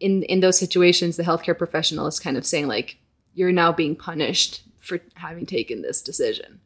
in 0.00 0.22
in 0.24 0.40
those 0.40 0.58
situations 0.58 1.16
the 1.16 1.22
healthcare 1.22 1.56
professional 1.56 2.06
is 2.06 2.20
kind 2.20 2.36
of 2.36 2.46
saying 2.46 2.68
like 2.68 2.98
you're 3.34 3.50
now 3.50 3.72
being 3.72 3.96
punished 3.96 4.62
for 4.80 5.00
having 5.14 5.46
taken 5.46 5.82
this 5.82 6.02
decision. 6.02 6.60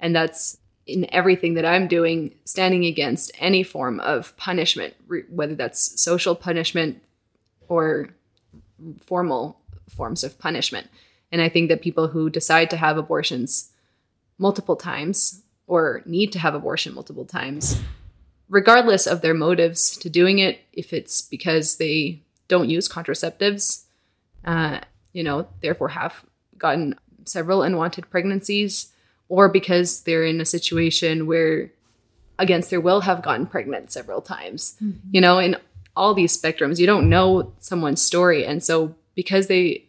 And 0.00 0.14
that's 0.14 0.58
in 0.88 1.06
everything 1.14 1.54
that 1.54 1.66
I'm 1.66 1.86
doing, 1.86 2.34
standing 2.44 2.86
against 2.86 3.30
any 3.38 3.62
form 3.62 4.00
of 4.00 4.34
punishment, 4.38 4.94
whether 5.28 5.54
that's 5.54 6.00
social 6.00 6.34
punishment 6.34 7.02
or 7.68 8.08
formal 9.04 9.60
forms 9.94 10.24
of 10.24 10.38
punishment. 10.38 10.88
And 11.30 11.42
I 11.42 11.50
think 11.50 11.68
that 11.68 11.82
people 11.82 12.08
who 12.08 12.30
decide 12.30 12.70
to 12.70 12.78
have 12.78 12.96
abortions 12.96 13.70
multiple 14.38 14.76
times 14.76 15.42
or 15.66 16.02
need 16.06 16.32
to 16.32 16.38
have 16.38 16.54
abortion 16.54 16.94
multiple 16.94 17.26
times, 17.26 17.78
regardless 18.48 19.06
of 19.06 19.20
their 19.20 19.34
motives 19.34 19.94
to 19.98 20.08
doing 20.08 20.38
it, 20.38 20.60
if 20.72 20.94
it's 20.94 21.20
because 21.20 21.76
they 21.76 22.22
don't 22.48 22.70
use 22.70 22.88
contraceptives, 22.88 23.84
uh, 24.46 24.80
you 25.12 25.22
know, 25.22 25.46
therefore 25.60 25.88
have 25.88 26.24
gotten 26.56 26.94
several 27.24 27.62
unwanted 27.62 28.08
pregnancies 28.08 28.90
or 29.28 29.48
because 29.48 30.02
they're 30.02 30.24
in 30.24 30.40
a 30.40 30.44
situation 30.44 31.26
where 31.26 31.70
against 32.38 32.70
their 32.70 32.80
will 32.80 33.00
have 33.00 33.22
gotten 33.22 33.46
pregnant 33.46 33.90
several 33.90 34.20
times 34.20 34.76
mm-hmm. 34.80 34.98
you 35.10 35.20
know 35.20 35.38
in 35.38 35.56
all 35.98 36.14
these 36.14 36.40
spectrums. 36.40 36.78
You 36.78 36.86
don't 36.86 37.10
know 37.10 37.52
someone's 37.58 38.00
story. 38.00 38.46
And 38.46 38.62
so 38.62 38.94
because 39.14 39.48
they 39.48 39.84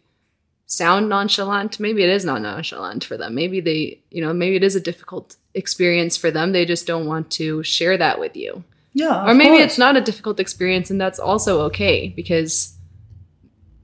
sound 0.66 1.08
nonchalant 1.08 1.80
maybe 1.80 2.02
it 2.04 2.10
is 2.10 2.24
not 2.24 2.42
nonchalant 2.42 3.04
for 3.04 3.16
them. 3.16 3.34
Maybe 3.34 3.60
they 3.60 4.00
you 4.10 4.20
know 4.20 4.34
maybe 4.34 4.56
it 4.56 4.64
is 4.64 4.76
a 4.76 4.80
difficult 4.80 5.36
experience 5.54 6.16
for 6.16 6.30
them. 6.30 6.52
They 6.52 6.66
just 6.66 6.86
don't 6.86 7.06
want 7.06 7.30
to 7.32 7.62
share 7.62 7.96
that 7.96 8.20
with 8.20 8.36
you. 8.36 8.64
Yeah 8.92 9.24
or 9.24 9.34
maybe 9.34 9.50
course. 9.50 9.62
it's 9.62 9.78
not 9.78 9.96
a 9.96 10.00
difficult 10.00 10.40
experience 10.40 10.90
and 10.90 11.00
that's 11.00 11.20
also 11.20 11.62
okay 11.62 12.08
because 12.08 12.74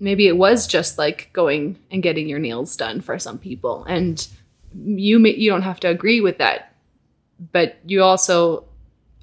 maybe 0.00 0.26
it 0.26 0.36
was 0.36 0.66
just 0.66 0.98
like 0.98 1.30
going 1.32 1.78
and 1.90 2.02
getting 2.02 2.28
your 2.28 2.40
nails 2.40 2.76
done 2.76 3.00
for 3.00 3.18
some 3.18 3.38
people. 3.38 3.84
And 3.84 4.26
you 4.84 5.18
may, 5.18 5.34
you 5.34 5.50
don't 5.50 5.62
have 5.62 5.80
to 5.80 5.88
agree 5.88 6.20
with 6.20 6.38
that 6.38 6.72
but 7.52 7.76
you 7.86 8.02
also 8.02 8.64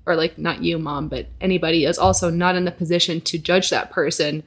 or 0.05 0.15
like 0.15 0.37
not 0.37 0.61
you 0.61 0.77
mom 0.77 1.07
but 1.07 1.27
anybody 1.41 1.85
is 1.85 1.97
also 1.97 2.29
not 2.29 2.55
in 2.55 2.65
the 2.65 2.71
position 2.71 3.21
to 3.21 3.37
judge 3.37 3.69
that 3.69 3.91
person 3.91 4.43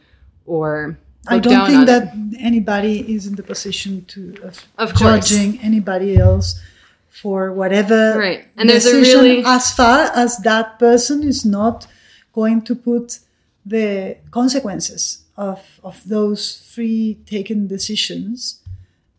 or 0.46 0.98
I 1.28 1.40
don't 1.40 1.66
think 1.66 1.86
that 1.86 2.14
anybody 2.38 3.00
is 3.12 3.26
in 3.26 3.34
the 3.34 3.42
position 3.42 4.04
to 4.06 4.36
of, 4.44 4.64
of 4.78 4.94
judging 4.94 5.52
course. 5.52 5.64
anybody 5.64 6.16
else 6.16 6.60
for 7.08 7.52
whatever 7.52 8.18
right 8.18 8.46
and 8.56 8.68
there's 8.68 8.86
a 8.86 9.00
really 9.00 9.42
as 9.44 9.72
far 9.74 10.10
as 10.14 10.38
that 10.38 10.78
person 10.78 11.22
is 11.22 11.44
not 11.44 11.86
going 12.32 12.62
to 12.62 12.74
put 12.74 13.18
the 13.64 14.16
consequences 14.30 15.24
of 15.36 15.60
of 15.82 16.06
those 16.06 16.62
free 16.72 17.18
taken 17.26 17.66
decisions 17.66 18.60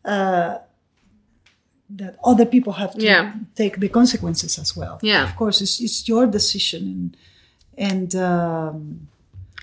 uh, 0.05 0.59
that 1.89 2.17
other 2.23 2.45
people 2.45 2.73
have 2.73 2.93
to 2.95 3.01
yeah. 3.01 3.33
take 3.55 3.79
the 3.79 3.89
consequences 3.89 4.59
as 4.59 4.75
well. 4.75 4.99
Yeah, 5.01 5.23
of 5.23 5.35
course, 5.35 5.61
it's, 5.61 5.79
it's 5.79 6.07
your 6.07 6.27
decision, 6.27 7.15
and, 7.77 8.13
and 8.13 8.15
um, 8.15 9.07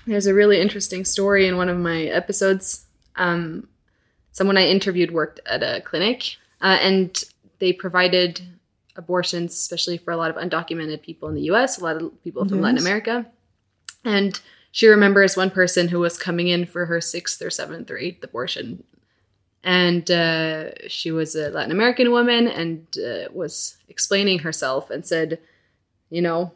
there's 0.07 0.27
a 0.27 0.33
really 0.33 0.59
interesting 0.59 1.05
story 1.05 1.47
in 1.47 1.57
one 1.57 1.69
of 1.69 1.77
my 1.77 2.03
episodes. 2.03 2.85
Um, 3.15 3.67
someone 4.31 4.57
I 4.57 4.67
interviewed 4.67 5.11
worked 5.11 5.39
at 5.45 5.63
a 5.63 5.81
clinic, 5.81 6.37
uh, 6.61 6.77
and 6.81 7.23
they 7.59 7.73
provided 7.73 8.41
abortions, 8.95 9.53
especially 9.53 9.97
for 9.97 10.11
a 10.11 10.17
lot 10.17 10.29
of 10.29 10.37
undocumented 10.37 11.01
people 11.01 11.29
in 11.29 11.35
the 11.35 11.43
U.S., 11.43 11.77
a 11.77 11.83
lot 11.83 12.01
of 12.01 12.23
people 12.23 12.45
from 12.45 12.57
yes. 12.57 12.63
Latin 12.63 12.79
America, 12.79 13.25
and 14.03 14.39
she 14.71 14.87
remembers 14.87 15.37
one 15.37 15.51
person 15.51 15.87
who 15.87 15.99
was 15.99 16.17
coming 16.17 16.47
in 16.47 16.65
for 16.65 16.85
her 16.85 16.99
sixth 16.99 17.41
or 17.41 17.49
seventh 17.49 17.89
or 17.89 17.97
eighth 17.97 18.23
abortion. 18.23 18.83
And 19.65 20.09
uh, 20.11 20.87
she 20.87 21.11
was 21.11 21.35
a 21.35 21.49
Latin 21.49 21.71
American 21.71 22.11
woman 22.11 22.47
and 22.47 22.85
uh, 22.99 23.31
was 23.33 23.77
explaining 23.89 24.39
herself 24.39 24.91
and 24.91 25.03
said, 25.03 25.39
You 26.11 26.21
know, 26.21 26.51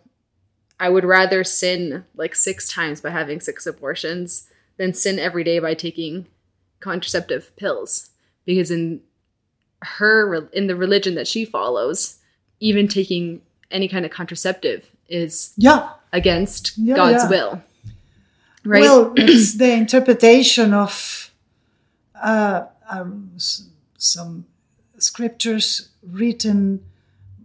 I 0.80 0.90
would 0.90 1.04
rather 1.04 1.44
sin 1.44 2.06
like 2.16 2.36
six 2.36 2.72
times 2.72 3.02
by 3.02 3.10
having 3.10 3.42
six 3.42 3.66
abortions 3.66 4.48
than 4.78 4.94
sin 4.94 5.18
every 5.18 5.44
day 5.44 5.58
by 5.58 5.74
taking 5.74 6.28
contraceptive 6.80 7.54
pills. 7.56 8.12
Because 8.46 8.70
in 8.70 9.02
her, 9.82 10.48
in 10.54 10.68
the 10.68 10.76
religion 10.76 11.16
that 11.16 11.28
she 11.28 11.46
follows, 11.46 12.20
even 12.60 12.88
taking 12.88 13.42
any 13.72 13.88
kind 13.88 14.06
of 14.06 14.12
contraceptive 14.12 14.88
is 15.08 15.54
yeah. 15.58 15.94
against 16.14 16.78
yeah, 16.78 16.96
God's 16.96 17.24
yeah. 17.24 17.30
will. 17.30 17.64
Right? 18.64 18.82
Well, 18.82 19.14
it's 19.18 19.56
the 19.56 19.72
interpretation 19.72 20.76
of 20.76 21.32
uh, 22.22 22.66
um, 22.90 23.32
some 23.98 24.46
scriptures 24.98 25.90
written 26.04 26.84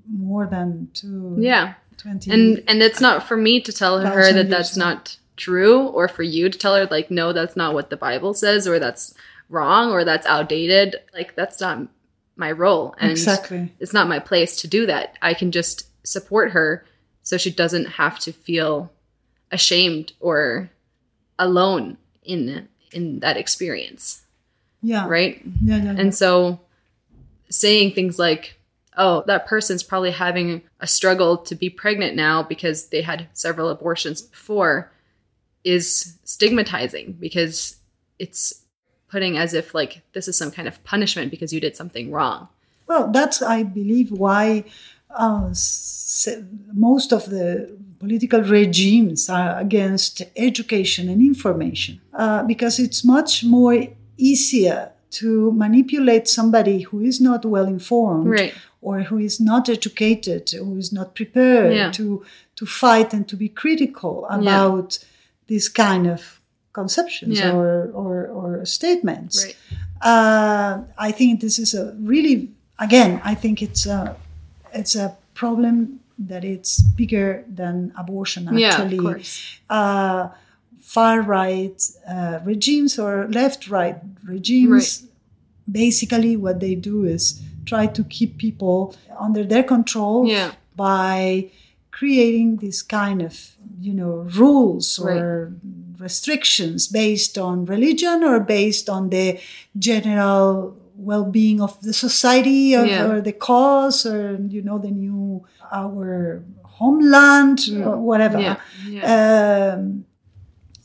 more 0.09 0.47
than 0.47 0.89
two. 0.95 1.37
Yeah. 1.39 1.75
20 1.97 2.31
and 2.31 2.63
and 2.67 2.83
it's 2.83 3.01
not 3.01 3.23
for 3.23 3.37
me 3.37 3.61
to 3.61 3.73
tell 3.73 4.01
her 4.01 4.33
that 4.33 4.51
that's 4.51 4.77
not 4.77 5.17
true 5.37 5.87
or 5.87 6.09
for 6.09 6.25
you 6.25 6.49
to 6.49 6.59
tell 6.59 6.75
her 6.75 6.87
like 6.87 7.09
no 7.11 7.33
that's 7.33 7.57
not 7.57 7.73
what 7.73 7.89
the 7.89 7.97
bible 7.97 8.35
says 8.35 8.67
or 8.67 8.79
that's 8.81 9.15
wrong 9.49 9.93
or 9.93 10.05
that's 10.05 10.27
outdated. 10.27 10.97
Like 11.13 11.35
that's 11.35 11.61
not 11.61 11.89
my 12.37 12.53
role. 12.53 12.95
And 12.99 13.11
exactly. 13.11 13.73
it's 13.81 13.93
not 13.93 14.09
my 14.09 14.19
place 14.19 14.57
to 14.57 14.69
do 14.69 14.87
that. 14.87 15.17
I 15.23 15.35
can 15.35 15.53
just 15.53 15.89
support 16.07 16.53
her 16.53 16.85
so 17.23 17.37
she 17.37 17.51
doesn't 17.51 17.87
have 17.87 18.19
to 18.21 18.33
feel 18.33 18.93
ashamed 19.51 20.13
or 20.21 20.71
alone 21.39 21.97
in 22.23 22.69
in 22.93 23.21
that 23.21 23.37
experience 23.37 24.23
yeah. 24.85 25.09
Right? 25.09 25.41
Yeah, 25.63 25.77
yeah, 25.77 25.85
yeah. 25.85 26.01
and 26.01 26.15
so 26.15 26.61
saying 27.51 27.93
things 27.93 28.19
like 28.19 28.59
oh 28.97 29.25
that 29.27 29.47
person's 29.47 29.83
probably 29.83 30.11
having 30.11 30.63
a 30.81 30.87
struggle 30.87 31.39
to 31.39 31.55
be 31.55 31.71
pregnant 31.71 32.15
now 32.17 32.43
because 32.43 32.89
they 32.89 33.03
had 33.03 33.27
several 33.33 33.69
abortions 33.69 34.23
before 34.23 34.91
is 35.65 36.19
stigmatizing 36.25 37.13
because 37.13 37.77
it's 38.19 38.63
putting 39.09 39.39
as 39.39 39.55
if 39.55 39.75
like 39.75 40.03
this 40.13 40.29
is 40.29 40.37
some 40.37 40.51
kind 40.51 40.69
of 40.69 40.83
punishment 40.85 41.31
because 41.31 41.53
you 41.53 41.61
did 41.61 41.77
something 41.77 42.11
wrong. 42.11 42.49
Well 42.87 43.11
that's 43.11 43.41
i 43.41 43.63
believe 43.63 44.11
why 44.13 44.65
uh, 45.11 45.55
most 46.73 47.13
of 47.13 47.31
the 47.31 47.79
political 48.01 48.43
regimes 48.43 49.31
are 49.31 49.59
against 49.59 50.23
education 50.37 51.09
and 51.09 51.23
information 51.23 52.01
uh, 52.15 52.43
because 52.43 52.79
it's 52.79 53.05
much 53.05 53.45
more 53.45 53.87
easier 54.17 54.91
to 55.11 55.53
manipulate 55.53 56.27
somebody 56.29 56.81
who 56.81 57.01
is 57.01 57.21
not 57.21 57.45
well 57.45 57.67
informed 57.67 58.27
Right. 58.29 58.55
or 58.83 59.03
who 59.03 59.19
is 59.19 59.41
not 59.41 59.69
educated, 59.69 60.51
who 60.51 60.77
is 60.79 60.93
not 60.93 61.15
prepared 61.15 61.75
Yeah. 61.75 61.91
to 61.93 62.25
to 62.57 62.67
fight 62.67 63.13
and 63.15 63.27
to 63.29 63.37
be 63.37 63.49
critical 63.49 64.27
about 64.31 64.99
this 65.49 65.69
kind 65.69 66.07
of 66.07 66.41
conceptions 66.73 67.39
Yeah. 67.39 67.53
or, 67.55 67.91
or 67.95 68.27
or 68.29 68.65
statements. 68.67 69.45
Right. 69.45 69.57
Uh, 70.01 70.83
I 70.99 71.13
think 71.13 71.41
this 71.41 71.59
is 71.59 71.75
a 71.75 71.95
really 72.01 72.51
again. 72.79 73.21
I 73.25 73.35
think 73.35 73.63
it's 73.63 73.87
a 73.87 74.17
it's 74.73 74.97
a 74.97 75.17
problem 75.35 76.01
that 76.29 76.45
it's 76.45 76.83
bigger 76.97 77.45
than 77.57 77.93
abortion. 77.97 78.43
actually. 78.49 78.61
Yeah, 78.63 78.83
of 78.83 78.99
course. 79.05 79.59
uh, 79.71 80.29
far 80.95 81.17
right 81.39 81.79
uh, 82.15 82.37
regimes 82.53 82.93
or 83.05 83.13
left 83.41 83.61
right 83.79 83.97
regimes 84.35 84.87
basically 85.83 86.37
what 86.45 86.57
they 86.65 86.75
do 86.91 86.97
is 87.15 87.25
try 87.73 87.85
to 87.97 88.03
keep 88.17 88.31
people 88.47 88.79
under 89.27 89.43
their 89.53 89.65
control 89.75 90.19
Yeah. 90.37 90.51
by 90.77 91.51
creating 91.99 92.49
this 92.65 92.79
kind 92.83 93.21
of 93.29 93.35
you 93.87 93.95
know 94.01 94.15
rules 94.43 94.87
or 94.99 95.53
restrictions 96.07 96.81
based 97.03 97.35
on 97.39 97.65
religion 97.75 98.17
or 98.31 98.37
based 98.41 98.87
on 98.97 99.03
the 99.11 99.27
general 99.89 100.77
well-being 100.97 101.61
of 101.61 101.73
the 101.87 101.93
society 101.93 102.77
or, 102.77 102.85
Yeah. 102.87 103.07
or 103.11 103.21
the 103.29 103.33
cause 103.33 103.99
or 104.13 104.21
you 104.55 104.63
know 104.63 104.79
the 104.79 104.91
new 105.05 105.45
our 105.73 106.43
homeland 106.79 107.59
or 107.87 107.97
whatever 108.11 108.39
Yeah. 108.41 108.57
Yeah. 108.89 109.75
um, 109.79 110.05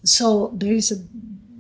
so 0.04 0.52
there 0.56 0.74
is 0.74 0.92
a 0.92 0.98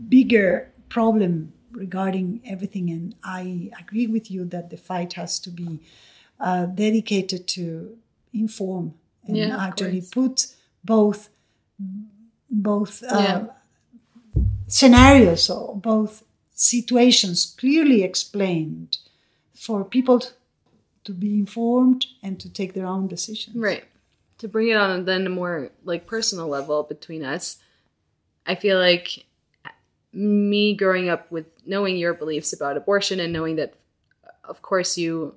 bigger 0.09 0.71
problem 0.89 1.53
regarding 1.71 2.41
everything, 2.45 2.89
and 2.89 3.15
I 3.23 3.71
agree 3.79 4.07
with 4.07 4.29
you 4.31 4.45
that 4.45 4.69
the 4.69 4.77
fight 4.77 5.13
has 5.13 5.39
to 5.41 5.49
be 5.49 5.79
uh, 6.39 6.65
dedicated 6.65 7.47
to 7.49 7.97
inform 8.33 8.93
and 9.27 9.37
Yeah, 9.37 9.57
actually 9.67 10.01
put 10.01 10.47
both 10.83 11.29
both 12.51 13.03
uh, 13.03 13.07
Yeah. 13.19 13.45
scenarios 14.67 15.49
or 15.49 15.75
both 15.75 16.23
situations 16.53 17.55
clearly 17.57 18.03
explained 18.03 18.97
for 19.53 19.83
people 19.83 20.21
to 21.03 21.13
be 21.13 21.33
informed 21.39 22.05
and 22.23 22.39
to 22.39 22.49
take 22.49 22.73
their 22.73 22.85
own 22.85 23.07
decisions. 23.07 23.55
Right. 23.55 23.83
To 24.39 24.47
bring 24.47 24.69
it 24.69 24.77
on 24.77 25.05
then 25.05 25.25
a 25.27 25.29
more 25.29 25.69
like 25.83 26.05
personal 26.05 26.47
level 26.47 26.83
between 26.83 27.23
us, 27.23 27.57
I 28.49 28.55
feel 28.55 28.79
like 28.79 29.25
me 30.11 30.73
growing 30.73 31.07
up 31.07 31.31
with 31.31 31.45
knowing 31.67 31.97
your 31.97 32.15
beliefs 32.15 32.51
about 32.51 32.77
abortion 32.77 33.19
and 33.19 33.31
knowing 33.31 33.57
that 33.57 33.75
of 34.43 34.63
course 34.63 34.97
you 34.97 35.35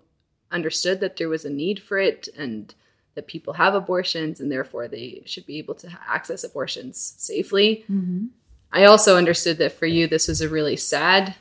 understood 0.51 1.01
that 1.01 1.19
there 1.19 1.29
was 1.29 1.45
a 1.45 1.51
need 1.51 1.83
for 1.83 1.99
it 1.99 2.27
and 2.39 2.75
that 3.15 3.27
people 3.27 3.53
have 3.53 3.75
abortions 3.75 4.41
and 4.41 4.51
therefore 4.51 4.89
they 4.89 5.23
should 5.27 5.45
be 5.45 5.59
able 5.59 5.75
to 5.75 5.91
access 6.09 6.43
abortions 6.43 7.15
safely. 7.19 7.85
Mm-hmm. 7.91 8.29
I 8.73 8.85
also 8.85 9.19
understood 9.19 9.59
that 9.59 9.73
for 9.73 9.85
you 9.85 10.07
this 10.07 10.27
was 10.27 10.41
a 10.41 10.49
really 10.49 10.77
sad 10.77 11.35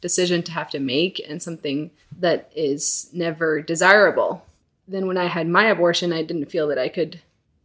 decision 0.00 0.42
to 0.42 0.52
have 0.52 0.70
to 0.70 0.80
make 0.80 1.24
and 1.28 1.40
something 1.40 1.92
that 2.18 2.50
is 2.56 3.08
never 3.12 3.62
desirable. 3.62 4.44
Then 4.88 5.06
when 5.06 5.16
I 5.16 5.26
had 5.26 5.46
my 5.46 5.66
abortion, 5.66 6.12
I 6.12 6.24
didn't 6.24 6.50
feel 6.50 6.66
that 6.68 6.78
I 6.78 6.88
could 6.88 7.20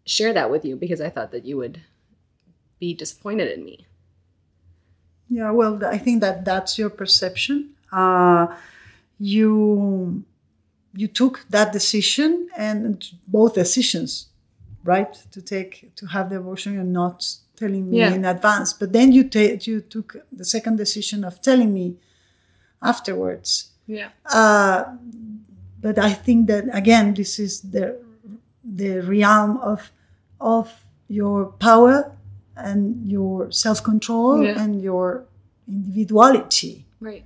share 0.06 0.34
that 0.34 0.52
with 0.52 0.66
you 0.66 0.76
because 0.76 1.02
I 1.02 1.10
thought 1.10 1.32
that 1.32 1.46
you 1.46 1.58
would 1.58 1.82
be 2.80 2.94
disappointed 2.94 3.52
in 3.58 3.66
me. 3.66 3.86
Yeah, 5.30 5.52
well, 5.52 5.84
I 5.86 5.98
think 5.98 6.22
that 6.22 6.44
that's 6.46 6.78
your 6.78 6.90
perception. 6.90 7.72
Uh, 7.92 8.48
you 9.20 10.24
you 10.96 11.08
took 11.08 11.46
that 11.50 11.72
decision, 11.72 12.50
and 12.58 13.06
both 13.28 13.54
decisions, 13.54 14.30
right, 14.84 15.14
to 15.32 15.42
take 15.42 15.92
to 15.96 16.08
have 16.08 16.30
the 16.30 16.38
abortion 16.38 16.80
and 16.80 16.92
not 16.94 17.26
telling 17.56 17.90
me 17.92 17.98
Yeah. 18.00 18.14
in 18.14 18.26
advance. 18.26 18.74
But 18.74 18.92
then 18.94 19.12
you 19.12 19.24
ta- 19.30 19.58
you 19.62 19.82
took 19.82 20.16
the 20.32 20.46
second 20.46 20.78
decision 20.78 21.24
of 21.24 21.42
telling 21.42 21.74
me 21.74 21.98
afterwards. 22.82 23.70
Yeah. 23.86 24.10
Uh, 24.26 24.84
but 25.82 25.98
I 26.00 26.14
think 26.14 26.48
that 26.48 26.66
again, 26.74 27.14
this 27.14 27.38
is 27.40 27.62
the 27.62 27.98
the 28.64 29.00
realm 29.02 29.58
of 29.58 29.92
of 30.40 30.86
your 31.08 31.46
power 31.60 32.12
and 32.64 33.10
your 33.10 33.52
self 33.52 33.84
control 33.84 34.44
Yeah. 34.44 34.62
and 34.62 34.82
your 34.82 35.24
individuality. 35.68 36.86
Right. 37.00 37.24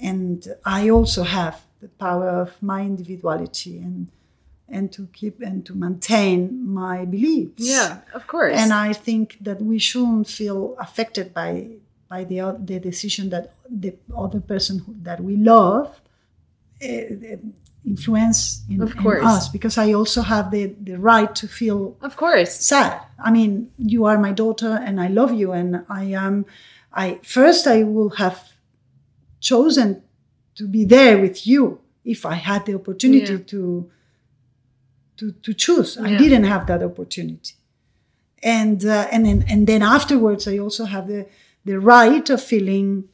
And 0.00 0.46
I 0.64 0.90
also 0.90 1.22
have 1.24 1.56
the 1.80 1.88
power 1.88 2.28
of 2.28 2.50
my 2.62 2.82
individuality 2.82 3.78
and 3.78 4.08
and 4.70 4.92
to 4.92 5.08
keep 5.12 5.40
and 5.40 5.64
to 5.64 5.74
maintain 5.74 6.38
my 6.82 7.04
beliefs. 7.06 7.62
Yeah, 7.74 8.00
of 8.12 8.26
course. 8.26 8.54
And 8.56 8.72
I 8.72 8.92
think 8.92 9.38
that 9.40 9.62
we 9.62 9.78
shouldn't 9.78 10.28
feel 10.28 10.76
affected 10.78 11.32
by 11.32 11.50
by 12.08 12.24
the 12.24 12.38
the 12.70 12.78
decision 12.78 13.30
that 13.30 13.54
the 13.70 13.94
other 14.16 14.40
person 14.40 14.80
who, 14.80 14.94
that 15.02 15.20
we 15.20 15.36
love 15.36 16.00
uh, 16.82 17.36
influence 17.92 18.62
in, 18.70 18.80
Of 18.82 18.92
course. 18.96 19.24
us 19.34 19.48
because 19.56 19.76
I 19.86 19.88
also 19.94 20.20
have 20.22 20.46
the 20.50 20.64
the 20.90 20.96
right 21.10 21.32
to 21.40 21.46
feel 21.48 21.80
of 22.08 22.12
course. 22.16 22.52
sad. 22.72 22.92
I 23.26 23.30
mean, 23.36 23.50
you 23.92 24.00
are 24.08 24.18
my 24.18 24.32
daughter 24.42 24.72
and 24.86 24.94
I 25.06 25.08
love 25.20 25.32
you 25.40 25.48
and 25.52 25.70
I 26.02 26.04
am 26.24 26.44
I 27.04 27.06
first 27.22 27.66
I 27.66 27.78
will 27.94 28.10
have 28.22 28.38
chosen 29.40 30.02
to 30.58 30.64
be 30.66 30.84
there 30.84 31.16
with 31.24 31.46
you 31.46 31.78
if 32.04 32.24
I 32.24 32.34
had 32.34 32.60
the 32.66 32.74
opportunity 32.74 33.32
Yeah. 33.32 33.46
to 33.52 33.90
to 35.18 35.24
to 35.44 35.52
choose. 35.64 35.90
I 35.98 36.10
didn't 36.16 36.44
have 36.54 36.64
that 36.66 36.82
opportunity. 36.82 37.54
And 38.42 38.84
uh, 38.84 39.08
and 39.14 39.24
then 39.26 39.44
and 39.52 39.66
then 39.66 39.82
afterwards 39.82 40.46
I 40.46 40.58
also 40.58 40.84
have 40.84 41.06
the 41.08 41.26
the 41.64 41.78
right 41.94 42.30
of 42.30 42.40
feeling 42.42 43.04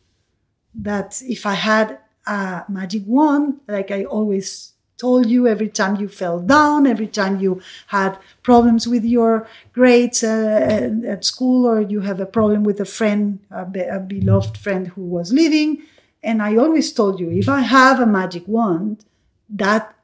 that 0.83 1.23
if 1.23 1.47
I 1.47 1.55
had 1.55 1.99
a 2.27 2.65
magic 2.69 3.03
wand, 3.07 3.61
like 3.69 3.91
I 3.91 4.05
always 4.05 4.73
told 4.97 5.27
you, 5.27 5.47
every 5.49 5.69
time 5.69 5.97
you 5.97 6.09
fell 6.09 6.39
down, 6.41 6.87
every 6.87 7.09
time 7.09 7.41
you 7.41 7.61
had 7.89 8.17
problems 8.43 8.87
with 8.87 9.05
your 9.05 9.47
grades 9.73 10.23
uh, 10.23 10.91
at 11.07 11.25
school, 11.25 11.67
or 11.67 11.81
you 11.81 12.01
have 12.01 12.21
a 12.21 12.27
problem 12.27 12.63
with 12.65 12.81
a 12.81 12.85
friend, 12.85 13.41
a, 13.51 13.65
be- 13.65 13.81
a 13.81 13.99
beloved 13.99 14.57
friend 14.57 14.89
who 14.89 15.03
was 15.03 15.33
leaving, 15.33 15.83
and 16.23 16.41
I 16.41 16.57
always 16.57 16.93
told 16.93 17.21
you, 17.21 17.29
if 17.31 17.49
I 17.49 17.61
have 17.61 18.01
a 18.01 18.07
magic 18.07 18.45
wand, 18.47 19.05
that 19.51 19.95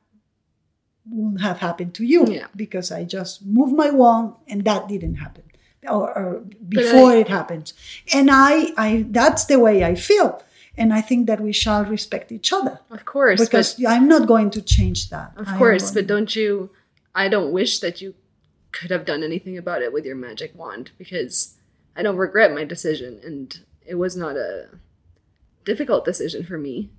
won't 1.09 1.41
have 1.41 1.59
happened 1.59 1.95
to 1.95 2.05
you 2.05 2.27
Yeah. 2.27 2.47
because 2.55 2.93
I 2.93 3.05
just 3.05 3.45
moved 3.47 3.75
my 3.75 3.91
wand 3.91 4.35
and 4.49 4.65
that 4.65 4.87
didn't 4.89 5.17
happen. 5.17 5.45
Or, 5.89 6.13
or 6.17 6.45
before 6.69 7.13
it 7.17 7.29
happened, 7.29 7.73
and 8.13 8.29
I, 8.31 8.73
I, 8.77 9.07
that's 9.09 9.47
the 9.47 9.59
way 9.59 9.83
I 9.83 9.95
feel, 9.95 10.43
and 10.81 10.95
I 10.95 11.03
think 11.03 11.27
that 11.27 11.41
we 11.41 11.53
shall 11.53 11.85
respect 11.85 12.33
each 12.33 12.53
other 12.53 12.81
Of 12.91 13.05
course. 13.05 13.39
because 13.41 13.77
I'm 13.87 14.09
not 14.09 14.27
going 14.27 14.51
to 14.53 14.63
change 14.63 15.11
that. 15.11 15.35
but, 15.37 15.47
I 15.47 15.53
of 15.53 15.59
course, 15.59 15.91
but 15.91 16.07
don't 16.07 16.35
you 16.35 16.71
I 17.15 17.29
don't 17.29 17.53
wish 17.53 17.81
that 17.81 18.01
you 18.01 18.15
could 18.73 18.91
have 18.91 19.05
done 19.05 19.23
anything 19.23 19.59
about 19.59 19.83
it 19.83 19.93
with 19.93 20.05
your 20.05 20.17
magic 20.17 20.55
wand 20.57 20.91
because 20.97 21.55
I 21.97 22.03
don't 22.03 22.17
regret 22.17 22.55
my 22.55 22.65
decision 22.65 23.21
and 23.25 23.59
it 23.85 23.97
was 23.97 24.17
not 24.17 24.37
a 24.37 24.69
difficult 25.65 26.05
decision 26.05 26.45
for 26.45 26.57
me. 26.59 26.91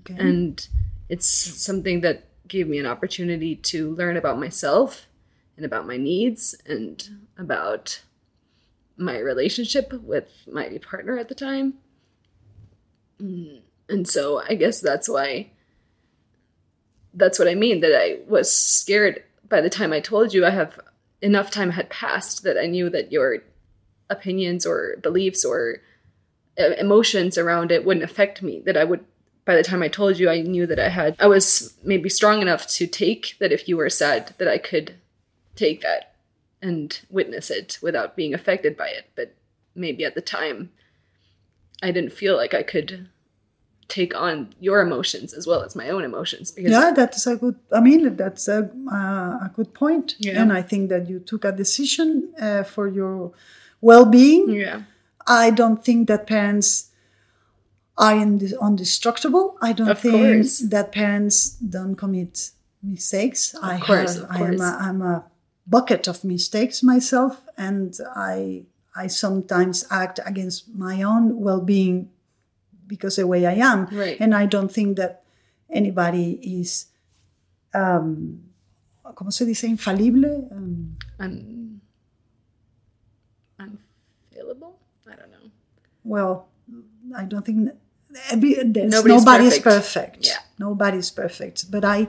Okay. 0.00 0.16
and 0.18 0.66
it's 1.08 1.28
something 1.28 2.00
that 2.02 2.28
gave 2.48 2.68
me 2.68 2.78
an 2.78 2.86
opportunity 2.86 3.56
to 3.56 3.94
learn 3.94 4.16
about 4.16 4.38
myself 4.38 5.06
and 5.56 5.66
about 5.66 5.86
my 5.86 5.96
needs 5.96 6.54
and 6.66 7.08
about 7.36 8.00
my 8.96 9.18
relationship 9.18 9.92
with 9.92 10.28
my 10.50 10.78
partner 10.78 11.18
at 11.18 11.28
the 11.28 11.34
time 11.34 11.74
and 13.88 14.08
so 14.08 14.42
i 14.48 14.54
guess 14.54 14.80
that's 14.80 15.08
why 15.08 15.50
that's 17.14 17.38
what 17.38 17.48
i 17.48 17.54
mean 17.54 17.80
that 17.80 17.94
i 17.96 18.18
was 18.26 18.52
scared 18.52 19.22
by 19.48 19.60
the 19.60 19.70
time 19.70 19.92
i 19.92 20.00
told 20.00 20.34
you 20.34 20.44
i 20.44 20.50
have 20.50 20.78
enough 21.20 21.50
time 21.50 21.70
had 21.70 21.88
passed 21.90 22.42
that 22.42 22.58
i 22.58 22.66
knew 22.66 22.90
that 22.90 23.12
your 23.12 23.38
opinions 24.10 24.66
or 24.66 24.96
beliefs 25.02 25.44
or 25.44 25.78
uh, 26.58 26.72
emotions 26.78 27.38
around 27.38 27.70
it 27.70 27.84
wouldn't 27.84 28.04
affect 28.04 28.42
me 28.42 28.60
that 28.66 28.76
i 28.76 28.84
would 28.84 29.04
by 29.44 29.56
the 29.56 29.62
time 29.62 29.82
i 29.82 29.88
told 29.88 30.18
you 30.18 30.28
i 30.28 30.40
knew 30.40 30.66
that 30.66 30.80
i 30.80 30.88
had 30.88 31.16
i 31.18 31.26
was 31.26 31.76
maybe 31.82 32.08
strong 32.08 32.42
enough 32.42 32.66
to 32.66 32.86
take 32.86 33.36
that 33.38 33.52
if 33.52 33.68
you 33.68 33.76
were 33.76 33.88
sad 33.88 34.34
that 34.38 34.48
i 34.48 34.58
could 34.58 34.94
take 35.54 35.80
that 35.82 36.12
and 36.62 37.00
witness 37.10 37.50
it 37.50 37.78
without 37.82 38.16
being 38.16 38.32
affected 38.32 38.76
by 38.76 38.86
it. 38.86 39.10
But 39.16 39.34
maybe 39.74 40.04
at 40.04 40.14
the 40.14 40.20
time 40.20 40.70
i 41.82 41.90
didn't 41.90 42.12
feel 42.12 42.36
like 42.36 42.52
i 42.52 42.62
could 42.62 43.08
take 43.98 44.12
on 44.26 44.34
your 44.66 44.78
emotions 44.80 45.28
as 45.38 45.44
well 45.46 45.62
as 45.66 45.72
my 45.76 45.86
own 45.94 46.02
emotions 46.10 46.46
because 46.56 46.72
yeah, 46.72 46.92
that's 46.98 47.26
a 47.26 47.36
good. 47.42 47.56
I 47.78 47.80
mean, 47.88 48.16
that's 48.22 48.48
a 48.48 48.60
uh, 48.98 49.46
a 49.46 49.50
good 49.56 49.70
point. 49.82 50.06
Yeah. 50.18 50.40
And 50.40 50.48
I 50.60 50.62
think 50.70 50.88
that 50.92 51.02
you 51.10 51.18
took 51.30 51.42
a 51.44 51.52
decision 51.64 52.08
uh, 52.46 52.62
for 52.74 52.84
your 52.98 53.32
well-being. 53.88 54.44
yeah 54.64 54.78
I 55.44 55.50
don't 55.60 55.80
think 55.86 56.00
that 56.10 56.26
parents 56.26 56.68
are 57.96 58.16
inde- 58.24 58.54
indestructible. 58.68 59.46
I 59.68 59.72
don't 59.78 59.90
Of 59.90 60.00
think 60.00 60.14
course. 60.14 60.58
that 60.74 60.86
parents 60.92 61.36
don't 61.76 61.96
commit 62.02 62.50
mistakes. 62.82 63.54
I 63.62 63.78
course, 63.78 64.14
have, 64.16 64.24
of 64.24 64.30
I 64.30 64.38
am 64.40 64.56
course. 64.56 64.60
a, 64.60 64.70
I'm 64.86 65.02
a 65.02 65.24
bucket 65.66 66.08
of 66.08 66.24
mistakes 66.24 66.82
myself, 66.82 67.32
and 67.56 67.90
I 68.16 68.64
I 69.02 69.06
sometimes 69.08 69.76
act 69.90 70.16
against 70.32 70.58
my 70.86 70.96
own 71.12 71.24
well-being 71.46 71.98
because 72.92 73.16
the 73.16 73.26
way 73.26 73.46
I 73.46 73.54
am, 73.56 73.86
Right. 73.90 74.20
and 74.20 74.34
I 74.34 74.44
don't 74.44 74.70
think 74.70 74.98
that 74.98 75.24
anybody 75.72 76.36
is. 76.60 76.86
Um, 77.72 78.40
¿Cómo 79.16 79.32
se 79.32 79.44
dice? 79.46 79.64
Infalible. 79.66 80.48
Um, 80.52 80.96
Un- 81.18 81.80
unfailable? 83.58 84.74
I 85.10 85.14
don't 85.16 85.30
know. 85.30 85.50
well, 86.04 86.48
I 87.16 87.24
don't 87.24 87.44
think 87.44 87.70
every, 88.30 88.54
there's, 88.54 88.92
Nobody's 88.92 89.24
nobody's 89.24 89.58
perfect. 89.58 89.64
perfect. 89.64 90.26
Yeah. 90.26 90.38
Nobody's 90.58 91.10
perfect. 91.10 91.70
But 91.70 91.84
I, 91.84 92.08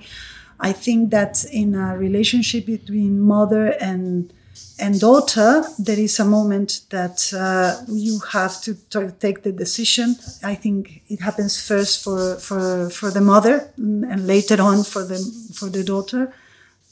I 0.59 0.71
think 0.73 1.11
that 1.11 1.45
in 1.51 1.75
a 1.75 1.97
relationship 1.97 2.65
between 2.65 3.19
mother 3.19 3.67
and 3.79 4.34
and 4.80 4.99
daughter, 4.99 5.64
there 5.80 5.99
is 5.99 6.20
a 6.20 6.26
moment 6.26 6.82
that 6.89 7.32
uh, 7.34 7.84
you 7.88 8.20
have 8.32 8.62
to 8.62 8.76
t- 8.76 9.16
take 9.20 9.43
the 9.43 9.51
decision. 9.51 10.16
I 10.43 10.56
think 10.56 11.04
it 11.08 11.22
happens 11.22 11.62
first 11.62 12.04
for 12.04 12.36
for 12.36 12.89
for 12.89 13.10
the 13.12 13.22
mother 13.22 13.72
and 13.78 14.28
later 14.28 14.62
on 14.62 14.84
for 14.84 15.04
the 15.04 15.20
for 15.54 15.70
the 15.70 15.84
daughter 15.84 16.34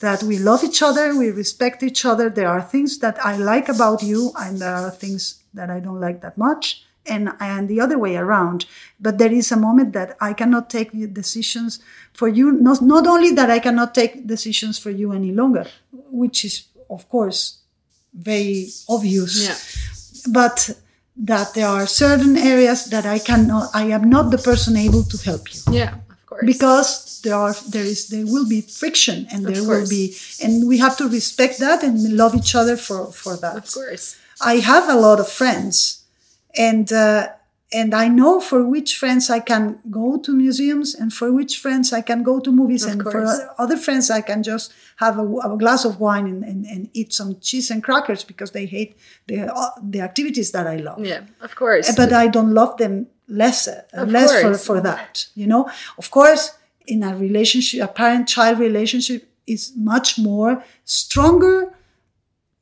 that 0.02 0.24
we 0.24 0.38
love 0.38 0.64
each 0.64 0.82
other, 0.82 1.16
we 1.16 1.30
respect 1.30 1.82
each 1.84 2.06
other. 2.06 2.30
There 2.30 2.50
are 2.50 2.62
things 2.62 3.00
that 3.00 3.24
I 3.24 3.38
like 3.38 3.70
about 3.70 4.04
you, 4.04 4.32
and 4.38 4.60
there 4.60 4.76
are 4.76 4.92
things 4.92 5.42
that 5.54 5.70
I 5.70 5.80
don't 5.80 6.02
like 6.02 6.22
that 6.22 6.38
much, 6.38 6.84
and 7.06 7.30
and 7.40 7.70
the 7.70 7.80
other 7.80 7.98
way 7.98 8.16
around. 8.18 8.66
But 9.00 9.18
there 9.18 9.32
is 9.32 9.52
a 9.52 9.58
moment 9.58 9.94
that 9.94 10.18
I 10.20 10.34
cannot 10.34 10.70
take 10.70 10.92
decisions 11.14 11.80
for 12.14 12.28
you. 12.28 12.52
Not 12.52 12.82
not 12.82 13.08
only 13.08 13.32
that 13.32 13.50
I 13.50 13.60
cannot 13.60 13.96
take 13.96 14.28
decisions 14.28 14.78
for 14.78 14.90
you 14.90 15.14
any 15.14 15.32
longer, 15.32 15.68
which 16.12 16.44
is 16.46 16.66
of 16.96 17.02
course 17.10 17.40
very 18.14 18.58
obvious 18.96 19.34
Yeah. 19.48 19.58
but 20.40 20.58
that 21.32 21.48
there 21.54 21.68
are 21.68 21.86
certain 21.88 22.36
areas 22.54 22.80
that 22.94 23.06
I 23.06 23.20
cannot, 23.20 23.70
I 23.74 23.84
am 23.98 24.10
not 24.10 24.26
the 24.32 24.38
person 24.50 24.76
able 24.88 25.04
to 25.12 25.18
help 25.30 25.44
you 25.54 25.62
Yeah, 25.82 25.94
of 26.10 26.26
course. 26.30 26.46
because 26.54 26.90
there 27.24 27.36
are 27.46 27.56
there 27.76 27.88
is 27.94 28.00
there 28.14 28.26
will 28.34 28.48
be 28.56 28.62
friction 28.82 29.18
and 29.32 29.40
there 29.46 29.64
will 29.72 29.88
be 29.98 30.04
and 30.44 30.54
we 30.72 30.78
have 30.86 30.96
to 31.02 31.06
respect 31.20 31.56
that 31.66 31.80
and 31.88 31.96
love 32.22 32.34
each 32.42 32.54
other 32.62 32.76
for 32.88 33.00
for 33.22 33.34
that 33.44 33.56
of 33.64 33.68
course. 33.78 34.06
i 34.42 34.56
have 34.72 34.86
a 34.90 34.98
lot 35.06 35.18
of 35.24 35.28
friends 35.42 35.76
and 36.70 36.86
uh, 36.92 37.28
and 37.74 37.94
i 37.94 38.08
know 38.08 38.40
for 38.40 38.64
which 38.66 38.98
friends 38.98 39.30
i 39.30 39.40
can 39.40 39.80
go 39.90 40.18
to 40.18 40.34
museums 40.34 40.94
and 40.96 41.14
for 41.14 41.32
which 41.32 41.58
friends 41.58 41.94
i 41.94 42.02
can 42.02 42.22
go 42.24 42.40
to 42.40 42.52
movies 42.52 42.84
Of 42.86 42.92
and 42.92 43.04
for 43.04 43.26
other 43.58 43.78
friends 43.78 44.10
i 44.10 44.22
can 44.22 44.44
just 44.44 44.74
have 44.98 45.18
a, 45.18 45.24
a 45.24 45.58
glass 45.58 45.86
of 45.86 46.00
wine 46.00 46.28
and, 46.28 46.44
and, 46.44 46.66
and 46.66 46.90
eat 46.94 47.14
some 47.14 47.40
cheese 47.40 47.72
and 47.72 47.84
crackers 47.84 48.24
because 48.24 48.52
they 48.52 48.66
hate 48.66 48.98
the 49.28 49.48
uh, 49.54 49.70
the 49.82 50.02
activities 50.02 50.52
that 50.52 50.68
i 50.68 50.76
love 50.78 51.00
Yeah, 51.06 51.22
of 51.42 51.56
course. 51.56 51.96
but 51.96 52.12
I 52.14 52.28
don't 52.28 52.54
love 52.54 52.78
them 52.78 53.08
less, 53.28 53.68
uh, 53.68 54.04
less 54.06 54.32
for, 54.42 54.54
for 54.58 54.82
that. 54.82 55.28
You 55.36 55.48
know, 55.48 55.70
of 55.98 56.12
course, 56.12 56.52
in 56.86 57.02
a 57.04 57.16
relationship, 57.16 57.82
a 57.82 57.88
parent-child 57.88 58.60
relationship 58.60 59.30
is 59.48 59.72
much 59.78 60.20
more 60.20 60.64
stronger, 60.84 61.74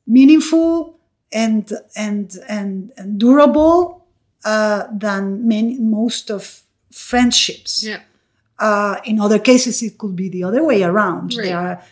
meaningful, 0.06 0.98
and 1.32 1.72
and 1.96 2.36
and, 2.48 2.92
and 2.96 3.18
durable 3.18 3.99
uh, 4.44 4.84
than 4.92 5.46
many 5.46 5.78
most 5.78 6.30
of 6.30 6.62
friendships. 6.90 7.84
yeah. 7.84 8.00
Uh, 8.58 8.96
in 9.04 9.18
other 9.18 9.38
cases, 9.38 9.82
it 9.82 9.96
could 9.96 10.14
be 10.14 10.28
the 10.28 10.44
other 10.44 10.62
way 10.62 10.82
around. 10.82 11.34
Right. 11.34 11.46
There 11.46 11.58
are 11.58 11.82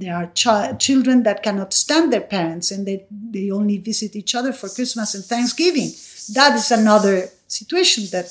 there 0.00 0.14
are 0.16 0.30
chi- 0.34 0.72
children 0.78 1.24
that 1.24 1.42
cannot 1.42 1.72
stand 1.74 2.12
their 2.12 2.20
parents 2.22 2.70
and 2.70 2.86
they, 2.86 3.04
they 3.10 3.50
only 3.50 3.78
visit 3.78 4.14
each 4.14 4.34
other 4.34 4.52
for 4.52 4.68
Christmas 4.68 5.14
and 5.14 5.24
Thanksgiving. 5.24 5.90
That 6.34 6.54
is 6.54 6.70
another 6.70 7.28
situation 7.48 8.04
that 8.12 8.26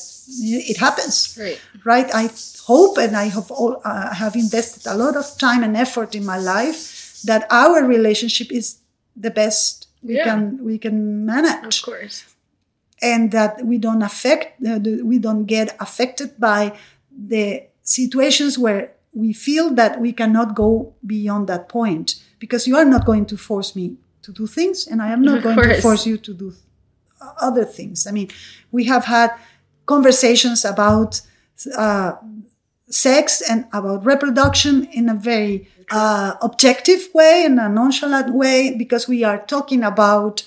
it 0.69 0.77
happens. 0.77 1.37
Right. 1.39 1.59
Right. 1.83 2.09
I 2.13 2.29
hope 2.65 2.97
and 2.97 3.15
I 3.17 3.25
have 3.25 3.51
all, 3.51 3.81
uh, 3.83 4.13
have 4.15 4.35
invested 4.35 4.87
a 4.87 4.95
lot 4.95 5.15
of 5.17 5.37
time 5.37 5.61
and 5.63 5.75
effort 5.75 6.15
in 6.15 6.25
my 6.25 6.37
life 6.37 7.19
that 7.25 7.45
our 7.51 7.83
relationship 7.83 8.51
is 8.51 8.77
the 9.15 9.31
best 9.31 9.87
we 10.03 10.15
Yeah. 10.15 10.23
can 10.25 10.63
we 10.63 10.77
can 10.77 11.25
manage 11.25 11.79
Of 11.79 11.85
course. 11.85 12.23
And 13.01 13.31
that 13.31 13.65
we 13.65 13.77
don't 13.77 14.01
affect 14.01 14.61
uh, 14.65 14.79
the, 14.79 15.01
we 15.03 15.19
don't 15.19 15.45
get 15.45 15.75
affected 15.79 16.39
by 16.39 16.77
the 17.11 17.63
situations 17.83 18.57
where 18.57 18.93
we 19.13 19.33
feel 19.33 19.73
that 19.73 19.99
we 19.99 20.13
cannot 20.13 20.55
go 20.55 20.93
beyond 21.05 21.47
that 21.47 21.69
point. 21.69 22.15
Because 22.39 22.67
you 22.67 22.77
are 22.77 22.85
not 22.85 23.05
going 23.05 23.25
to 23.27 23.37
force 23.37 23.75
me 23.75 23.97
to 24.27 24.33
do 24.33 24.45
things 24.45 24.87
and 24.87 25.01
i 25.01 25.07
am 25.07 25.21
not 25.21 25.37
Of 25.37 25.43
going 25.43 25.57
to 25.57 25.81
force 25.81 26.05
you 26.05 26.17
to 26.17 26.33
do 26.33 26.53
other 27.39 27.65
things. 27.65 28.05
I 28.05 28.11
mean 28.11 28.29
we 28.71 28.83
have 28.85 29.05
had 29.05 29.31
conversations 29.85 30.65
about 30.65 31.21
uh, 31.75 32.13
sex 32.89 33.41
and 33.49 33.65
about 33.73 34.05
reproduction 34.05 34.85
in 34.85 35.09
a 35.09 35.13
very 35.13 35.69
uh, 35.89 36.33
objective 36.41 37.07
way 37.13 37.45
in 37.45 37.57
a 37.57 37.69
nonchalant 37.69 38.33
way 38.33 38.75
because 38.77 39.07
we 39.07 39.23
are 39.23 39.39
talking 39.55 39.83
about 39.83 40.43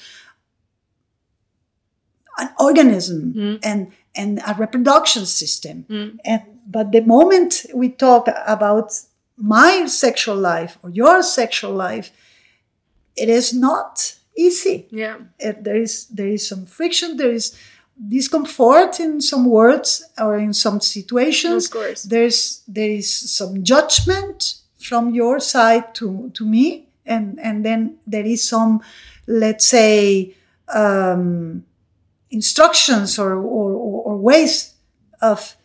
an 2.41 2.51
organism 2.59 3.59
and 3.63 3.93
and 4.15 4.41
a 4.47 4.55
reproduction 4.59 5.27
system. 5.27 5.85
And 6.25 6.43
but 6.67 6.93
the 6.93 7.03
moment 7.03 7.67
we 7.75 7.89
talk 7.91 8.29
about 8.47 8.93
my 9.37 9.87
sexual 9.87 10.37
life 10.37 10.79
or 10.83 10.91
your 10.91 11.23
sexual 11.23 11.73
life 11.73 12.11
it 13.17 13.29
is 13.29 13.53
not 13.53 14.17
easy. 14.37 14.87
Yeah. 14.91 15.19
it, 15.39 15.65
there 15.65 15.77
is 15.77 16.07
there 16.09 16.29
is 16.29 16.49
some 16.49 16.67
friction 16.67 17.17
there 17.17 17.33
is 17.33 17.57
discomfort 18.09 18.99
in 19.01 19.21
some 19.21 19.45
words 19.45 20.03
or 20.19 20.39
in 20.39 20.55
some 20.55 20.81
situations. 20.81 21.67
Of 21.67 21.73
course. 21.73 22.03
there's 22.05 22.63
there 22.67 22.91
is 22.91 23.11
some 23.37 23.63
judgment 23.63 24.55
from 24.79 25.15
your 25.15 25.41
side 25.41 25.95
to 25.95 26.31
to 26.35 26.45
me. 26.45 26.89
And 27.07 27.39
and 27.43 27.65
then 27.65 27.99
there 28.07 28.27
is 28.27 28.43
some 28.49 28.81
let's 29.27 29.67
say 29.67 30.35
um, 30.75 31.65
instructions 32.31 33.19
or, 33.19 33.35
or 33.35 33.73
or 33.73 34.17
ways 34.17 34.75
of 35.21 35.57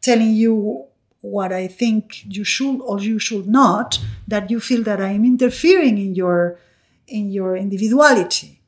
telling 0.00 0.32
you 0.34 0.84
what 1.20 1.52
I 1.52 1.66
think 1.66 2.24
you 2.26 2.44
should 2.44 2.80
or 2.82 3.00
you 3.00 3.18
should 3.18 3.46
not 3.48 3.98
that 4.28 4.50
you 4.50 4.60
feel 4.60 4.82
that 4.84 5.00
I'm 5.00 5.24
interfering 5.24 5.96
in 5.98 6.14
your 6.14 6.58
in 7.08 7.30
your 7.30 7.56
individuality 7.56 8.60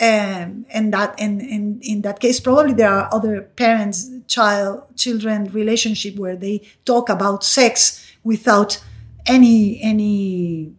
and 0.00 0.64
and 0.70 0.92
that 0.92 1.14
and, 1.18 1.40
and 1.40 1.82
in 1.82 2.02
that 2.02 2.20
case 2.20 2.40
probably 2.40 2.72
there 2.72 2.90
are 2.90 3.08
other 3.12 3.42
parents 3.56 4.10
child 4.28 4.82
children 4.96 5.44
relationship 5.46 6.16
where 6.16 6.36
they 6.36 6.62
talk 6.84 7.08
about 7.08 7.42
sex 7.44 8.12
without 8.22 8.82
any 9.26 9.80
any 9.82 10.72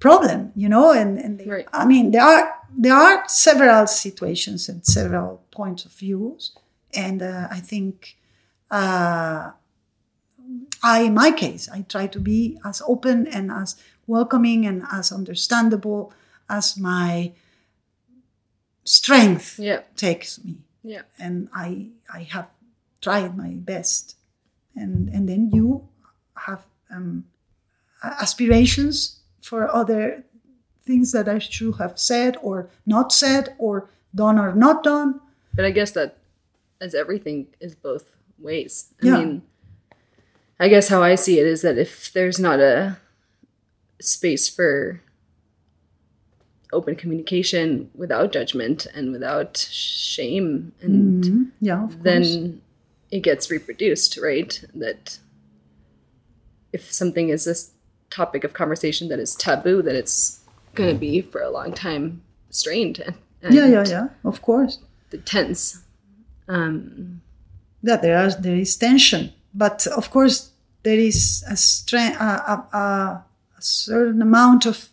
problem 0.00 0.52
you 0.54 0.68
know 0.68 0.92
and, 0.92 1.18
and 1.18 1.38
they, 1.38 1.46
Right. 1.46 1.68
i 1.72 1.86
mean 1.86 2.10
there 2.10 2.22
are 2.22 2.52
there 2.78 2.94
are 2.94 3.24
several 3.28 3.86
situations 3.86 4.68
and 4.68 4.84
several 4.84 5.42
points 5.50 5.84
of 5.86 5.92
views 5.92 6.52
and 6.94 7.22
uh, 7.22 7.48
i 7.50 7.60
think 7.60 8.16
uh, 8.70 9.50
I, 10.82 11.00
in 11.02 11.14
my 11.14 11.30
case, 11.32 11.68
I 11.68 11.82
try 11.82 12.06
to 12.08 12.20
be 12.20 12.58
as 12.64 12.80
open 12.86 13.26
and 13.28 13.50
as 13.50 13.76
welcoming 14.06 14.66
and 14.66 14.84
as 14.92 15.10
understandable 15.10 16.12
as 16.48 16.76
my 16.76 17.32
strength 18.84 19.58
Yeah. 19.58 19.80
takes 19.96 20.42
me. 20.44 20.58
Yeah. 20.84 21.02
And 21.18 21.48
I, 21.54 21.88
I 22.12 22.22
have 22.30 22.46
tried 23.00 23.36
my 23.36 23.50
best. 23.50 24.16
And, 24.76 25.08
and 25.08 25.28
then 25.28 25.50
you 25.52 25.88
have 26.36 26.62
um, 26.90 27.24
aspirations 28.02 29.20
for 29.42 29.72
other 29.74 30.24
things 30.86 31.12
that 31.12 31.28
I 31.28 31.38
should 31.38 31.74
have 31.76 31.98
said 31.98 32.36
or 32.42 32.70
not 32.86 33.12
said 33.12 33.54
or 33.58 33.90
done 34.14 34.38
or 34.38 34.54
not 34.54 34.82
done. 34.82 35.20
But 35.54 35.64
I 35.64 35.70
guess 35.70 35.90
that 35.92 36.16
as 36.80 36.94
everything 36.94 37.48
is 37.60 37.74
both 37.74 38.04
ways. 38.38 38.92
I 39.02 39.06
Yeah. 39.06 39.18
mean, 39.18 39.42
I 40.60 40.68
guess 40.68 40.88
how 40.88 41.02
I 41.02 41.16
see 41.16 41.38
it 41.38 41.46
is 41.46 41.62
that 41.62 41.76
if 41.78 42.12
there's 42.12 42.38
not 42.38 42.60
a 42.60 42.98
space 44.00 44.48
for 44.48 45.00
open 46.72 46.94
communication 46.96 47.90
without 47.94 48.32
judgment 48.32 48.86
and 48.94 49.12
without 49.12 49.56
shame 49.56 50.72
and 50.80 51.24
Mhm. 51.24 51.50
Yeah, 51.60 51.80
course. 51.82 51.94
then 52.02 52.60
it 53.10 53.20
gets 53.20 53.50
reproduced, 53.50 54.16
right? 54.18 54.62
That 54.74 55.18
if 56.72 56.92
something 56.92 57.28
is 57.30 57.44
this 57.44 57.70
topic 58.10 58.44
of 58.44 58.52
conversation 58.52 59.08
that 59.08 59.18
is 59.18 59.34
taboo, 59.34 59.80
that 59.82 59.94
it's 59.94 60.40
going 60.76 60.94
to 60.94 61.00
be 61.00 61.22
for 61.22 61.40
a 61.40 61.50
long 61.50 61.72
time 61.72 62.22
strained 62.50 63.00
and, 63.42 63.54
yeah, 63.54 63.66
yeah, 63.66 63.84
yeah, 63.86 64.08
of 64.24 64.42
course. 64.42 64.78
the 65.10 65.18
tense. 65.18 65.82
Um, 66.48 67.20
that 67.82 68.02
there 68.02 68.16
are 68.18 68.30
there 68.30 68.56
is 68.56 68.76
tension, 68.76 69.32
but 69.54 69.86
of 69.86 70.10
course 70.10 70.50
there 70.82 70.98
is 70.98 71.44
a 71.48 71.56
strength, 71.56 72.20
a, 72.20 72.24
a, 72.24 72.76
a, 72.76 73.24
certain 73.58 74.22
amount 74.22 74.66
of 74.66 74.88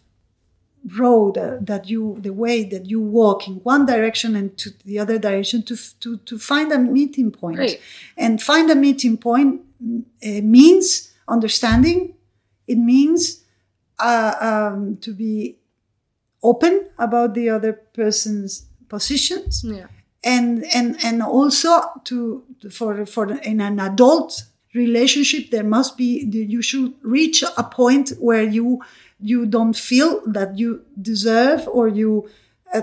road 0.98 1.38
uh, 1.38 1.58
that 1.62 1.90
you 1.90 2.18
the 2.22 2.34
way 2.34 2.64
that 2.64 2.86
you 2.88 3.00
walk 3.00 3.48
in 3.48 3.56
one 3.64 3.86
direction 3.86 4.36
and 4.36 4.58
to 4.58 4.72
the 4.86 5.00
other 5.00 5.18
direction 5.20 5.62
to 5.64 5.76
to 6.00 6.18
to 6.18 6.38
find 6.38 6.72
a 6.72 6.80
meeting 6.80 7.32
point 7.32 7.60
Right. 7.60 7.80
and 8.18 8.42
find 8.42 8.70
a 8.70 8.76
meeting 8.76 9.18
point 9.18 9.62
uh, 9.82 10.42
means 10.42 11.12
understanding 11.28 12.16
it 12.68 12.78
means 12.78 13.44
uh, 14.00 14.34
um, 14.42 14.98
to 14.98 15.14
be 15.14 15.58
open 16.44 16.88
about 17.00 17.34
the 17.34 17.50
other 17.50 17.74
person's 17.74 18.66
positions 18.90 19.64
yeah. 19.64 19.88
and 20.24 20.64
and 20.76 20.98
and 21.04 21.22
also 21.24 21.72
to 22.04 22.44
for 22.70 23.06
for 23.06 23.32
in 23.42 23.60
an 23.62 23.80
adult 23.80 24.44
relationship 24.74 25.50
there 25.52 25.64
must 25.64 25.98
be 25.98 26.26
you 26.32 26.62
should 26.62 26.94
reach 27.02 27.44
a 27.58 27.64
point 27.64 28.12
where 28.20 28.44
you 28.44 28.82
you 29.20 29.46
don't 29.46 29.76
feel 29.76 30.22
that 30.26 30.58
you 30.58 30.82
deserve 31.02 31.68
or 31.68 31.88
you 31.88 32.30
uh, 32.74 32.82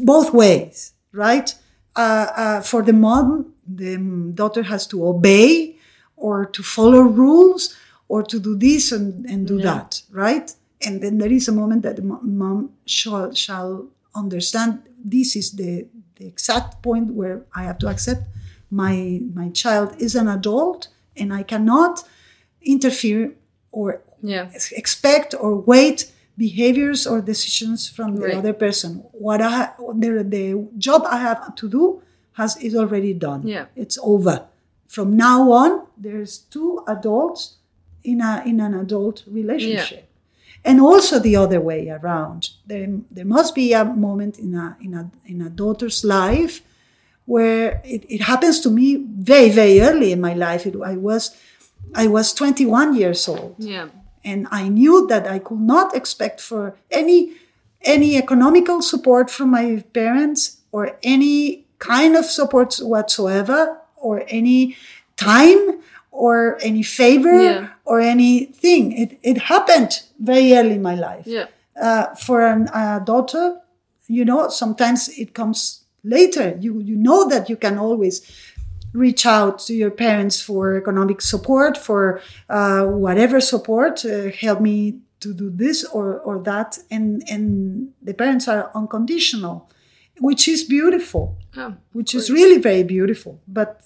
both 0.00 0.32
ways 0.32 0.92
right 1.12 1.54
uh, 1.96 2.26
uh, 2.36 2.60
for 2.60 2.82
the 2.82 2.92
mom 2.92 3.52
the 3.66 3.96
daughter 4.34 4.62
has 4.62 4.86
to 4.86 5.06
obey 5.06 5.76
or 6.16 6.44
to 6.46 6.62
follow 6.62 7.00
rules 7.02 7.74
or 8.08 8.22
to 8.22 8.38
do 8.38 8.56
this 8.56 8.92
and, 8.92 9.24
and 9.26 9.46
do 9.46 9.56
Yeah. 9.58 9.64
that 9.64 10.02
right 10.10 10.54
and 10.86 11.00
then 11.02 11.18
there 11.18 11.32
is 11.32 11.48
a 11.48 11.52
moment 11.52 11.82
that 11.82 11.96
the 11.96 12.02
mom 12.02 12.70
shall 12.86 13.32
shall 13.34 13.86
understand 14.14 14.70
this 15.04 15.36
is 15.36 15.52
the, 15.52 15.86
the 16.16 16.26
exact 16.26 16.82
point 16.82 17.08
where 17.14 17.38
i 17.54 17.62
have 17.64 17.78
to 17.78 17.88
accept 17.88 18.22
my 18.70 19.20
my 19.34 19.48
child 19.50 19.88
is 19.98 20.14
an 20.14 20.28
adult 20.28 20.88
and 21.16 21.32
i 21.32 21.42
cannot 21.42 22.04
interfere 22.62 23.32
or 23.72 24.00
Yeah. 24.22 24.48
expect 24.72 25.34
or 25.34 25.52
wait 25.72 26.10
behaviors 26.38 27.06
or 27.06 27.20
decisions 27.20 27.88
from 27.96 28.16
the 28.16 28.26
Right. 28.26 28.36
other 28.40 28.54
person. 28.64 28.90
What 29.12 29.40
I 29.42 29.70
the, 30.02 30.24
the 30.36 30.44
job 30.78 31.02
I 31.16 31.18
have 31.28 31.54
to 31.60 31.68
do 31.68 31.84
has 32.40 32.56
is 32.66 32.74
already 32.74 33.12
done. 33.14 33.40
Yeah. 33.46 33.66
It's 33.76 33.98
over. 34.02 34.36
From 34.88 35.08
now 35.16 35.52
on, 35.62 35.70
there's 36.06 36.38
two 36.54 36.82
adults 36.94 37.40
in 38.02 38.20
a 38.20 38.42
in 38.50 38.56
an 38.66 38.74
adult 38.74 39.16
relationship. 39.40 40.08
And 40.64 40.80
also 40.80 41.18
the 41.18 41.36
other 41.36 41.60
way 41.60 41.88
around. 41.90 42.48
There, 42.66 42.86
there 43.10 43.26
must 43.26 43.54
be 43.54 43.74
a 43.74 43.84
moment 43.84 44.38
in 44.38 44.54
a 44.54 44.76
in 44.80 44.94
a 44.94 45.10
in 45.26 45.42
a 45.42 45.50
daughter's 45.50 46.02
life 46.04 46.62
where 47.26 47.80
it, 47.84 48.04
it 48.08 48.22
happens 48.22 48.60
to 48.60 48.70
me 48.70 48.96
very, 48.96 49.50
very 49.50 49.80
early 49.80 50.12
in 50.12 50.20
my 50.20 50.34
life. 50.34 50.66
It, 50.66 50.74
I 50.84 50.96
was 50.96 51.36
I 51.94 52.06
was 52.06 52.32
21 52.34 52.96
years 52.96 53.28
old 53.28 53.54
Yeah. 53.58 53.88
and 54.24 54.46
I 54.50 54.68
knew 54.68 55.06
that 55.08 55.26
I 55.26 55.38
could 55.38 55.60
not 55.60 55.94
expect 55.94 56.40
for 56.40 56.74
any 56.90 57.32
any 57.82 58.16
economical 58.16 58.80
support 58.82 59.30
from 59.30 59.50
my 59.50 59.84
parents 59.92 60.58
or 60.72 60.96
any 61.02 61.64
kind 61.78 62.16
of 62.16 62.24
support 62.24 62.74
whatsoever 62.80 63.76
or 63.96 64.22
any 64.28 64.76
time 65.16 65.80
or 66.10 66.56
any 66.62 66.82
favor 66.82 67.42
Yeah. 67.42 67.68
or 67.84 68.00
anything. 68.00 68.92
It 68.92 69.18
it 69.22 69.38
happened 69.52 70.02
very 70.24 70.54
early 70.54 70.74
in 70.74 70.82
my 70.82 70.94
life. 70.94 71.26
Yeah. 71.26 71.46
Uh, 71.80 72.14
for 72.14 72.46
an, 72.46 72.68
a 72.74 73.02
daughter, 73.04 73.60
you 74.06 74.24
know, 74.24 74.48
sometimes 74.48 75.08
it 75.18 75.34
comes 75.34 75.84
later. 76.02 76.56
You 76.60 76.80
you 76.80 76.96
know 76.96 77.28
that 77.28 77.48
you 77.48 77.56
can 77.56 77.78
always 77.78 78.22
reach 78.94 79.26
out 79.26 79.58
to 79.58 79.74
your 79.74 79.90
parents 79.90 80.40
for 80.40 80.76
economic 80.76 81.20
support, 81.20 81.76
for 81.76 82.20
uh, 82.48 82.84
whatever 82.86 83.40
support, 83.40 84.04
uh, 84.04 84.30
help 84.30 84.60
me 84.60 85.00
to 85.20 85.34
do 85.34 85.50
this 85.50 85.84
or, 85.84 86.20
or 86.20 86.38
that. 86.42 86.78
And, 86.90 87.22
and 87.28 87.92
the 88.00 88.14
parents 88.14 88.46
are 88.46 88.70
unconditional, 88.74 89.68
which 90.20 90.46
is 90.46 90.62
beautiful, 90.64 91.36
Oh, 91.56 91.74
which 91.92 92.14
is 92.14 92.30
really 92.30 92.58
very 92.58 92.84
beautiful. 92.84 93.40
But 93.48 93.82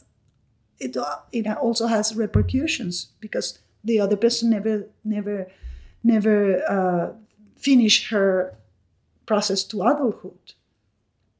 it, 0.78 0.96
uh, 0.96 1.16
it 1.32 1.46
also 1.46 1.86
has 1.86 2.14
repercussions 2.14 3.08
because 3.20 3.58
the 3.82 4.00
other 4.00 4.16
person 4.16 4.50
never, 4.50 4.88
never, 5.04 5.46
never 6.02 6.62
uh, 6.68 7.12
finish 7.56 8.08
her 8.10 8.54
process 9.26 9.64
to 9.64 9.82
adulthood. 9.82 10.54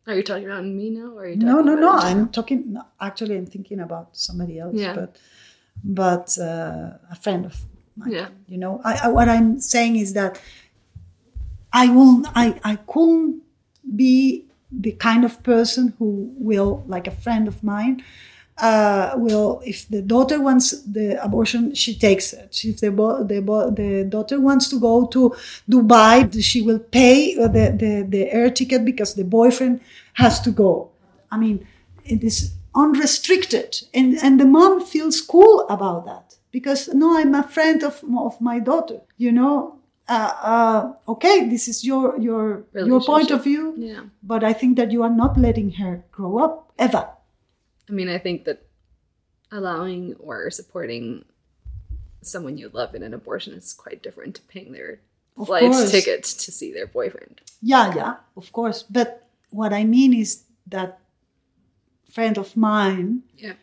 Are 0.07 0.15
you 0.15 0.23
talking 0.23 0.47
about 0.47 0.65
me 0.65 0.91
now? 0.91 1.13
Or 1.13 1.23
are 1.23 1.29
you 1.29 1.35
talking 1.35 1.47
No, 1.47 1.61
no, 1.61 1.75
no. 1.75 1.91
I'm 1.93 2.29
talking. 2.31 2.79
Actually, 3.01 3.37
I'm 3.37 3.47
thinking 3.47 3.81
about 3.81 4.17
somebody 4.17 4.59
else. 4.59 4.75
Yeah. 4.75 4.95
But, 4.95 5.17
but 5.85 6.39
uh, 6.39 6.93
a 7.11 7.17
friend 7.21 7.45
of 7.45 7.57
mine. 7.97 8.13
Yeah. 8.13 8.29
You 8.47 8.59
know, 8.59 8.81
I, 8.85 9.01
I, 9.05 9.09
what 9.09 9.29
I'm 9.29 9.61
saying 9.61 9.97
is 9.97 10.15
that 10.15 10.41
I 11.73 11.89
will. 11.91 12.25
I 12.35 12.59
I 12.65 12.77
couldn't 12.77 13.43
be 13.95 14.47
the 14.71 14.93
kind 14.93 15.25
of 15.25 15.43
person 15.43 15.95
who 15.99 16.33
will, 16.39 16.85
like 16.87 17.07
a 17.07 17.11
friend 17.11 17.49
of 17.49 17.63
mine, 17.63 18.03
uh, 18.61 19.13
will 19.17 19.61
if 19.65 19.89
the 19.89 20.03
daughter 20.03 20.41
wants 20.41 20.83
the 20.83 21.23
abortion, 21.23 21.75
she 21.75 21.95
takes 21.97 22.33
it. 22.33 22.59
If 22.65 22.81
the 22.81 22.91
bo- 22.91 23.23
the 23.25 23.41
bo- 23.41 23.71
the 23.71 24.05
daughter 24.05 24.41
wants 24.41 24.69
to 24.71 24.81
go 24.81 25.07
to 25.07 25.35
Dubai, 25.71 26.43
she 26.43 26.63
will 26.63 26.79
pay 26.81 27.35
the, 27.35 27.49
the 27.49 28.07
the 28.09 28.31
air 28.33 28.51
ticket 28.51 28.85
because 28.85 29.15
the 29.15 29.25
boyfriend 29.25 29.81
has 30.15 30.41
to 30.43 30.51
go. 30.51 30.91
I 31.31 31.37
mean, 31.39 31.67
it 32.05 32.25
is 32.25 32.53
unrestricted, 32.75 33.83
and 33.95 34.17
and 34.23 34.41
the 34.41 34.45
mom 34.47 34.85
feels 34.85 35.21
cool 35.21 35.67
about 35.69 36.07
that 36.07 36.37
because 36.51 36.89
no, 36.89 37.19
I'm 37.19 37.35
a 37.35 37.43
friend 37.43 37.83
of 37.83 38.03
of 38.19 38.41
my 38.41 38.59
daughter. 38.59 39.01
You 39.17 39.33
know. 39.33 39.75
Uh, 40.11 40.33
uh, 40.43 40.93
okay, 41.13 41.51
this 41.51 41.69
is 41.69 41.85
your 41.85 42.19
your 42.19 42.65
your 42.73 42.99
point 43.03 43.31
of 43.31 43.45
view, 43.45 43.75
Yeah. 43.77 44.05
but 44.23 44.43
I 44.43 44.55
think 44.55 44.79
that 44.79 44.91
you 44.91 45.03
are 45.03 45.11
not 45.15 45.37
letting 45.37 45.71
her 45.73 46.03
grow 46.13 46.39
up 46.39 46.73
ever. 46.79 47.05
I 47.89 47.93
mean, 47.93 48.09
I 48.09 48.19
think 48.19 48.45
that 48.45 48.63
allowing 49.51 50.15
or 50.17 50.51
supporting 50.51 51.25
someone 52.23 52.59
you 52.59 52.69
love 52.69 52.95
in 52.95 53.03
an 53.03 53.15
abortion 53.15 53.55
is 53.55 53.73
quite 53.73 54.03
different 54.03 54.35
to 54.37 54.43
paying 54.43 54.73
their 54.73 55.01
Of 55.37 55.47
flight 55.47 55.63
course. 55.71 55.91
ticket 55.91 56.25
to 56.25 56.53
see 56.53 56.73
their 56.73 56.87
boyfriend. 56.87 57.41
Yeah, 57.63 57.95
yeah, 57.95 58.17
of 58.37 58.53
course. 58.53 58.83
But 58.83 59.27
what 59.51 59.73
I 59.73 59.85
mean 59.85 60.13
is 60.13 60.43
that 60.67 61.01
friend 62.11 62.37
of 62.39 62.57
mine, 62.57 63.23
Yeah. 63.37 63.55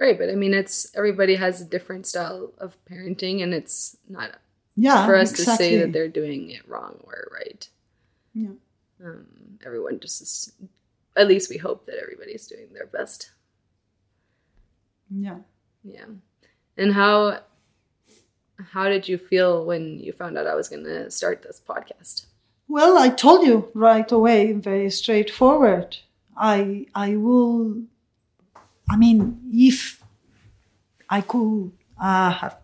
Right, 0.00 0.16
but 0.16 0.30
I 0.30 0.36
mean, 0.36 0.54
it's 0.54 0.94
everybody 0.94 1.34
has 1.34 1.60
a 1.60 1.64
different 1.64 2.06
style 2.06 2.52
of 2.58 2.76
parenting, 2.84 3.42
and 3.42 3.52
it's 3.52 3.96
not 4.08 4.30
yeah, 4.76 5.04
for 5.06 5.16
us 5.16 5.32
exactly. 5.32 5.52
to 5.52 5.56
say 5.58 5.76
that 5.78 5.92
they're 5.92 6.06
doing 6.06 6.50
it 6.50 6.68
wrong 6.68 7.00
or 7.02 7.26
right. 7.32 7.68
Yeah. 8.32 8.50
Um, 9.04 9.26
everyone 9.66 9.98
just 9.98 10.22
is, 10.22 10.52
at 11.18 11.28
least 11.28 11.50
we 11.50 11.56
hope 11.58 11.86
that 11.86 11.98
everybody's 12.00 12.46
doing 12.46 12.68
their 12.72 12.86
best. 12.86 13.32
Yeah. 15.10 15.38
Yeah. 15.82 16.06
And 16.76 16.94
how 16.94 17.40
how 18.72 18.88
did 18.88 19.08
you 19.08 19.18
feel 19.18 19.64
when 19.64 19.98
you 19.98 20.12
found 20.12 20.36
out 20.36 20.46
I 20.46 20.54
was 20.54 20.68
going 20.68 20.84
to 20.84 21.10
start 21.10 21.42
this 21.42 21.60
podcast? 21.66 22.26
Well, 22.66 22.98
I 22.98 23.08
told 23.08 23.46
you 23.46 23.68
right 23.72 24.10
away, 24.10 24.52
very 24.52 24.90
straightforward. 24.90 25.96
I 26.36 26.86
I 26.94 27.16
will. 27.16 27.82
I 28.90 28.96
mean, 28.96 29.40
if 29.52 30.02
I 31.10 31.20
could 31.20 31.72
uh, 32.00 32.30
have 32.30 32.58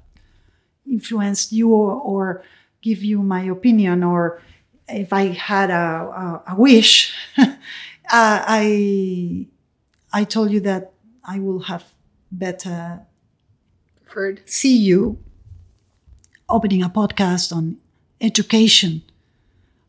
influenced 0.87 1.53
you 1.53 1.71
or, 1.71 1.93
or 1.93 2.45
give 2.83 3.03
you 3.03 3.23
my 3.23 3.43
opinion, 3.43 4.03
or 4.05 4.41
if 4.89 5.13
I 5.13 5.29
had 5.29 5.71
a, 5.71 5.75
a, 5.75 6.43
a 6.53 6.57
wish, 6.57 7.15
uh, 8.13 8.43
I 8.47 9.47
I 10.13 10.25
told 10.25 10.51
you 10.51 10.61
that 10.61 10.93
I 11.25 11.39
will 11.39 11.61
have 11.61 11.85
better 12.31 13.01
Preferred. 14.05 14.43
see 14.47 14.77
you 14.77 15.19
opening 16.49 16.83
a 16.83 16.89
podcast 16.89 17.53
on 17.55 17.77
education, 18.21 19.03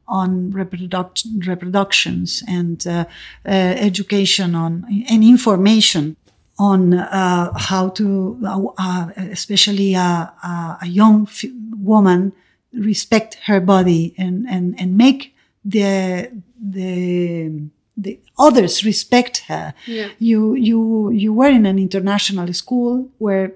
on 0.08 0.52
reproduction, 0.52 1.40
reproductions, 1.46 2.44
and 2.48 2.86
uh, 2.88 3.06
uh, 3.46 3.50
education 3.50 4.56
on 4.56 4.86
and 5.10 5.24
information 5.24 6.16
on 6.58 6.94
uh, 6.94 7.52
how 7.58 7.90
to, 7.90 8.40
uh, 8.78 9.10
especially 9.18 9.94
a, 9.94 10.00
a, 10.00 10.78
a 10.84 10.88
young 10.88 11.24
f- 11.28 11.44
woman, 11.78 12.32
respect 12.74 13.36
her 13.46 13.60
body 13.60 14.14
and 14.18 14.46
and 14.50 14.80
and 14.80 14.98
make 14.98 15.36
the 15.64 16.32
the 16.62 17.52
the 17.98 18.20
others 18.38 18.84
respect 18.84 19.44
her 19.48 19.74
Yeah. 19.88 20.10
you 20.20 20.54
you 20.56 21.10
you 21.12 21.34
were 21.34 21.50
in 21.60 21.66
an 21.66 21.78
international 21.80 22.52
school 22.54 23.08
where 23.20 23.54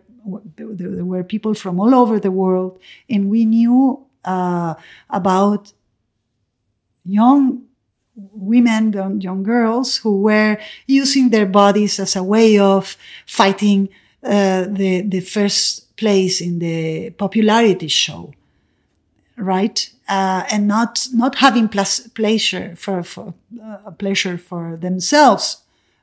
there 0.55 0.67
there 0.97 1.05
were 1.05 1.23
people 1.23 1.53
from 1.53 1.79
all 1.79 1.93
over 1.95 2.19
the 2.19 2.31
world, 2.31 2.79
and 3.09 3.29
we 3.29 3.45
knew 3.45 3.99
uh, 4.25 4.73
about 5.09 5.73
young 7.05 7.63
women, 8.33 8.93
young 9.21 9.43
girls 9.43 9.97
who 9.97 10.21
were 10.21 10.57
using 10.87 11.29
their 11.29 11.45
bodies 11.45 11.99
as 11.99 12.15
a 12.15 12.23
way 12.23 12.59
of 12.59 12.97
fighting 13.25 13.89
uh, 14.23 14.65
the 14.69 15.01
the 15.07 15.21
first 15.21 15.95
place 15.95 16.41
in 16.41 16.59
the 16.59 17.09
popularity 17.11 17.87
show, 17.87 18.33
right? 19.39 19.89
Uh, 20.07 20.43
and 20.51 20.67
not 20.67 21.07
not 21.13 21.35
having 21.35 21.67
plus 21.69 22.07
pleasure 22.07 22.75
for 22.75 23.03
for 23.03 23.33
uh, 23.63 23.91
pleasure 23.91 24.37
for 24.37 24.77
themselves, 24.77 25.61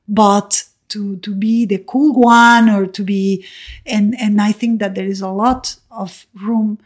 but 0.09 0.65
to 0.89 1.17
to 1.19 1.35
be 1.35 1.67
the 1.67 1.79
cool 1.79 2.15
one 2.15 2.69
or 2.69 2.87
to 2.87 3.03
be, 3.03 3.45
and 3.85 4.15
and 4.21 4.41
I 4.41 4.53
think 4.53 4.81
that 4.81 4.95
there 4.95 5.07
is 5.07 5.21
a 5.21 5.29
lot 5.29 5.77
of 5.91 6.27
room 6.35 6.79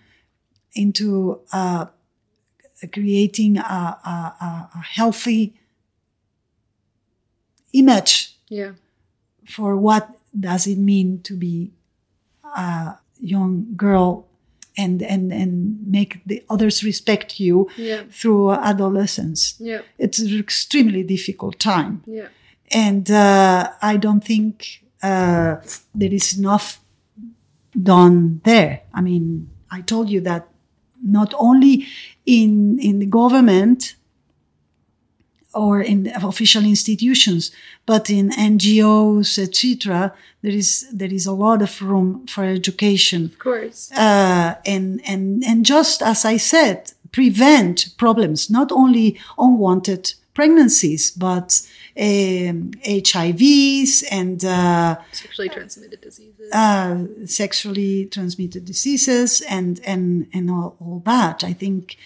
into 0.75 1.41
uh, 1.53 1.87
creating 2.93 3.59
a, 3.59 3.63
a, 3.63 4.69
a 4.75 4.79
healthy 4.79 5.55
image 7.73 8.37
yeah. 8.49 8.73
for 9.47 9.77
what 9.77 10.11
does 10.39 10.67
it 10.67 10.79
mean 10.79 11.21
to 11.23 11.35
be 11.35 11.71
a 12.57 12.95
young 13.21 13.67
girl 13.77 14.27
and 14.85 15.03
and 15.03 15.33
and 15.33 15.53
make 15.87 16.21
the 16.27 16.43
others 16.49 16.83
respect 16.83 17.39
you 17.41 17.69
yeah. 17.77 18.03
through 18.11 18.53
adolescence. 18.53 19.55
Yeah. 19.59 19.81
It's 19.99 20.19
an 20.19 20.39
extremely 20.39 21.03
difficult 21.03 21.59
time. 21.59 22.03
Yeah. 22.07 22.29
And 22.73 23.11
uh, 23.11 23.71
I 23.83 23.97
don't 23.97 24.25
think 24.25 24.83
uh, 25.03 25.57
there 25.95 26.13
is 26.13 26.39
enough 26.39 26.81
done 27.83 28.41
there. 28.45 28.83
I 28.95 29.01
mean, 29.01 29.51
I 29.71 29.81
told 29.83 30.09
you 30.09 30.21
that 30.23 30.49
not 31.03 31.35
only 31.39 31.87
in 32.27 32.79
in 32.79 32.99
the 32.99 33.07
government 33.07 33.97
or 35.55 35.81
in 35.81 36.07
official 36.23 36.65
institutions, 36.65 37.51
but 37.87 38.09
in 38.11 38.31
NGOs, 38.31 39.39
etc. 39.39 40.15
There 40.43 40.53
is 40.53 40.87
there 40.93 41.13
is 41.13 41.27
a 41.27 41.33
lot 41.33 41.63
of 41.63 41.83
room 41.83 42.27
for 42.27 42.45
education. 42.45 43.27
Of 43.27 43.39
course. 43.39 43.91
Uh, 43.93 44.55
and 44.65 45.01
and 45.07 45.45
and 45.45 45.67
just 45.67 46.03
as 46.03 46.25
I 46.25 46.37
said, 46.37 46.93
prevent 47.13 47.95
problems, 47.97 48.51
not 48.51 48.71
only 48.73 49.19
unwanted 49.39 50.15
pregnancies, 50.35 51.11
but 51.11 51.61
um, 51.99 52.71
HIVs 52.87 54.05
and 54.11 54.45
uh, 54.45 54.97
sexually 55.13 55.49
transmitted 55.49 56.01
diseases. 56.01 56.53
Uh, 56.53 57.07
sexually 57.27 58.07
transmitted 58.07 58.65
diseases 58.65 59.43
and 59.43 59.81
and 59.85 60.29
and 60.33 60.51
all, 60.51 60.77
all 60.81 61.03
that. 61.05 61.45
I 61.45 61.53
think. 61.53 61.97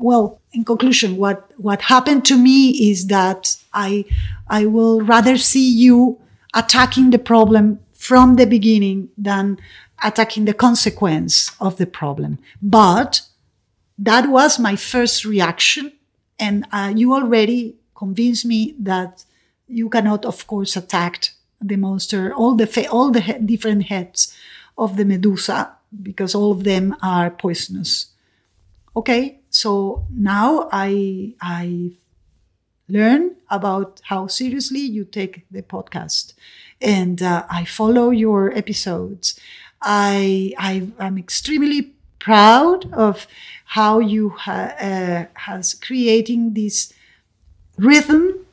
Well, 0.00 0.40
in 0.52 0.64
conclusion, 0.64 1.16
what, 1.16 1.50
what 1.56 1.82
happened 1.82 2.24
to 2.26 2.38
me 2.38 2.70
is 2.90 3.08
that 3.08 3.56
I, 3.72 4.04
I 4.48 4.66
will 4.66 5.00
rather 5.00 5.36
see 5.36 5.68
you 5.68 6.18
attacking 6.54 7.10
the 7.10 7.18
problem 7.18 7.80
from 7.92 8.36
the 8.36 8.46
beginning 8.46 9.08
than 9.18 9.58
attacking 10.02 10.44
the 10.44 10.54
consequence 10.54 11.50
of 11.60 11.76
the 11.76 11.86
problem. 11.86 12.38
But 12.62 13.22
that 13.98 14.30
was 14.30 14.58
my 14.58 14.76
first 14.76 15.24
reaction. 15.24 15.92
And 16.38 16.66
uh, 16.72 16.92
you 16.94 17.12
already 17.12 17.76
convinced 17.96 18.46
me 18.46 18.74
that 18.78 19.24
you 19.66 19.88
cannot, 19.88 20.24
of 20.24 20.46
course, 20.46 20.76
attack 20.76 21.30
the 21.60 21.76
monster, 21.76 22.32
all 22.32 22.54
the, 22.54 22.66
fa- 22.66 22.88
all 22.88 23.10
the 23.10 23.20
he- 23.20 23.38
different 23.40 23.86
heads 23.86 24.34
of 24.78 24.96
the 24.96 25.04
Medusa, 25.04 25.72
because 26.02 26.34
all 26.34 26.52
of 26.52 26.62
them 26.62 26.94
are 27.02 27.30
poisonous. 27.30 28.06
Okay, 28.94 29.37
so 29.50 30.06
now 30.12 30.68
I 30.72 31.34
I 31.40 31.92
learn 32.88 33.36
about 33.50 34.00
how 34.04 34.26
seriously 34.26 34.80
you 34.80 35.04
take 35.04 35.44
the 35.50 35.62
podcast, 35.62 36.34
and 36.80 37.22
uh, 37.22 37.44
I 37.50 37.64
follow 37.64 38.10
your 38.10 38.52
episodes. 38.56 39.38
I 39.82 40.54
I 40.58 40.88
am 40.98 41.18
extremely 41.18 41.92
proud 42.18 42.92
of 42.92 43.26
how 43.64 44.00
you 44.00 44.30
ha- 44.30 44.74
uh, 44.80 45.26
has 45.34 45.74
creating 45.74 46.54
this 46.54 46.92
rhythm, 47.78 48.46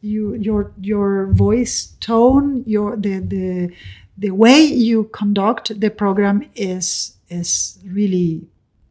you 0.00 0.34
your 0.34 0.72
your 0.80 1.26
voice 1.32 1.94
tone, 2.00 2.62
your 2.66 2.96
the 2.96 3.18
the 3.20 3.72
the 4.16 4.30
way 4.30 4.60
you 4.64 5.04
conduct 5.12 5.80
the 5.80 5.90
program 5.90 6.48
is 6.54 7.16
is 7.30 7.78
really 7.86 8.46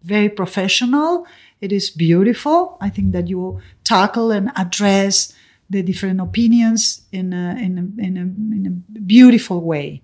very 0.07 0.29
professional. 0.29 1.27
It 1.59 1.71
is 1.71 1.89
beautiful. 1.89 2.77
I 2.79 2.89
think 2.89 3.11
that 3.11 3.27
you 3.27 3.59
tackle 3.83 4.31
and 4.31 4.51
address 4.55 5.33
the 5.69 5.83
different 5.83 6.21
opinions 6.21 7.03
in 7.11 7.33
a, 7.33 7.57
in 7.59 7.73
a, 7.77 7.85
in 8.07 8.13
a, 8.17 8.25
in 8.55 8.63
a 8.67 8.99
beautiful 8.99 9.59
way. 9.61 10.01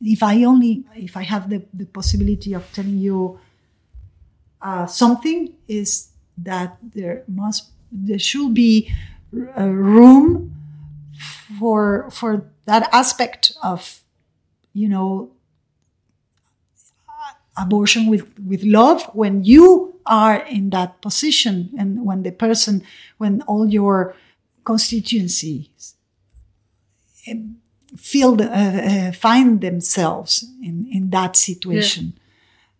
If 0.00 0.22
I 0.22 0.44
only, 0.44 0.84
if 0.94 1.16
I 1.16 1.24
have 1.24 1.48
the, 1.50 1.62
the 1.72 1.86
possibility 1.86 2.52
of 2.54 2.62
telling 2.72 2.98
you 2.98 3.40
uh, 4.60 4.86
something, 4.86 5.54
is 5.66 6.10
that 6.36 6.76
there 6.94 7.24
must, 7.26 7.70
there 7.90 8.18
should 8.18 8.54
be 8.54 8.92
a 9.56 9.68
room 9.68 10.54
for 11.58 12.10
for 12.10 12.44
that 12.64 12.88
aspect 12.92 13.52
of, 13.62 14.00
you 14.72 14.88
know, 14.88 15.30
abortion 17.58 18.06
with, 18.06 18.26
with 18.46 18.62
love 18.62 19.02
when 19.14 19.44
you 19.44 20.00
are 20.06 20.36
in 20.46 20.70
that 20.70 21.00
position 21.02 21.70
and 21.78 22.04
when 22.04 22.22
the 22.22 22.32
person, 22.32 22.82
when 23.18 23.42
all 23.42 23.68
your 23.68 24.14
constituencies 24.64 25.94
feel, 27.96 28.40
uh, 28.40 28.46
uh, 28.46 29.12
find 29.12 29.60
themselves 29.60 30.46
in, 30.62 30.88
in 30.90 31.10
that 31.10 31.36
situation. 31.36 32.14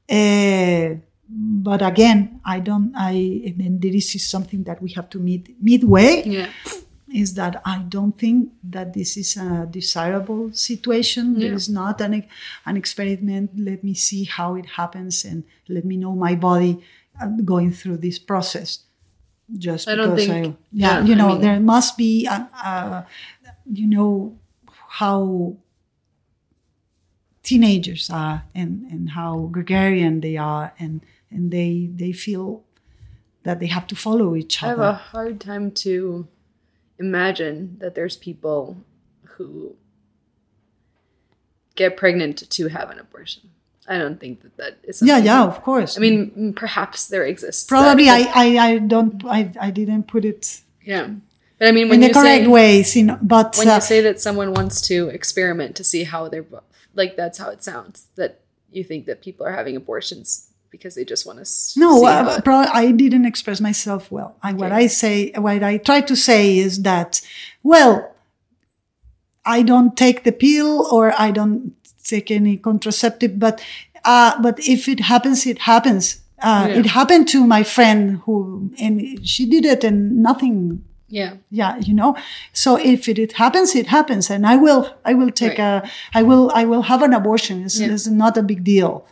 Yeah. 0.08 0.94
Uh, 0.94 1.04
but 1.30 1.82
again, 1.82 2.40
I 2.44 2.60
don't, 2.60 2.94
I, 2.96 3.54
and 3.58 3.82
this 3.82 4.14
is 4.14 4.26
something 4.26 4.62
that 4.64 4.80
we 4.80 4.92
have 4.92 5.10
to 5.10 5.18
meet 5.18 5.56
midway. 5.60 6.22
Yeah 6.24 6.48
is 7.12 7.34
that 7.34 7.60
I 7.64 7.78
don't 7.88 8.18
think 8.18 8.52
that 8.64 8.92
this 8.92 9.16
is 9.16 9.36
a 9.36 9.66
desirable 9.70 10.52
situation. 10.52 11.34
Yeah. 11.34 11.48
There 11.48 11.56
is 11.56 11.68
not 11.68 12.00
an, 12.00 12.26
an 12.66 12.76
experiment. 12.76 13.50
Let 13.56 13.82
me 13.82 13.94
see 13.94 14.24
how 14.24 14.56
it 14.56 14.66
happens 14.66 15.24
and 15.24 15.44
let 15.68 15.84
me 15.84 15.96
know 15.96 16.14
my 16.14 16.34
body 16.34 16.82
uh, 17.20 17.28
going 17.44 17.72
through 17.72 17.98
this 17.98 18.18
process. 18.18 18.80
Just 19.56 19.88
I 19.88 19.94
because 19.94 20.26
think, 20.26 20.46
I, 20.46 20.58
yeah, 20.72 20.98
yeah, 20.98 21.04
you 21.04 21.14
know, 21.14 21.28
I 21.28 21.32
mean, 21.32 21.40
there 21.40 21.60
must 21.60 21.96
be, 21.96 22.26
a, 22.26 22.32
a, 22.32 23.06
you 23.72 23.86
know, 23.86 24.36
how 24.88 25.56
teenagers 27.42 28.10
are 28.10 28.44
and, 28.54 28.84
and 28.90 29.10
how 29.10 29.48
gregarian 29.50 30.20
they 30.20 30.36
are 30.36 30.74
and, 30.78 31.00
and 31.30 31.50
they, 31.50 31.88
they 31.94 32.12
feel 32.12 32.64
that 33.44 33.60
they 33.60 33.66
have 33.66 33.86
to 33.86 33.96
follow 33.96 34.36
each 34.36 34.62
other. 34.62 34.82
I 34.82 34.86
have 34.86 34.94
a 34.94 34.98
hard 34.98 35.40
time 35.40 35.70
to 35.70 36.28
imagine 36.98 37.76
that 37.80 37.94
there's 37.94 38.16
people 38.16 38.84
who 39.22 39.76
get 41.74 41.96
pregnant 41.96 42.48
to 42.50 42.68
have 42.68 42.90
an 42.90 42.98
abortion. 42.98 43.50
I 43.86 43.96
don't 43.96 44.20
think 44.20 44.42
that 44.42 44.56
that 44.58 44.78
is. 44.82 45.00
Yeah, 45.00 45.18
yeah, 45.18 45.44
of 45.44 45.62
course. 45.62 45.96
I 45.96 46.00
mean, 46.00 46.52
perhaps 46.54 47.08
there 47.08 47.24
exists. 47.24 47.64
Probably, 47.64 48.06
that, 48.06 48.36
I, 48.36 48.58
I, 48.58 48.66
I 48.66 48.78
don't, 48.78 49.24
I, 49.24 49.50
I 49.58 49.70
didn't 49.70 50.08
put 50.08 50.24
it. 50.26 50.60
Yeah, 50.84 51.08
but 51.58 51.68
I 51.68 51.72
mean, 51.72 51.90
in 51.92 52.00
the 52.00 52.12
correct 52.12 52.44
say, 52.44 52.46
ways, 52.46 52.94
you 52.96 53.04
know. 53.04 53.18
But 53.22 53.56
when 53.56 53.68
uh, 53.68 53.76
you 53.76 53.80
say 53.80 54.02
that 54.02 54.20
someone 54.20 54.52
wants 54.52 54.82
to 54.88 55.08
experiment 55.08 55.76
to 55.76 55.84
see 55.84 56.04
how 56.04 56.28
they're 56.28 56.44
like, 56.94 57.16
that's 57.16 57.38
how 57.38 57.48
it 57.48 57.64
sounds. 57.64 58.08
That 58.16 58.40
you 58.70 58.84
think 58.84 59.06
that 59.06 59.22
people 59.22 59.46
are 59.46 59.52
having 59.52 59.74
abortions 59.74 60.47
because 60.70 60.94
they 60.94 61.04
just 61.04 61.26
want 61.26 61.44
to. 61.44 61.80
No, 61.80 62.04
uh, 62.04 62.40
I 62.46 62.90
didn't 62.92 63.24
express 63.24 63.60
myself 63.60 64.10
well. 64.10 64.36
I, 64.42 64.50
okay. 64.50 64.58
What 64.58 64.72
I 64.72 64.86
say, 64.86 65.32
what 65.32 65.62
I 65.62 65.78
try 65.78 66.00
to 66.02 66.16
say 66.16 66.58
is 66.58 66.82
that, 66.82 67.20
well, 67.62 68.14
I 69.44 69.62
don't 69.62 69.96
take 69.96 70.24
the 70.24 70.32
pill 70.32 70.86
or 70.92 71.12
I 71.18 71.30
don't 71.30 71.74
take 72.04 72.30
any 72.30 72.56
contraceptive, 72.56 73.38
but 73.38 73.64
uh, 74.04 74.40
but 74.40 74.58
if 74.60 74.88
it 74.88 75.00
happens, 75.00 75.46
it 75.46 75.58
happens. 75.58 76.20
Uh, 76.40 76.66
yeah. 76.68 76.78
It 76.78 76.86
happened 76.86 77.28
to 77.28 77.44
my 77.46 77.62
friend 77.62 78.20
who, 78.24 78.70
and 78.78 79.26
she 79.26 79.44
did 79.46 79.64
it, 79.64 79.84
and 79.84 80.22
nothing. 80.22 80.84
Yeah, 81.08 81.36
yeah, 81.50 81.78
you 81.78 81.94
know. 81.94 82.16
So 82.52 82.76
if 82.76 83.08
it, 83.08 83.18
it 83.18 83.32
happens, 83.32 83.74
it 83.74 83.86
happens, 83.86 84.30
and 84.30 84.46
I 84.46 84.56
will, 84.56 84.94
I 85.06 85.14
will 85.14 85.30
take 85.30 85.58
right. 85.58 85.82
a, 85.82 85.90
I 86.12 86.22
will, 86.22 86.52
I 86.54 86.64
will 86.66 86.82
have 86.82 87.02
an 87.02 87.14
abortion. 87.14 87.64
It's, 87.64 87.80
yeah. 87.80 87.90
it's 87.90 88.06
not 88.06 88.36
a 88.36 88.42
big 88.42 88.62
deal 88.62 89.06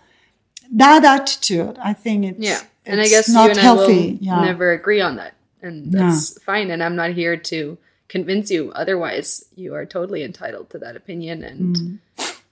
that 0.72 1.04
attitude, 1.04 1.78
I 1.82 1.92
think 1.92 2.24
it's 2.24 2.40
yeah, 2.40 2.60
and 2.84 3.00
I 3.00 3.08
guess 3.08 3.28
not 3.28 3.44
you 3.44 3.50
and 3.50 3.58
healthy. 3.58 3.92
I 3.92 4.12
will 4.12 4.18
yeah. 4.20 4.44
never 4.44 4.72
agree 4.72 5.00
on 5.00 5.16
that, 5.16 5.34
and 5.62 5.92
that's 5.92 6.42
fine. 6.42 6.70
And 6.70 6.82
I'm 6.82 6.96
not 6.96 7.10
here 7.10 7.36
to 7.36 7.78
convince 8.08 8.50
you 8.50 8.72
otherwise. 8.72 9.44
You 9.54 9.74
are 9.74 9.86
totally 9.86 10.22
entitled 10.22 10.70
to 10.70 10.78
that 10.78 10.96
opinion, 10.96 11.44
and 11.44 11.76
mm. 11.76 11.98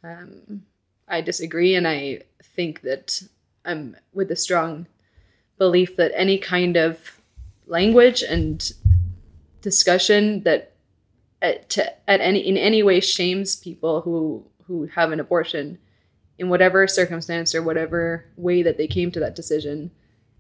um, 0.03 0.63
I 1.09 1.21
disagree. 1.21 1.75
And 1.75 1.87
I 1.87 2.21
think 2.43 2.83
that 2.83 3.23
I'm 3.65 3.97
with 4.13 4.31
a 4.31 4.37
strong 4.37 4.87
belief 5.59 5.97
that 5.97 6.13
any 6.15 6.39
kind 6.39 6.77
of 6.77 7.21
language 7.67 8.23
and 8.23 8.73
discussion 9.63 10.43
that 10.43 10.73
at, 11.41 11.69
to, 11.71 12.11
at 12.11 12.21
any 12.21 12.41
in 12.41 12.57
any 12.57 12.83
way 12.83 13.01
shames 13.01 13.57
people 13.57 14.01
who 14.03 14.45
who 14.67 14.87
have 14.95 15.13
an 15.13 15.21
abortion 15.21 15.79
in 16.39 16.49
whatever 16.49 16.87
circumstance 16.89 17.55
or 17.55 17.63
whatever 17.63 18.25
way 18.37 18.63
that 18.63 18.77
they 18.79 18.87
came 18.87 19.11
to 19.11 19.21
that 19.21 19.35
decision 19.37 19.91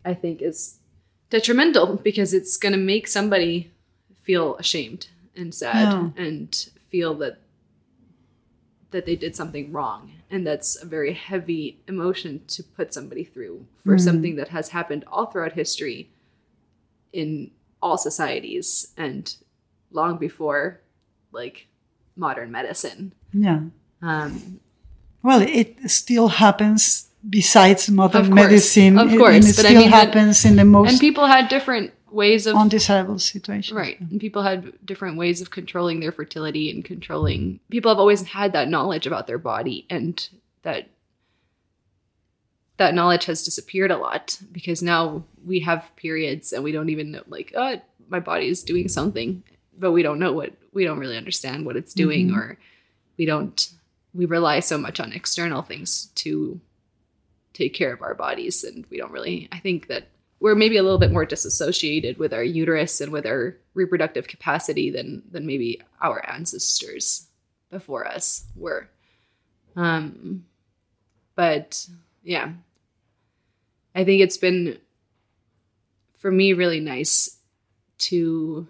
i 0.04 0.12
think 0.14 0.42
is 0.42 0.78
detrimental 1.30 1.96
because 1.96 2.32
it's 2.34 2.56
going 2.56 2.72
to 2.72 2.78
make 2.78 3.06
somebody 3.08 3.70
feel 4.22 4.56
ashamed 4.56 5.08
and 5.36 5.54
sad 5.54 5.82
Yeah. 5.92 6.10
and 6.24 6.68
feel 6.90 7.14
that 7.14 7.38
that 8.90 9.06
they 9.06 9.16
did 9.16 9.34
something 9.34 9.72
wrong 9.72 10.12
and 10.30 10.46
that's 10.46 10.80
a 10.80 10.86
very 10.86 11.12
heavy 11.14 11.80
emotion 11.88 12.42
to 12.46 12.62
put 12.62 12.94
somebody 12.94 13.24
through 13.24 13.66
for 13.84 13.98
something 13.98 14.36
that 14.36 14.48
has 14.48 14.68
happened 14.68 15.04
all 15.10 15.26
throughout 15.26 15.52
history 15.52 16.08
in 17.12 17.50
all 17.82 17.98
societies 17.98 18.92
and 18.96 19.36
long 19.90 20.16
before 20.16 20.80
like 21.32 21.66
modern 22.16 22.50
medicine 22.52 23.12
Yeah. 23.32 23.60
um 24.00 24.60
Well, 25.24 25.40
it 25.42 25.90
still 25.90 26.28
happens 26.28 27.08
besides 27.28 27.88
modern 27.90 28.20
Of 28.20 28.30
course, 28.30 28.36
medicine. 28.44 28.98
of 28.98 29.12
it- 29.12 29.16
course, 29.18 29.34
and 29.36 29.44
it 29.44 29.56
but 29.56 29.64
I 29.64 29.68
still 29.70 29.80
mean 29.80 29.90
that- 29.90 30.06
happens 30.08 30.44
in 30.44 30.56
the 30.56 30.64
most 30.66 30.90
and 30.90 31.00
people 31.00 31.26
had 31.26 31.48
different 31.48 31.92
ways 32.10 32.46
of 32.46 32.54
undesirable 32.54 33.18
situations. 33.18 33.72
Right. 33.74 33.98
And 33.98 34.20
people 34.20 34.42
had 34.42 34.72
different 34.84 35.16
ways 35.16 35.40
of 35.40 35.50
controlling 35.50 35.98
their 36.00 36.12
fertility 36.12 36.70
and 36.70 36.84
controlling. 36.84 37.58
People 37.70 37.90
have 37.90 37.98
always 37.98 38.22
had 38.22 38.52
that 38.52 38.68
knowledge 38.68 39.06
about 39.06 39.26
their 39.26 39.38
body, 39.38 39.86
and 39.90 40.28
that 40.62 40.88
that 42.76 42.94
knowledge 42.94 43.24
has 43.26 43.44
disappeared 43.44 43.90
a 43.92 43.96
lot 43.96 44.36
because 44.52 44.82
now 44.82 45.22
we 45.44 45.60
have 45.60 45.88
periods 45.96 46.52
and 46.52 46.64
we 46.64 46.72
don't 46.72 46.88
even 46.90 47.12
know, 47.12 47.22
like, 47.28 47.52
oh, 47.56 47.80
my 48.08 48.18
body 48.20 48.48
is 48.48 48.64
doing 48.64 48.88
something, 48.88 49.42
but 49.78 49.92
we 49.92 50.02
don't 50.02 50.18
know 50.18 50.32
what 50.32 50.52
we 50.72 50.84
don't 50.84 50.98
really 50.98 51.16
understand 51.16 51.64
what 51.64 51.76
it's 51.76 51.94
doing, 51.94 52.30
Mhm. 52.30 52.36
or 52.36 52.58
we 53.16 53.24
don't. 53.26 53.70
We 54.14 54.26
rely 54.26 54.60
so 54.60 54.78
much 54.78 55.00
on 55.00 55.12
external 55.12 55.62
things 55.62 56.06
to 56.16 56.60
take 57.52 57.74
care 57.74 57.92
of 57.92 58.02
our 58.02 58.14
bodies, 58.14 58.64
and 58.64 58.86
we 58.90 58.98
don't 58.98 59.12
really. 59.12 59.48
I 59.52 59.58
think 59.58 59.88
that 59.88 60.08
we're 60.40 60.54
maybe 60.54 60.76
a 60.76 60.82
little 60.82 60.98
bit 60.98 61.12
more 61.12 61.24
disassociated 61.24 62.18
with 62.18 62.32
our 62.32 62.44
uterus 62.44 63.00
and 63.00 63.10
with 63.10 63.26
our 63.26 63.56
reproductive 63.74 64.28
capacity 64.28 64.90
than 64.90 65.22
than 65.30 65.46
maybe 65.46 65.80
our 66.00 66.24
ancestors 66.28 67.26
before 67.70 68.06
us 68.06 68.44
were. 68.54 68.88
Um, 69.76 70.44
but 71.34 71.88
yeah, 72.22 72.52
I 73.94 74.04
think 74.04 74.22
it's 74.22 74.36
been 74.36 74.78
for 76.18 76.30
me 76.30 76.52
really 76.52 76.80
nice 76.80 77.38
to 77.98 78.66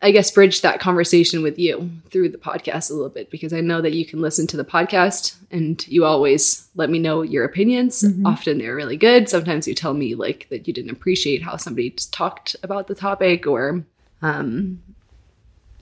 I 0.00 0.12
guess 0.12 0.30
bridge 0.30 0.60
that 0.60 0.78
conversation 0.78 1.42
with 1.42 1.58
you 1.58 1.90
through 2.10 2.28
the 2.28 2.38
podcast 2.38 2.88
a 2.88 2.94
little 2.94 3.08
bit 3.08 3.30
because 3.30 3.52
I 3.52 3.60
know 3.60 3.80
that 3.80 3.94
you 3.94 4.06
can 4.06 4.20
listen 4.20 4.46
to 4.46 4.56
the 4.56 4.64
podcast 4.64 5.34
and 5.50 5.84
you 5.88 6.04
always 6.04 6.68
let 6.76 6.88
me 6.88 7.00
know 7.00 7.22
your 7.22 7.44
opinions. 7.44 8.02
Mhm. 8.04 8.24
Often 8.24 8.58
they're 8.58 8.76
really 8.76 8.96
good. 8.96 9.28
Sometimes 9.28 9.66
you 9.66 9.74
tell 9.74 9.94
me 9.94 10.14
like 10.14 10.46
that 10.50 10.68
you 10.68 10.72
didn't 10.72 10.92
appreciate 10.92 11.42
how 11.42 11.56
somebody 11.56 11.90
just 11.90 12.12
talked 12.12 12.54
about 12.62 12.86
the 12.86 12.94
topic 12.94 13.46
or 13.46 13.84
um 14.22 14.80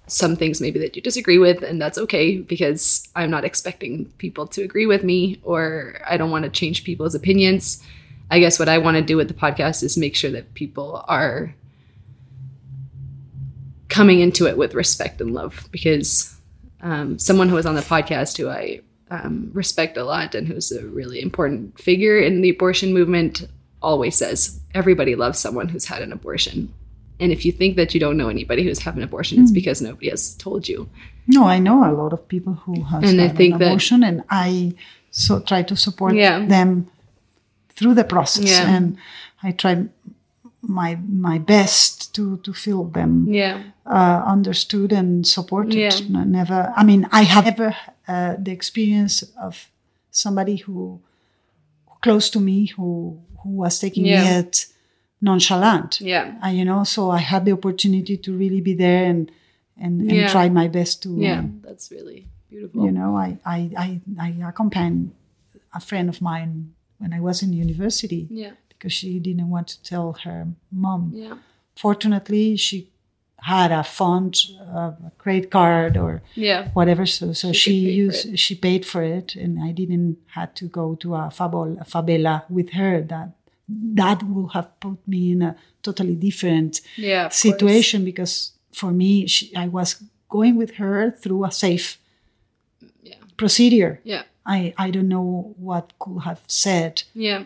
some 0.08 0.36
things 0.36 0.60
maybe 0.60 0.78
that 0.78 0.94
you 0.94 1.02
disagree 1.02 1.36
with 1.36 1.62
and 1.62 1.82
that's 1.82 1.98
okay 1.98 2.38
because 2.38 3.08
I'm 3.16 3.30
not 3.30 3.44
expecting 3.44 4.06
people 4.18 4.46
to 4.48 4.62
agree 4.62 4.86
with 4.86 5.02
me 5.02 5.40
or 5.42 5.98
I 6.08 6.16
don't 6.16 6.30
want 6.30 6.44
to 6.44 6.50
change 6.50 6.84
people's 6.84 7.14
opinions. 7.14 7.82
I 8.30 8.38
guess 8.38 8.58
what 8.58 8.68
I 8.68 8.78
want 8.78 8.96
to 8.96 9.02
do 9.02 9.16
with 9.16 9.28
the 9.28 9.34
podcast 9.34 9.82
is 9.82 9.96
make 9.98 10.16
sure 10.16 10.30
that 10.30 10.54
people 10.54 11.04
are 11.08 11.54
coming 13.88 14.20
into 14.20 14.46
it 14.46 14.56
with 14.58 14.74
respect 14.74 15.20
and 15.20 15.32
love 15.34 15.68
because 15.70 16.34
um, 16.80 17.18
someone 17.18 17.48
who 17.48 17.54
was 17.54 17.66
on 17.66 17.74
the 17.74 17.80
podcast 17.82 18.36
who 18.36 18.48
I 18.48 18.80
um, 19.10 19.50
respect 19.54 19.96
a 19.96 20.04
lot 20.04 20.34
and 20.34 20.46
who's 20.48 20.72
a 20.72 20.84
really 20.86 21.20
important 21.22 21.78
figure 21.80 22.18
in 22.18 22.40
the 22.40 22.50
abortion 22.50 22.92
movement 22.92 23.46
always 23.82 24.16
says 24.16 24.60
everybody 24.74 25.14
loves 25.14 25.38
someone 25.38 25.68
who's 25.68 25.84
had 25.84 26.02
an 26.02 26.12
abortion. 26.12 26.72
And 27.20 27.32
if 27.32 27.44
you 27.46 27.52
think 27.52 27.76
that 27.76 27.94
you 27.94 28.00
don't 28.00 28.16
know 28.18 28.28
anybody 28.28 28.62
who's 28.64 28.80
had 28.80 28.96
an 28.96 29.02
abortion, 29.02 29.40
it's 29.40 29.52
because 29.52 29.80
nobody 29.80 30.10
has 30.10 30.34
told 30.34 30.68
you. 30.68 30.88
No, 31.28 31.44
I 31.44 31.58
know 31.58 31.78
a 31.90 31.94
lot 31.94 32.12
of 32.12 32.26
people 32.28 32.54
who 32.54 32.82
have 32.84 33.02
And 33.04 33.20
I 33.20 33.28
had 33.28 33.36
think 33.36 33.54
an 33.54 33.60
that- 33.60 33.66
abortion, 33.68 34.02
and 34.04 34.22
I 34.28 34.74
so 35.12 35.40
try 35.40 35.62
to 35.62 35.76
support 35.76 36.14
Yeah. 36.14 36.44
them 36.44 36.88
through 37.70 37.94
the 37.94 38.04
process, 38.04 38.50
Yeah. 38.50 38.74
and 38.76 38.96
I 39.42 39.52
try 39.52 39.84
my 40.62 40.98
my 41.08 41.38
best 41.38 41.95
to 42.16 42.36
to 42.38 42.52
feel 42.52 42.84
them 42.92 43.26
Yeah. 43.28 43.62
uh, 43.86 44.22
understood 44.34 44.92
and 44.92 45.26
supported. 45.26 45.74
Yeah. 45.74 45.94
N- 46.20 46.30
Never, 46.32 46.72
I 46.80 46.82
mean, 46.84 47.02
I 47.20 47.22
have 47.24 47.44
never 47.46 47.74
uh, 48.08 48.34
the 48.44 48.52
experience 48.52 49.24
of 49.46 49.70
somebody 50.10 50.56
who 50.66 51.00
close 52.00 52.30
to 52.30 52.40
me 52.40 52.66
who 52.76 53.18
who 53.42 53.50
was 53.62 53.78
taking 53.78 54.06
Yeah. 54.06 54.38
it 54.40 54.66
nonchalant. 55.20 56.00
Yeah. 56.00 56.34
Uh, 56.44 56.48
you 56.48 56.64
know, 56.64 56.84
so 56.84 57.10
I 57.10 57.18
had 57.18 57.44
the 57.44 57.52
opportunity 57.52 58.16
to 58.16 58.36
really 58.36 58.60
be 58.60 58.74
there 58.74 59.04
and 59.10 59.30
and, 59.78 60.00
and 60.00 60.10
Yeah. 60.12 60.28
try 60.32 60.48
my 60.48 60.68
best 60.68 61.02
to 61.02 61.08
Yeah. 61.10 61.44
That's 61.62 61.90
really 61.90 62.26
beautiful. 62.50 62.84
you 62.86 62.92
know 62.92 63.16
I, 63.26 63.36
I 63.44 63.58
i 63.86 63.88
i 64.26 64.28
accompanied 64.48 65.10
a 65.74 65.80
friend 65.80 66.08
of 66.08 66.20
mine 66.22 66.52
when 67.00 67.12
i 67.12 67.20
was 67.20 67.42
in 67.42 67.52
university 67.52 68.22
Yeah. 68.30 68.52
because 68.70 68.92
she 68.98 69.18
didn't 69.18 69.50
want 69.50 69.66
to 69.72 69.76
tell 69.82 70.12
her 70.24 70.46
mom 70.70 71.10
Yeah. 71.14 71.36
Fortunately 71.76 72.56
she 72.56 72.88
had 73.42 73.70
a 73.70 73.84
fund 73.84 74.34
uh, 74.74 74.92
a 75.08 75.12
credit 75.18 75.50
card 75.50 75.96
or 75.96 76.22
Yeah. 76.34 76.68
whatever 76.78 77.04
so 77.06 77.32
so 77.32 77.52
She 77.52 77.58
she, 77.62 77.70
could 77.70 77.86
pay 77.86 77.92
for 77.92 78.28
used 78.28 78.38
she 78.44 78.54
paid 78.68 78.82
for 78.92 79.02
it 79.18 79.36
and 79.36 79.52
i 79.62 79.70
didn't 79.80 80.16
had 80.38 80.50
to 80.60 80.64
go 80.80 80.94
to 81.02 81.14
a 81.14 81.30
fabol 81.38 81.68
a 81.80 81.84
favela 81.84 82.34
with 82.48 82.70
her 82.70 83.02
that 83.12 83.28
that 84.02 84.22
would 84.22 84.50
have 84.56 84.68
put 84.80 84.98
me 85.06 85.32
in 85.32 85.42
a 85.42 85.52
totally 85.82 86.14
different 86.28 86.80
Yeah. 86.96 87.26
of 87.26 87.30
course. 87.32 87.36
situation 87.48 88.04
because 88.04 88.34
for 88.72 88.90
me 88.92 89.26
she, 89.26 89.54
i 89.64 89.68
was 89.68 89.88
going 90.36 90.56
with 90.56 90.72
her 90.82 91.10
through 91.22 91.44
a 91.44 91.52
safe 91.66 91.88
Yeah. 93.02 93.20
procedure 93.36 93.94
Yeah. 94.12 94.22
i 94.56 94.58
i 94.84 94.90
don't 94.94 95.08
know 95.16 95.54
what 95.68 95.84
could 96.02 96.20
have 96.28 96.40
said 96.48 96.92
Yeah. 97.14 97.44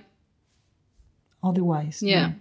otherwise 1.42 2.02
Yeah. 2.02 2.32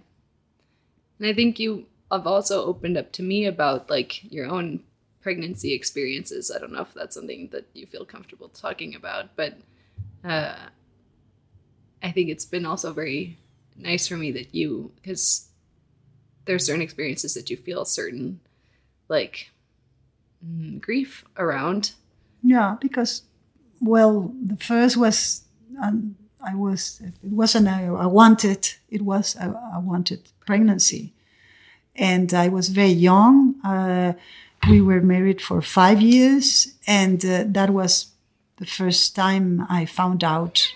And 1.20 1.28
I 1.28 1.34
think 1.34 1.60
you 1.60 1.86
have 2.10 2.26
also 2.26 2.64
opened 2.64 2.96
up 2.96 3.12
to 3.12 3.22
me 3.22 3.46
about 3.46 3.88
like 3.88 4.24
your 4.32 4.46
own 4.46 4.82
pregnancy 5.20 5.74
experiences. 5.74 6.50
I 6.50 6.58
don't 6.58 6.72
know 6.72 6.80
if 6.80 6.94
that's 6.94 7.14
something 7.14 7.50
that 7.52 7.68
you 7.74 7.86
feel 7.86 8.04
comfortable 8.04 8.48
talking 8.48 8.94
about, 8.94 9.36
but 9.36 9.58
uh, 10.24 10.56
I 12.02 12.10
think 12.10 12.30
it's 12.30 12.46
been 12.46 12.66
also 12.66 12.92
very 12.92 13.38
nice 13.76 14.08
for 14.08 14.16
me 14.16 14.32
that 14.32 14.54
you, 14.54 14.92
because 14.96 15.50
there's 16.46 16.66
certain 16.66 16.82
experiences 16.82 17.34
that 17.34 17.50
you 17.50 17.56
feel 17.56 17.84
certain 17.84 18.40
like 19.08 19.50
mm, 20.44 20.80
grief 20.80 21.24
around. 21.36 21.92
yeah 22.42 22.76
because 22.80 23.22
well 23.80 24.32
the 24.42 24.56
first 24.56 24.96
was 24.96 25.42
um, 25.82 26.16
i 26.44 26.54
was 26.54 27.00
it 27.04 27.14
wasn't 27.22 27.68
a, 27.68 28.08
wanted 28.08 28.74
it 28.90 29.02
was 29.02 29.36
a, 29.36 29.80
wanted 29.80 30.20
pregnancy. 30.46 31.12
And 31.96 32.32
i 32.34 32.48
was 32.48 32.68
very 32.68 32.92
young. 33.10 33.54
Uh, 33.64 34.12
we 34.68 34.80
were 34.80 35.00
married 35.00 35.40
for 35.40 35.60
five 35.62 36.00
years. 36.00 36.74
And 36.86 37.24
uh, 37.24 37.44
that 37.48 37.70
was 37.70 38.12
the 38.56 38.66
first 38.66 39.14
time 39.16 39.66
i 39.68 39.84
found 39.86 40.22
out 40.24 40.66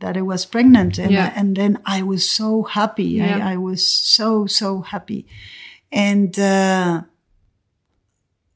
that 0.00 0.16
i 0.16 0.22
was 0.22 0.46
pregnant. 0.46 0.98
And, 0.98 1.10
Yeah. 1.12 1.32
and 1.36 1.56
then 1.56 1.78
i 1.84 2.02
was 2.02 2.28
so 2.28 2.62
happy. 2.62 3.04
Yeah. 3.04 3.38
I, 3.48 3.52
I 3.52 3.56
was 3.56 3.86
so 3.86 4.46
so 4.46 4.80
happy. 4.82 5.26
And 5.90 6.38
uh, 6.38 7.02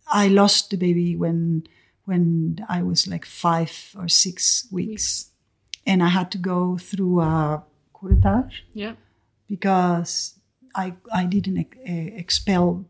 I 0.08 0.28
lost 0.28 0.70
the 0.70 0.76
baby 0.76 1.16
when 1.16 1.64
when 2.04 2.64
I 2.68 2.82
was 2.82 3.06
like 3.06 3.26
five 3.26 3.72
or 3.98 4.08
six 4.08 4.66
weeks, 4.70 5.30
and 5.86 6.02
I 6.02 6.08
had 6.08 6.30
to 6.32 6.38
go 6.38 6.76
through 6.78 7.20
a 7.20 7.62
curettage 7.94 8.62
Yeah. 8.74 8.94
because 9.48 10.34
I 10.74 10.94
I 11.12 11.24
didn't 11.26 11.58
eh, 11.84 12.10
expel 12.22 12.84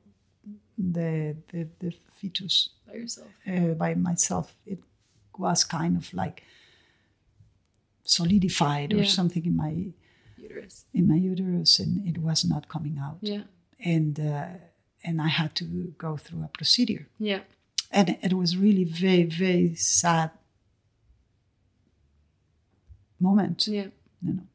the 0.79 1.37
the, 1.53 1.69
the 1.79 1.93
fetus 2.21 2.71
By 2.87 2.95
yourself. 2.95 3.29
uh, 3.47 3.75
by 3.75 3.95
myself. 3.95 4.55
It 4.67 4.79
was 5.39 5.65
kind 5.65 5.97
of 5.97 6.13
like 6.15 6.43
solidified 8.05 8.93
or 8.95 9.05
something 9.05 9.45
in 9.47 9.57
my 9.57 9.93
Uterus. 10.39 10.85
in 10.95 11.09
my 11.09 11.17
uterus, 11.17 11.79
and 11.81 12.07
it 12.07 12.19
was 12.19 12.45
not 12.45 12.69
coming 12.69 12.99
out. 12.99 13.19
Yeah. 13.21 13.43
And 13.81 14.19
uh, 14.21 14.47
and 15.05 15.21
I 15.21 15.29
had 15.29 15.55
to 15.57 15.65
go 15.99 16.17
through 16.17 16.43
a 16.45 16.49
procedure 16.49 17.07
Yeah. 17.19 17.41
and 17.91 18.17
it 18.23 18.33
was 18.33 18.57
really 18.57 18.85
very 18.85 19.25
very 19.25 19.75
sad 19.77 20.31
moment 23.21 23.67
Yeah. 23.69 23.89
you 24.23 24.33
know 24.35 24.47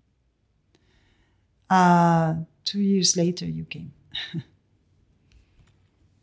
uh 1.70 2.36
two 2.64 2.80
years 2.82 3.16
later 3.18 3.46
you 3.46 3.66
came 3.66 3.92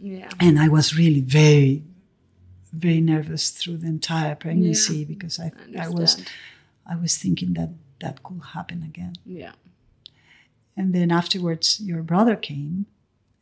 Yeah. 0.00 0.28
And 0.38 0.60
I 0.60 0.68
was 0.68 0.96
really 0.96 1.20
very, 1.22 1.82
very 2.72 3.00
nervous 3.00 3.50
through 3.50 3.78
the 3.78 3.88
entire 3.88 4.36
pregnancy 4.36 4.98
Yeah. 4.98 5.06
because 5.06 5.40
I, 5.40 5.50
I 5.76 5.86
I 5.86 5.88
was. 5.88 6.22
I 6.86 6.94
was 6.96 7.18
thinking 7.18 7.54
that 7.54 7.70
that 8.00 8.22
could 8.22 8.40
happen 8.54 8.82
again. 8.84 9.14
Yeah. 9.26 9.52
And 10.76 10.94
then 10.94 11.10
afterwards, 11.10 11.80
your 11.80 12.02
brother 12.02 12.36
came, 12.36 12.86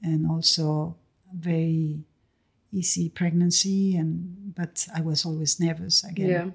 and 0.03 0.27
also 0.27 0.97
very 1.33 2.01
easy 2.73 3.11
pregnancy. 3.11 3.95
And 3.95 4.55
but 4.55 4.89
I 4.95 5.03
was 5.03 5.27
always 5.27 5.61
nervous 5.61 6.03
again 6.05 6.29
Yeah. 6.31 6.51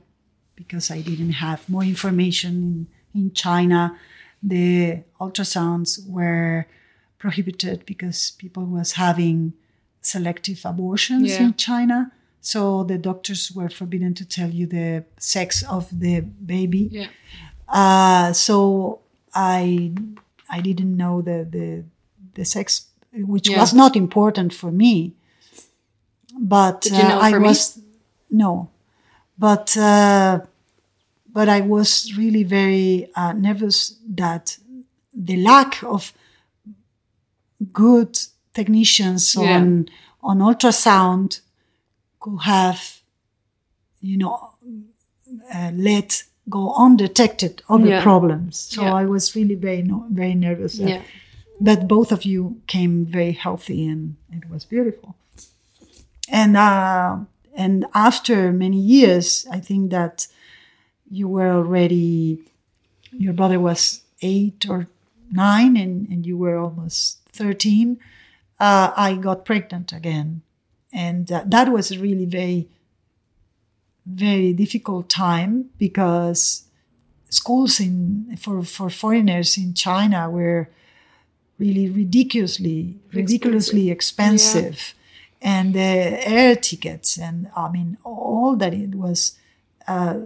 Because 0.56 0.92
I 0.92 1.02
didn't 1.02 1.34
have 1.34 1.68
more 1.70 1.84
information 1.84 2.88
in, 3.14 3.22
in 3.22 3.34
China. 3.34 3.98
The 4.44 5.04
ultrasounds 5.20 6.08
were 6.08 6.66
prohibited 7.18 7.86
because 7.86 8.32
people 8.38 8.66
was 8.66 8.94
having 8.94 9.54
selective 10.02 10.62
abortions 10.66 11.30
Yeah. 11.32 11.44
in 11.44 11.54
China. 11.56 12.12
So 12.42 12.84
the 12.84 12.98
doctors 12.98 13.52
were 13.52 13.70
forbidden 13.70 14.14
to 14.16 14.26
tell 14.26 14.50
you 14.50 14.66
the 14.66 15.04
sex 15.20 15.64
of 15.64 15.88
the 16.00 16.22
baby. 16.22 16.90
Yeah. 16.92 17.08
Uh, 17.68 18.34
so 18.34 19.00
I 19.34 19.94
I 20.50 20.60
didn't 20.62 20.98
know 20.98 21.22
the 21.22 21.48
the, 21.50 21.84
the 22.34 22.46
sex, 22.46 22.88
which 23.14 23.48
Yeah. 23.50 23.60
was 23.60 23.74
not 23.74 23.96
important 23.96 24.54
for 24.54 24.72
me. 24.72 25.14
But 26.40 26.86
you 26.86 26.92
know 26.94 27.20
uh, 27.20 27.28
I 27.28 27.32
for 27.32 27.40
me? 27.40 27.48
was 27.50 27.80
no, 28.30 28.70
but 29.42 29.68
uh, 29.78 30.34
but 31.38 31.48
I 31.58 31.62
was 31.62 31.90
really 32.22 32.44
very 32.44 33.10
uh, 33.22 33.34
nervous 33.48 33.78
that 34.18 34.58
the 35.28 35.38
lack 35.52 35.72
of 35.84 36.14
good 37.74 38.12
technicians 38.54 39.36
Yeah. 39.36 39.56
on 39.58 39.86
on 40.22 40.40
ultrasound 40.42 41.42
could 42.20 42.42
have, 42.42 42.80
you 44.02 44.18
know, 44.18 44.36
uh, 45.56 45.72
let 45.90 46.24
go 46.50 46.74
undetected 46.86 47.54
other 47.70 47.88
Yeah. 47.90 48.04
problems. 48.04 48.58
So 48.74 48.82
Yeah. 48.82 49.02
I 49.02 49.06
was 49.06 49.36
really 49.36 49.56
very 49.68 49.84
very 50.22 50.36
nervous. 50.36 50.76
Yeah. 50.76 51.02
But 51.60 51.88
both 51.88 52.12
of 52.12 52.22
you 52.26 52.42
came 52.68 53.06
very 53.06 53.34
healthy, 53.44 53.88
and 53.92 54.16
it 54.38 54.44
was 54.50 54.66
beautiful. 54.66 55.10
And 56.42 56.56
uh, 56.58 57.18
and 57.56 57.86
after 57.94 58.52
many 58.52 58.78
years, 58.78 59.46
I 59.52 59.60
think 59.60 59.92
that 59.92 60.28
you 61.10 61.28
were 61.28 61.52
already. 61.52 62.40
Your 63.12 63.34
brother 63.34 63.60
was 63.60 64.02
eight 64.22 64.66
or 64.70 64.88
nine, 65.32 65.76
and, 65.76 66.08
and 66.10 66.26
you 66.26 66.38
were 66.38 66.58
almost 66.58 67.20
thirteen. 67.32 68.00
Uh, 68.60 68.92
I 68.96 69.16
got 69.16 69.44
pregnant 69.46 69.92
again, 69.92 70.42
and 70.94 71.32
uh, 71.32 71.44
that 71.46 71.72
was 71.72 71.92
a 71.92 72.00
really 72.00 72.26
very 72.26 72.68
very 74.06 74.54
difficult 74.54 75.10
time 75.10 75.70
because 75.78 76.64
schools 77.30 77.80
in 77.80 78.36
for 78.38 78.64
for 78.64 78.90
foreigners 78.90 79.58
in 79.58 79.74
China 79.74 80.30
were 80.30 80.70
really 81.60 81.90
ridiculously 81.90 82.98
ridiculously 83.14 83.90
expensive, 83.92 84.94
and 85.42 85.74
the 85.74 86.28
air 86.28 86.56
tickets 86.56 87.18
and 87.18 87.50
I 87.56 87.70
mean 87.70 87.98
all 88.04 88.56
that 88.58 88.74
it 88.74 88.96
was. 88.96 89.38
Uh, 89.88 90.20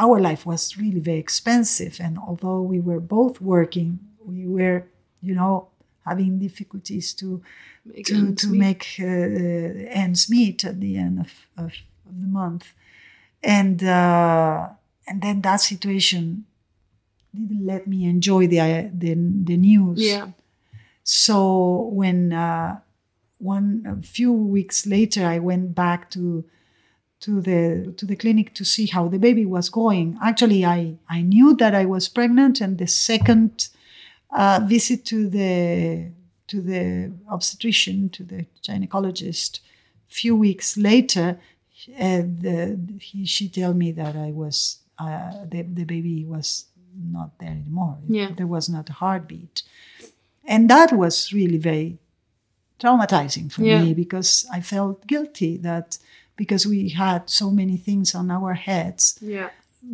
our 0.00 0.20
life 0.20 0.46
was 0.46 0.78
really 0.78 1.00
very 1.00 1.18
expensive, 1.18 1.98
and 2.00 2.18
although 2.18 2.62
we 2.62 2.78
were 2.78 3.00
both 3.00 3.40
working, 3.40 3.98
we 4.24 4.46
were, 4.46 4.84
you 5.20 5.34
know, 5.34 5.68
having 6.04 6.38
difficulties 6.38 7.12
to 7.14 7.42
Make 7.84 8.06
to, 8.06 8.14
ends 8.14 8.42
to 8.42 8.48
meet. 8.48 8.58
make 8.58 8.86
uh, 9.00 9.04
ends 9.90 10.28
meet 10.28 10.64
at 10.64 10.78
the 10.80 10.96
end 10.98 11.20
of, 11.20 11.32
of, 11.56 11.72
of 12.06 12.20
the 12.20 12.26
month. 12.26 12.72
And 13.42 13.82
uh, 13.82 14.68
and 15.06 15.22
then 15.22 15.40
that 15.42 15.60
situation 15.60 16.44
didn't 17.34 17.64
let 17.64 17.86
me 17.86 18.04
enjoy 18.04 18.46
the 18.46 18.90
the, 18.92 19.14
the 19.14 19.56
news. 19.56 20.00
Yeah. 20.00 20.28
So 21.02 21.88
when 21.92 22.32
uh, 22.32 22.80
one 23.38 23.84
a 23.86 24.06
few 24.06 24.32
weeks 24.32 24.86
later, 24.86 25.24
I 25.24 25.38
went 25.38 25.74
back 25.74 26.10
to 26.10 26.44
to 27.20 27.40
the 27.40 27.92
to 27.96 28.06
the 28.06 28.16
clinic 28.16 28.54
to 28.54 28.64
see 28.64 28.86
how 28.86 29.08
the 29.08 29.18
baby 29.18 29.44
was 29.44 29.68
going. 29.68 30.18
Actually, 30.22 30.64
I 30.64 30.96
I 31.08 31.22
knew 31.22 31.54
that 31.56 31.74
I 31.74 31.84
was 31.84 32.08
pregnant, 32.08 32.60
and 32.60 32.78
the 32.78 32.86
second 32.86 33.68
uh, 34.30 34.60
visit 34.64 35.04
to 35.06 35.28
the 35.28 36.10
to 36.48 36.60
the 36.60 37.12
obstetrician 37.30 38.08
to 38.10 38.24
the 38.24 38.46
gynecologist, 38.62 39.60
few 40.08 40.34
weeks 40.34 40.76
later, 40.76 41.38
uh, 41.98 42.22
the, 42.22 42.78
he, 43.00 43.26
she 43.26 43.48
told 43.48 43.76
me 43.76 43.92
that 43.92 44.16
I 44.16 44.30
was 44.30 44.78
uh, 44.98 45.44
the 45.50 45.62
the 45.62 45.84
baby 45.84 46.24
was 46.24 46.66
not 46.96 47.38
there 47.38 47.50
anymore. 47.50 47.98
Yeah. 48.08 48.30
There 48.36 48.46
was 48.46 48.68
not 48.68 48.90
a 48.90 48.94
heartbeat, 48.94 49.62
and 50.44 50.68
that 50.70 50.92
was 50.92 51.32
really 51.32 51.58
very 51.58 51.98
traumatizing 52.78 53.50
for 53.52 53.62
Yeah. 53.62 53.82
me 53.82 53.94
because 53.94 54.46
I 54.52 54.60
felt 54.60 55.06
guilty 55.06 55.56
that 55.58 55.98
because 56.36 56.66
we 56.68 56.90
had 56.90 57.28
so 57.28 57.50
many 57.50 57.76
things 57.76 58.14
on 58.14 58.30
our 58.30 58.54
heads 58.54 59.18
Yeah. 59.20 59.50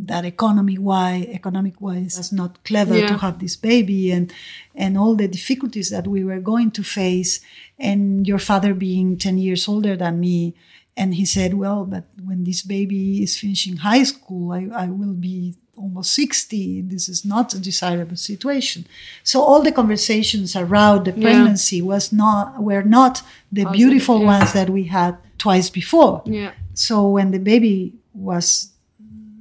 that 0.06 0.24
economy 0.24 0.76
why 0.78 1.26
economic 1.30 1.80
wise 1.80 2.16
was 2.18 2.32
not 2.32 2.62
clever 2.64 2.96
Yeah. 2.98 3.06
to 3.08 3.16
have 3.18 3.38
this 3.38 3.56
baby 3.56 4.10
and 4.16 4.32
and 4.74 4.96
all 4.98 5.14
the 5.16 5.28
difficulties 5.28 5.88
that 5.90 6.06
we 6.06 6.24
were 6.24 6.40
going 6.40 6.70
to 6.72 6.82
face 6.82 7.40
and 7.78 8.26
your 8.26 8.38
father 8.40 8.74
being 8.74 9.16
10 9.18 9.38
years 9.38 9.68
older 9.68 9.96
than 9.96 10.20
me 10.20 10.54
and 10.96 11.14
he 11.14 11.24
said 11.24 11.54
well 11.54 11.84
but 11.84 12.04
when 12.28 12.44
this 12.44 12.62
baby 12.62 13.22
is 13.22 13.36
finishing 13.38 13.76
high 13.78 14.04
school 14.04 14.52
i, 14.52 14.62
I 14.84 14.86
will 14.88 15.14
be 15.14 15.54
almost 15.76 16.14
60 16.14 16.82
this 16.82 17.08
is 17.08 17.24
not 17.24 17.54
a 17.54 17.58
desirable 17.58 18.16
situation 18.16 18.86
so 19.22 19.40
all 19.42 19.62
the 19.62 19.72
conversations 19.72 20.54
around 20.56 21.04
the 21.04 21.12
Yeah. 21.12 21.22
pregnancy 21.24 21.80
was 21.82 22.12
not 22.12 22.62
were 22.62 22.82
not 22.82 23.22
the 23.52 23.64
Positive, 23.64 23.72
beautiful 23.78 24.18
yeah. 24.20 24.26
ones 24.38 24.52
that 24.52 24.68
we 24.70 24.84
had 24.84 25.16
twice 25.38 25.68
before 25.70 26.22
Yeah. 26.26 26.52
so 26.74 27.08
when 27.08 27.30
the 27.32 27.38
baby 27.38 27.94
was 28.12 28.70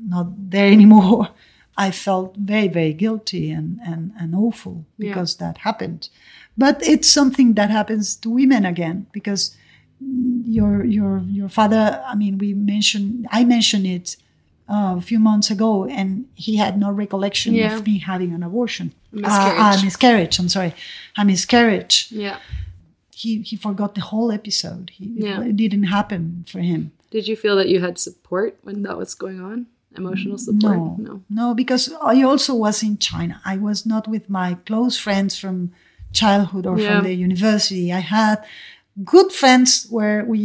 not 0.08 0.28
there 0.52 0.68
anymore, 0.78 1.30
I 1.78 1.90
felt 1.92 2.36
very, 2.36 2.68
very 2.68 2.94
guilty 2.94 3.50
and, 3.52 3.80
and, 3.86 4.12
and 4.20 4.36
awful 4.36 4.86
Yeah. 4.98 5.08
because 5.10 5.38
that 5.38 5.58
happened. 5.60 6.10
But 6.58 6.76
it's 6.88 7.10
something 7.10 7.54
that 7.56 7.70
happens 7.72 8.16
to 8.18 8.30
women 8.30 8.66
again 8.66 9.08
because 9.12 9.56
your 10.46 10.84
your 10.86 11.24
your 11.40 11.50
father. 11.50 12.04
I 12.06 12.16
mean, 12.16 12.38
we 12.38 12.54
mentioned 12.54 13.28
I 13.32 13.44
mentioned 13.46 13.88
it 13.88 14.18
uh, 14.76 14.96
a 14.98 15.02
few 15.02 15.20
months 15.30 15.50
ago, 15.56 15.72
and 16.00 16.10
he 16.46 16.54
had 16.64 16.74
no 16.86 16.90
recollection 17.04 17.54
Yeah. 17.54 17.76
of 17.76 17.86
me 17.86 17.96
having 18.12 18.32
an 18.38 18.44
abortion. 18.50 18.88
Miscarriage. 19.12 19.60
Uh, 19.60 19.78
uh, 19.80 19.84
miscarriage. 19.84 20.40
I'm 20.40 20.50
sorry, 20.50 20.74
a 21.18 21.24
miscarriage. 21.32 21.96
Yeah. 22.26 22.38
He 23.22 23.32
he 23.50 23.56
forgot 23.68 23.92
the 23.96 24.02
whole 24.12 24.30
episode. 24.40 24.86
He, 24.98 25.06
Yeah. 25.28 25.42
It 25.50 25.56
didn't 25.64 25.88
happen 25.98 26.22
for 26.52 26.60
him. 26.72 26.92
Did 27.16 27.28
you 27.30 27.36
feel 27.44 27.56
that 27.58 27.70
you 27.74 27.80
had 27.88 27.96
support 28.00 28.52
when 28.66 28.78
that 28.86 28.98
was 28.98 29.14
going 29.24 29.40
on? 29.52 29.58
Emotional 29.96 30.38
support? 30.40 30.78
No, 30.78 30.98
No. 31.08 31.14
no, 31.30 31.54
because 31.54 31.84
I 32.14 32.24
also 32.24 32.52
was 32.66 32.82
in 32.82 32.98
China. 32.98 33.36
I 33.54 33.56
was 33.68 33.86
not 33.86 34.08
with 34.08 34.26
my 34.40 34.58
close 34.66 34.96
friends 35.06 35.38
from 35.42 35.70
childhood 36.12 36.66
or 36.66 36.76
Yeah. 36.80 36.88
from 36.90 37.04
the 37.06 37.14
university. 37.28 37.86
I 37.94 38.02
had 38.02 38.38
good 39.14 39.30
friends 39.32 39.70
where 39.96 40.20
we, 40.34 40.42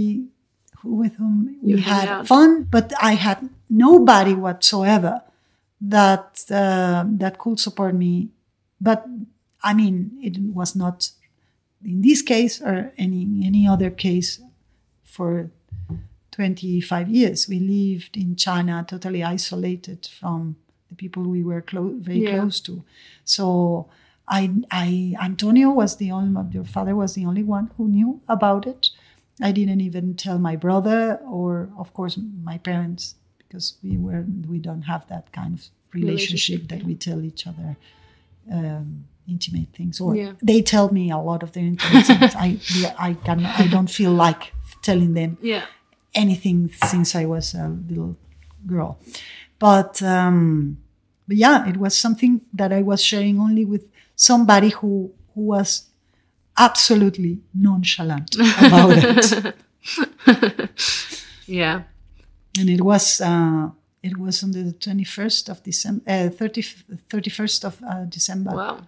with 0.84 1.14
whom 1.16 1.56
we 1.62 1.80
had 1.80 2.09
out. 2.09 2.26
fun, 2.26 2.50
but 2.70 2.92
I 3.10 3.14
had 3.26 3.38
nobody 3.70 4.35
whatsoever 4.35 5.23
that 5.81 6.45
uh, 6.51 7.05
that 7.07 7.39
could 7.39 7.61
support 7.61 7.95
me. 7.95 8.28
But 8.81 9.07
I 9.62 9.74
mean, 9.74 10.19
it 10.23 10.39
was 10.55 10.74
not 10.77 11.11
in 11.85 12.03
this 12.03 12.23
case 12.23 12.61
or 12.61 12.93
any 12.99 13.43
any 13.45 13.66
other 13.66 13.90
case 13.90 14.40
for 15.05 15.51
25 16.32 17.09
years. 17.09 17.49
We 17.49 17.59
lived 17.59 18.16
in 18.16 18.36
China 18.36 18.85
totally 18.86 19.24
isolated 19.24 20.07
from 20.20 20.57
the 20.89 20.95
people 20.95 21.23
we 21.24 21.43
were 21.43 21.61
clo- 21.61 21.95
very 21.99 22.20
Yeah. 22.23 22.39
close 22.39 22.61
to. 22.61 22.85
So 23.24 23.89
I, 24.28 24.53
I, 24.70 25.16
Antonio 25.20 25.70
was 25.70 25.97
the 25.97 26.12
only, 26.12 26.40
your 26.55 26.65
father 26.65 26.95
was 26.95 27.15
the 27.15 27.27
only 27.27 27.43
one 27.43 27.70
who 27.77 27.89
knew 27.89 28.20
about 28.28 28.66
it. 28.66 28.90
I 29.43 29.53
didn't 29.53 29.81
even 29.81 30.15
tell 30.15 30.39
my 30.39 30.55
brother 30.55 31.16
or, 31.27 31.70
of 31.77 31.93
course, 31.93 32.19
my 32.45 32.59
parents 32.59 33.16
because 33.48 33.74
we 33.82 33.96
were, 33.96 34.24
we 34.48 34.58
don't 34.58 34.82
have 34.82 35.06
that 35.08 35.32
kind 35.32 35.54
of 35.58 35.64
relationship, 35.94 36.60
Relationship, 36.60 36.68
that 36.68 36.80
yeah. 36.80 36.86
we 36.86 36.94
tell 36.94 37.24
each 37.24 37.46
other 37.46 37.76
um, 38.52 39.04
intimate 39.28 39.68
things. 39.74 40.00
Or 40.00 40.14
Yeah. 40.14 40.32
they 40.42 40.60
tell 40.62 40.92
me 40.92 41.10
a 41.10 41.18
lot 41.18 41.42
of 41.42 41.52
their 41.52 41.64
intimate 41.64 42.06
things. 42.06 42.34
I, 42.34 42.58
yeah, 42.76 42.94
I 42.98 43.14
can, 43.14 43.44
I 43.44 43.66
don't 43.68 43.90
feel 43.90 44.12
like 44.12 44.52
telling 44.82 45.14
them 45.14 45.38
Yeah. 45.42 45.64
anything 46.14 46.70
since 46.86 47.14
I 47.14 47.24
was 47.26 47.54
a 47.54 47.68
little 47.88 48.16
girl. 48.66 48.98
But 49.58 50.02
um, 50.02 50.78
but 51.26 51.36
yeah, 51.36 51.68
it 51.68 51.76
was 51.76 51.96
something 51.98 52.40
that 52.54 52.72
I 52.72 52.82
was 52.82 53.02
sharing 53.02 53.40
only 53.40 53.64
with 53.64 53.84
somebody 54.14 54.68
who 54.70 55.10
who 55.34 55.40
was 55.42 55.88
absolutely 56.56 57.40
nonchalant 57.54 58.34
about 58.36 58.92
it. 58.94 59.54
yeah. 61.46 61.82
And 62.60 62.68
it 62.70 62.80
was 62.80 63.20
uh, 63.20 63.70
it 64.02 64.16
was 64.18 64.43
on 64.44 64.52
the 64.52 64.72
21st 64.72 65.48
of 65.48 65.62
December, 65.62 66.02
uh, 66.06 66.28
30, 66.30 66.62
31st 67.10 67.64
of 67.64 67.82
uh, 67.82 68.05
December. 68.05 68.51
Wow. 68.55 68.78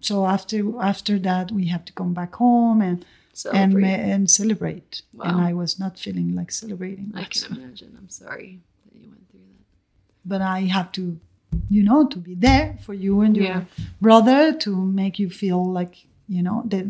So 0.00 0.26
after 0.26 0.58
after 0.80 1.18
that, 1.20 1.50
we 1.52 1.66
have 1.66 1.84
to 1.84 1.92
come 1.92 2.12
back 2.14 2.34
home 2.34 2.82
and 2.82 3.04
Celebrate. 3.34 3.84
and 3.84 4.12
and 4.12 4.30
celebrate. 4.30 5.02
Wow. 5.14 5.24
And 5.26 5.40
I 5.40 5.52
was 5.54 5.78
not 5.78 5.98
feeling 5.98 6.34
like 6.34 6.50
celebrating. 6.52 7.12
I 7.14 7.24
can 7.24 7.56
imagine. 7.56 7.96
I'm 7.98 8.08
sorry 8.10 8.60
that 8.84 8.94
you 9.00 9.08
went 9.08 9.24
through 9.30 9.40
that. 9.40 9.64
but 10.24 10.40
I 10.42 10.60
have 10.76 10.90
to, 10.92 11.02
you 11.70 11.82
know, 11.82 12.06
to 12.08 12.18
be 12.18 12.34
there 12.34 12.76
for 12.84 12.94
you 12.94 13.22
and 13.22 13.36
your 13.36 13.46
Yeah. 13.46 13.64
brother 14.00 14.52
to 14.64 14.70
make 14.76 15.18
you 15.22 15.30
feel 15.30 15.64
like 15.78 15.94
you 16.28 16.42
know 16.42 16.62
that 16.66 16.86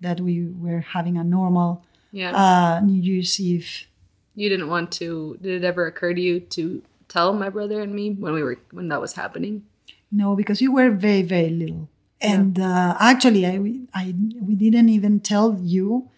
that 0.00 0.20
we 0.20 0.34
were 0.64 0.80
having 0.96 1.16
a 1.18 1.24
normal 1.24 1.82
Yeah. 2.12 2.32
uh, 2.44 2.80
New 2.84 3.00
Year's 3.02 3.38
Eve. 3.40 3.86
You 4.34 4.48
didn't 4.48 4.68
want 4.68 4.92
to. 4.92 5.38
Did 5.40 5.62
it 5.62 5.66
ever 5.66 5.86
occur 5.86 6.14
to 6.14 6.20
you 6.20 6.40
to 6.40 6.82
tell 7.08 7.32
my 7.32 7.48
brother 7.48 7.80
and 7.80 7.94
me 7.94 8.10
when 8.10 8.32
we 8.34 8.42
were 8.42 8.58
when 8.72 8.88
that 8.88 9.00
was 9.00 9.14
happening? 9.14 9.64
No, 10.10 10.36
because 10.36 10.60
you 10.60 10.72
were 10.72 10.90
very 10.90 11.22
very 11.22 11.50
little, 11.50 11.88
and 12.20 12.58
uh, 12.58 12.96
actually, 13.00 13.46
I, 13.46 13.54
I 13.94 14.14
we 14.40 14.54
didn't 14.54 14.88
even 14.88 15.20
tell 15.20 15.58
you 15.60 16.08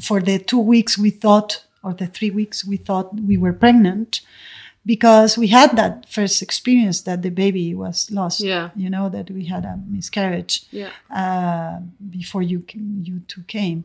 for 0.00 0.20
the 0.20 0.38
two 0.38 0.58
weeks 0.58 0.98
we 0.98 1.10
thought, 1.10 1.64
or 1.82 1.94
the 1.94 2.06
three 2.06 2.30
weeks 2.30 2.64
we 2.64 2.76
thought 2.76 3.14
we 3.20 3.36
were 3.36 3.52
pregnant, 3.52 4.20
because 4.86 5.38
we 5.38 5.48
had 5.48 5.76
that 5.76 6.08
first 6.08 6.42
experience 6.42 7.02
that 7.02 7.22
the 7.22 7.30
baby 7.30 7.74
was 7.74 8.10
lost. 8.10 8.40
Yeah. 8.40 8.70
you 8.74 8.90
know 8.90 9.08
that 9.08 9.30
we 9.30 9.44
had 9.46 9.64
a 9.64 9.78
miscarriage. 9.88 10.64
Yeah. 10.70 10.90
uh, 11.14 11.80
before 12.10 12.42
you 12.42 12.64
you 12.74 13.20
two 13.28 13.42
came, 13.42 13.84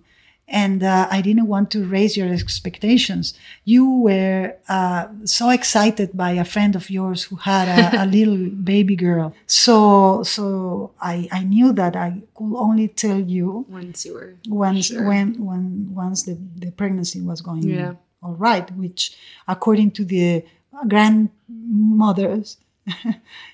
and 0.51 0.83
uh, 0.83 1.07
I 1.11 1.21
didn't 1.21 1.47
want 1.47 1.69
to 1.71 1.85
raise 1.85 2.17
your 2.17 2.27
expectations. 2.33 3.33
You 3.65 3.83
were 4.07 4.55
uh, 4.67 5.07
so 5.23 5.49
excited 5.49 6.09
by 6.13 6.31
a 6.31 6.43
friend 6.45 6.75
of 6.75 6.89
yours 6.89 7.23
who 7.23 7.35
had 7.37 7.67
a, 7.67 8.03
a 8.03 8.05
little 8.17 8.49
baby 8.49 8.95
girl. 8.95 9.33
So 9.45 10.23
so 10.23 10.91
I 11.01 11.27
I 11.31 11.43
knew 11.43 11.71
that 11.73 11.95
I 11.95 12.09
could 12.35 12.55
only 12.57 12.87
tell 12.87 13.19
you 13.19 13.65
Once 13.69 14.05
you 14.05 14.13
were. 14.13 14.33
once 14.47 14.85
Sure. 14.87 15.07
when 15.07 15.27
when 15.45 15.63
once 15.93 16.23
the, 16.23 16.35
the 16.63 16.71
pregnancy 16.71 17.21
was 17.21 17.41
going 17.41 17.63
Yeah. 17.63 17.93
all 18.23 18.35
right, 18.35 18.67
which 18.75 19.01
according 19.47 19.91
to 19.91 20.03
the 20.05 20.43
grandmothers. 20.87 22.57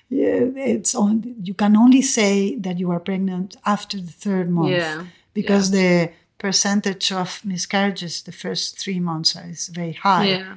yeah, 0.08 0.40
it's 0.56 0.94
on. 0.94 1.34
You 1.42 1.54
can 1.54 1.76
only 1.76 2.02
say 2.02 2.56
that 2.56 2.78
you 2.78 2.90
are 2.90 3.00
pregnant 3.00 3.56
after 3.64 3.98
the 4.00 4.12
third 4.12 4.48
month 4.50 4.70
Yeah. 4.70 5.04
because 5.34 5.70
the 5.70 6.10
percentage 6.46 7.12
of 7.12 7.44
miscarriages 7.44 8.22
the 8.22 8.32
first 8.32 8.78
three 8.82 9.00
months 9.00 9.34
is 9.36 9.68
very 9.68 9.92
high. 10.06 10.28
Yeah. 10.38 10.54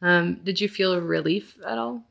Um, 0.00 0.40
did 0.44 0.60
you 0.60 0.68
feel 0.68 1.00
relief 1.00 1.56
at 1.66 1.78
all, 1.78 2.02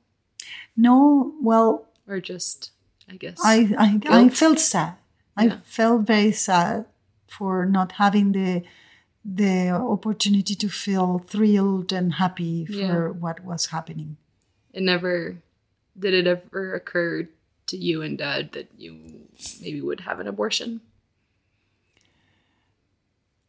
No, 0.78 1.34
well, 1.42 1.70
or 2.08 2.22
just, 2.22 2.72
I 3.12 3.16
guess, 3.18 3.38
I 3.44 3.56
I, 3.78 3.90
I 4.26 4.30
felt 4.30 4.60
sad. 4.60 4.94
I 5.36 5.44
Yeah. 5.46 5.58
felt 5.64 6.08
very 6.08 6.32
sad 6.32 6.86
for 7.28 7.66
not 7.66 7.92
having 8.04 8.32
the 8.34 8.64
the 9.26 9.70
opportunity 9.70 10.56
to 10.56 10.68
feel 10.70 11.20
thrilled 11.32 11.94
and 11.94 12.14
happy 12.14 12.66
for 12.66 12.74
Yeah. 12.74 13.08
what 13.24 13.38
was 13.44 13.68
happening. 13.76 14.18
it 14.74 14.84
never 14.84 15.36
did 16.04 16.14
it 16.14 16.26
ever 16.28 16.74
occur 16.80 17.28
to 17.68 17.76
you 17.78 18.02
and 18.06 18.18
dad 18.18 18.52
that 18.56 18.68
you 18.78 18.90
maybe 19.62 19.82
would 19.82 20.00
have 20.08 20.20
an 20.22 20.28
abortion? 20.28 20.80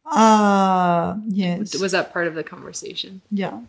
Uh 0.05 1.15
yes. 1.27 1.75
Was 1.79 1.91
that 1.93 2.11
part 2.13 2.27
of 2.27 2.35
the 2.35 2.43
conversation? 2.43 3.21
yeah. 3.31 3.61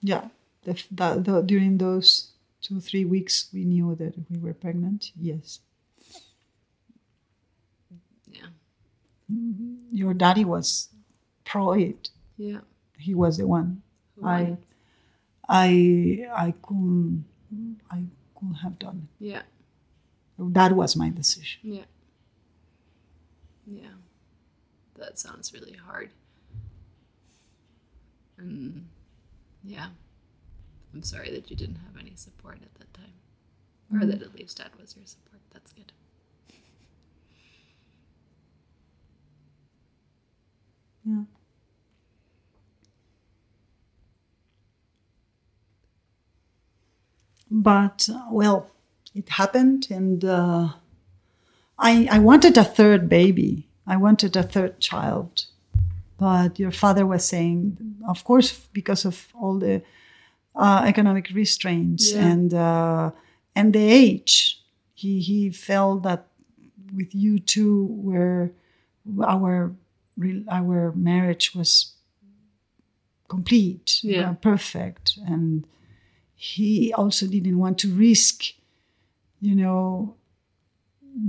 Yeah. 0.00 0.28
The, 0.64 0.82
the, 0.90 1.14
the, 1.20 1.42
during 1.42 1.78
those 1.78 2.28
two 2.62 2.80
three 2.80 3.04
weeks, 3.04 3.48
we 3.52 3.64
knew 3.64 3.94
that 3.96 4.14
we 4.30 4.38
were 4.38 4.54
pregnant. 4.54 5.12
Yes. 5.20 5.60
Yeah. 8.30 8.46
Your 9.92 10.14
daddy 10.14 10.44
was 10.44 10.88
pro 11.44 11.72
it. 11.72 12.10
Yeah. 12.38 12.60
He 12.98 13.14
was 13.14 13.36
the 13.38 13.46
one. 13.46 13.82
Who 14.16 14.26
I 14.26 14.56
I 15.48 16.26
I 16.34 16.54
couldn't 16.62 17.24
I 17.90 18.04
couldn't 18.34 18.54
have 18.62 18.78
done 18.78 19.08
it. 19.20 19.24
Yeah. 19.26 19.42
That 20.38 20.72
was 20.72 20.96
my 20.96 21.10
decision. 21.10 21.60
Yeah. 21.62 21.84
Yeah. 23.66 23.88
That 24.98 25.18
sounds 25.18 25.52
really 25.52 25.72
hard. 25.72 26.10
And 28.38 28.88
yeah. 29.62 29.88
I'm 30.92 31.02
sorry 31.02 31.30
that 31.32 31.50
you 31.50 31.56
didn't 31.56 31.76
have 31.86 32.00
any 32.00 32.12
support 32.14 32.58
at 32.62 32.74
that 32.78 32.94
time. 32.94 33.12
Or 33.92 34.06
that 34.06 34.22
at 34.22 34.34
least 34.34 34.58
dad 34.58 34.70
was 34.80 34.96
your 34.96 35.06
support. 35.06 35.40
That's 35.52 35.72
good. 35.72 35.92
Yeah. 41.04 41.22
But 47.50 48.08
uh, 48.12 48.26
well, 48.30 48.70
it 49.14 49.28
happened, 49.28 49.86
and 49.90 50.24
uh, 50.24 50.70
I 51.78 52.08
I 52.10 52.18
wanted 52.18 52.56
a 52.56 52.64
third 52.64 53.08
baby. 53.08 53.68
I 53.86 53.96
wanted 53.96 54.36
a 54.36 54.42
third 54.42 54.80
child, 54.80 55.46
but 56.18 56.58
your 56.58 56.70
father 56.70 57.06
was 57.06 57.24
saying, 57.24 57.76
of 58.08 58.24
course, 58.24 58.52
because 58.72 59.04
of 59.04 59.28
all 59.34 59.58
the 59.58 59.82
uh, 60.54 60.84
economic 60.86 61.30
restraints 61.34 62.12
Yeah. 62.12 62.26
and 62.32 62.54
uh, 62.54 63.10
and 63.54 63.72
the 63.72 63.82
age, 64.04 64.60
he 64.94 65.20
he 65.20 65.50
felt 65.50 66.02
that 66.02 66.26
with 66.96 67.14
you 67.14 67.38
two, 67.40 67.86
where 68.02 68.50
our 69.22 69.74
our 70.48 70.92
marriage 70.94 71.54
was 71.54 71.94
complete, 73.28 74.00
Yeah. 74.02 74.30
uh, 74.30 74.34
perfect, 74.34 75.18
and 75.26 75.66
he 76.36 76.92
also 76.94 77.26
didn't 77.26 77.58
want 77.58 77.78
to 77.78 77.88
risk, 77.94 78.44
you 79.40 79.54
know, 79.54 80.14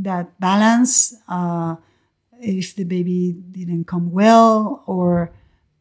that 0.03 0.39
balance 0.39 1.15
uh, 1.27 1.75
if 2.45 2.75
the 2.75 2.83
baby 2.95 3.19
didn't 3.51 3.85
come 3.93 4.11
well 4.11 4.83
or 4.85 5.31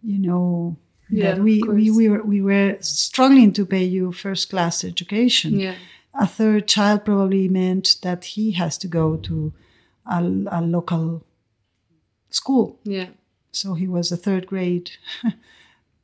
you 0.02 0.18
know 0.28 0.76
Yeah, 1.10 1.34
that 1.34 1.42
we, 1.44 1.54
we 1.78 1.90
we 1.98 2.04
were 2.12 2.22
we 2.34 2.40
were 2.50 2.76
struggling 2.80 3.52
to 3.52 3.62
pay 3.74 3.84
you 3.96 4.12
first 4.12 4.44
class 4.50 4.84
education 4.92 5.50
Yeah. 5.60 5.76
a 6.24 6.26
third 6.26 6.62
child 6.74 6.98
probably 7.04 7.48
meant 7.48 7.86
that 8.06 8.20
he 8.34 8.44
has 8.60 8.78
to 8.78 8.88
go 8.88 9.16
to 9.28 9.52
a, 10.06 10.18
a 10.58 10.60
local 10.76 11.06
school 12.30 12.66
Yeah. 12.84 13.08
so 13.52 13.74
he 13.74 13.86
was 13.96 14.12
a 14.12 14.16
third 14.16 14.44
grade 14.46 14.90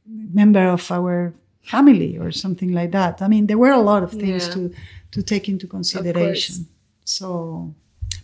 member 0.06 0.66
of 0.68 0.90
our 0.90 1.32
family 1.62 2.18
or 2.18 2.30
something 2.32 2.72
like 2.72 2.90
that 2.92 3.20
i 3.22 3.28
mean 3.28 3.46
there 3.46 3.58
were 3.58 3.70
a 3.72 3.82
lot 3.90 4.02
of 4.02 4.10
things 4.12 4.46
Yeah. 4.46 4.54
to 4.54 4.60
to 5.14 5.22
take 5.22 5.48
into 5.52 5.66
consideration 5.66 6.66
so 7.04 7.28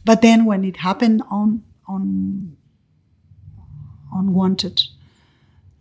but 0.04 0.20
then 0.22 0.44
when 0.46 0.64
it 0.64 0.76
happened 0.78 1.22
on 1.30 1.62
on 1.88 2.56
unwanted 4.12 4.82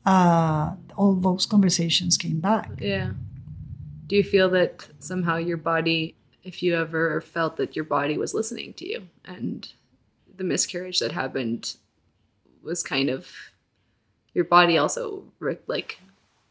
uh 0.05 0.73
all 0.97 1.13
those 1.15 1.45
conversations 1.45 2.17
came 2.17 2.39
back 2.39 2.69
Yeah. 2.79 3.11
Do 4.07 4.15
you 4.15 4.23
feel 4.23 4.49
that 4.51 4.87
somehow 4.99 5.37
your 5.37 5.57
body, 5.57 6.13
if 6.43 6.61
you 6.61 6.75
ever 6.75 7.21
felt 7.21 7.57
that 7.57 7.75
your 7.75 7.85
body 7.85 8.17
was 8.19 8.33
listening 8.35 8.73
to 8.73 8.87
you 8.87 9.07
and 9.25 9.67
the 10.37 10.43
miscarriage 10.43 10.99
that 10.99 11.11
happened 11.11 11.75
was 12.63 12.83
kind 12.83 13.09
of 13.09 13.27
your 14.35 14.45
body 14.45 14.77
also 14.77 15.23
like, 15.67 15.99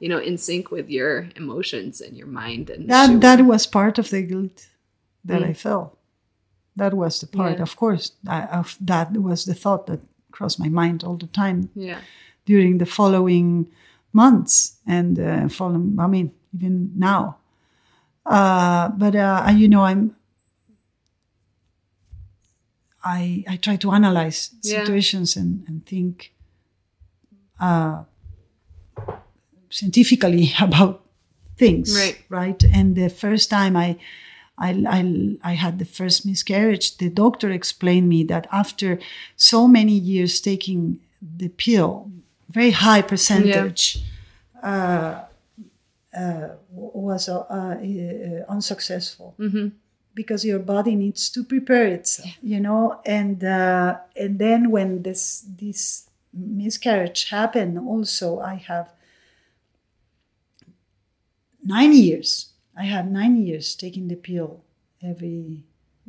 you 0.00 0.08
know, 0.08 0.18
in 0.18 0.36
sync 0.36 0.70
with 0.72 0.90
your 0.90 1.28
emotions 1.36 2.00
and 2.00 2.16
your 2.16 2.26
mind 2.26 2.70
and 2.70 2.88
that 2.88 3.20
that 3.20 3.40
was 3.44 3.66
part 3.68 3.98
of 3.98 4.10
the 4.10 4.22
guilt 4.22 4.66
that 5.24 5.42
Mm. 5.42 5.50
I 5.50 5.52
felt. 5.52 5.96
That 6.76 6.94
was 6.94 7.20
the 7.20 7.26
part, 7.26 7.56
Yeah. 7.56 7.62
of 7.62 7.76
course. 7.76 8.12
I, 8.26 8.42
of 8.46 8.76
that 8.80 9.12
was 9.16 9.44
the 9.44 9.54
thought 9.54 9.86
that 9.86 10.00
crossed 10.32 10.58
my 10.58 10.68
mind 10.68 11.04
all 11.04 11.16
the 11.16 11.28
time 11.28 11.70
yeah. 11.74 12.00
during 12.46 12.78
the 12.78 12.86
following 12.86 13.68
months 14.12 14.76
and 14.86 15.18
uh, 15.18 15.48
following. 15.48 15.96
I 15.98 16.06
mean, 16.08 16.32
even 16.52 16.90
now. 16.96 17.36
Uh, 18.26 18.88
but 18.88 19.14
uh, 19.14 19.52
you 19.54 19.68
know, 19.68 19.82
I'm. 19.84 20.16
I 23.04 23.44
I 23.48 23.56
try 23.56 23.76
to 23.76 23.90
analyze 23.92 24.50
Yeah. 24.62 24.80
situations 24.80 25.36
and 25.36 25.64
and 25.68 25.84
think. 25.86 26.32
Uh, 27.60 28.04
scientifically 29.70 30.52
about 30.60 31.02
things 31.56 31.94
Right. 31.94 32.18
right 32.28 32.62
and 32.72 32.94
the 32.96 33.08
first 33.08 33.48
time 33.50 33.76
i 33.76 33.96
I, 34.56 34.84
I, 34.88 35.50
I 35.50 35.52
had 35.54 35.78
the 35.78 35.84
first 35.84 36.24
miscarriage, 36.24 36.98
the 36.98 37.08
doctor 37.08 37.50
explained 37.50 38.08
me 38.08 38.24
that 38.24 38.46
after 38.52 38.98
so 39.36 39.66
many 39.66 39.92
years 39.92 40.40
taking 40.40 41.00
the 41.20 41.48
pill, 41.48 42.10
very 42.48 42.70
high 42.70 43.02
percentage, 43.02 43.98
yeah. 44.62 45.26
uh, 46.14 46.18
uh, 46.18 46.48
was 46.70 47.28
uh, 47.28 47.40
uh 47.40 48.44
unsuccessful. 48.48 49.34
Mm-hmm. 49.38 49.68
Because 50.14 50.44
your 50.44 50.60
body 50.60 50.94
needs 50.94 51.28
to 51.30 51.42
prepare 51.42 51.88
itself, 51.88 52.30
you 52.40 52.60
know, 52.60 53.00
and 53.04 53.42
uh, 53.42 53.98
and 54.14 54.38
then 54.38 54.70
when 54.70 55.02
this 55.02 55.44
this 55.58 56.08
miscarriage 56.32 57.30
happened, 57.30 57.76
also 57.80 58.38
I 58.38 58.54
have 58.54 58.90
nine 61.64 61.92
years 61.92 62.53
I 62.76 62.84
had 62.84 63.10
nine 63.10 63.36
years 63.36 63.74
taking 63.74 64.08
the 64.08 64.16
pill 64.16 64.62
every 65.02 65.64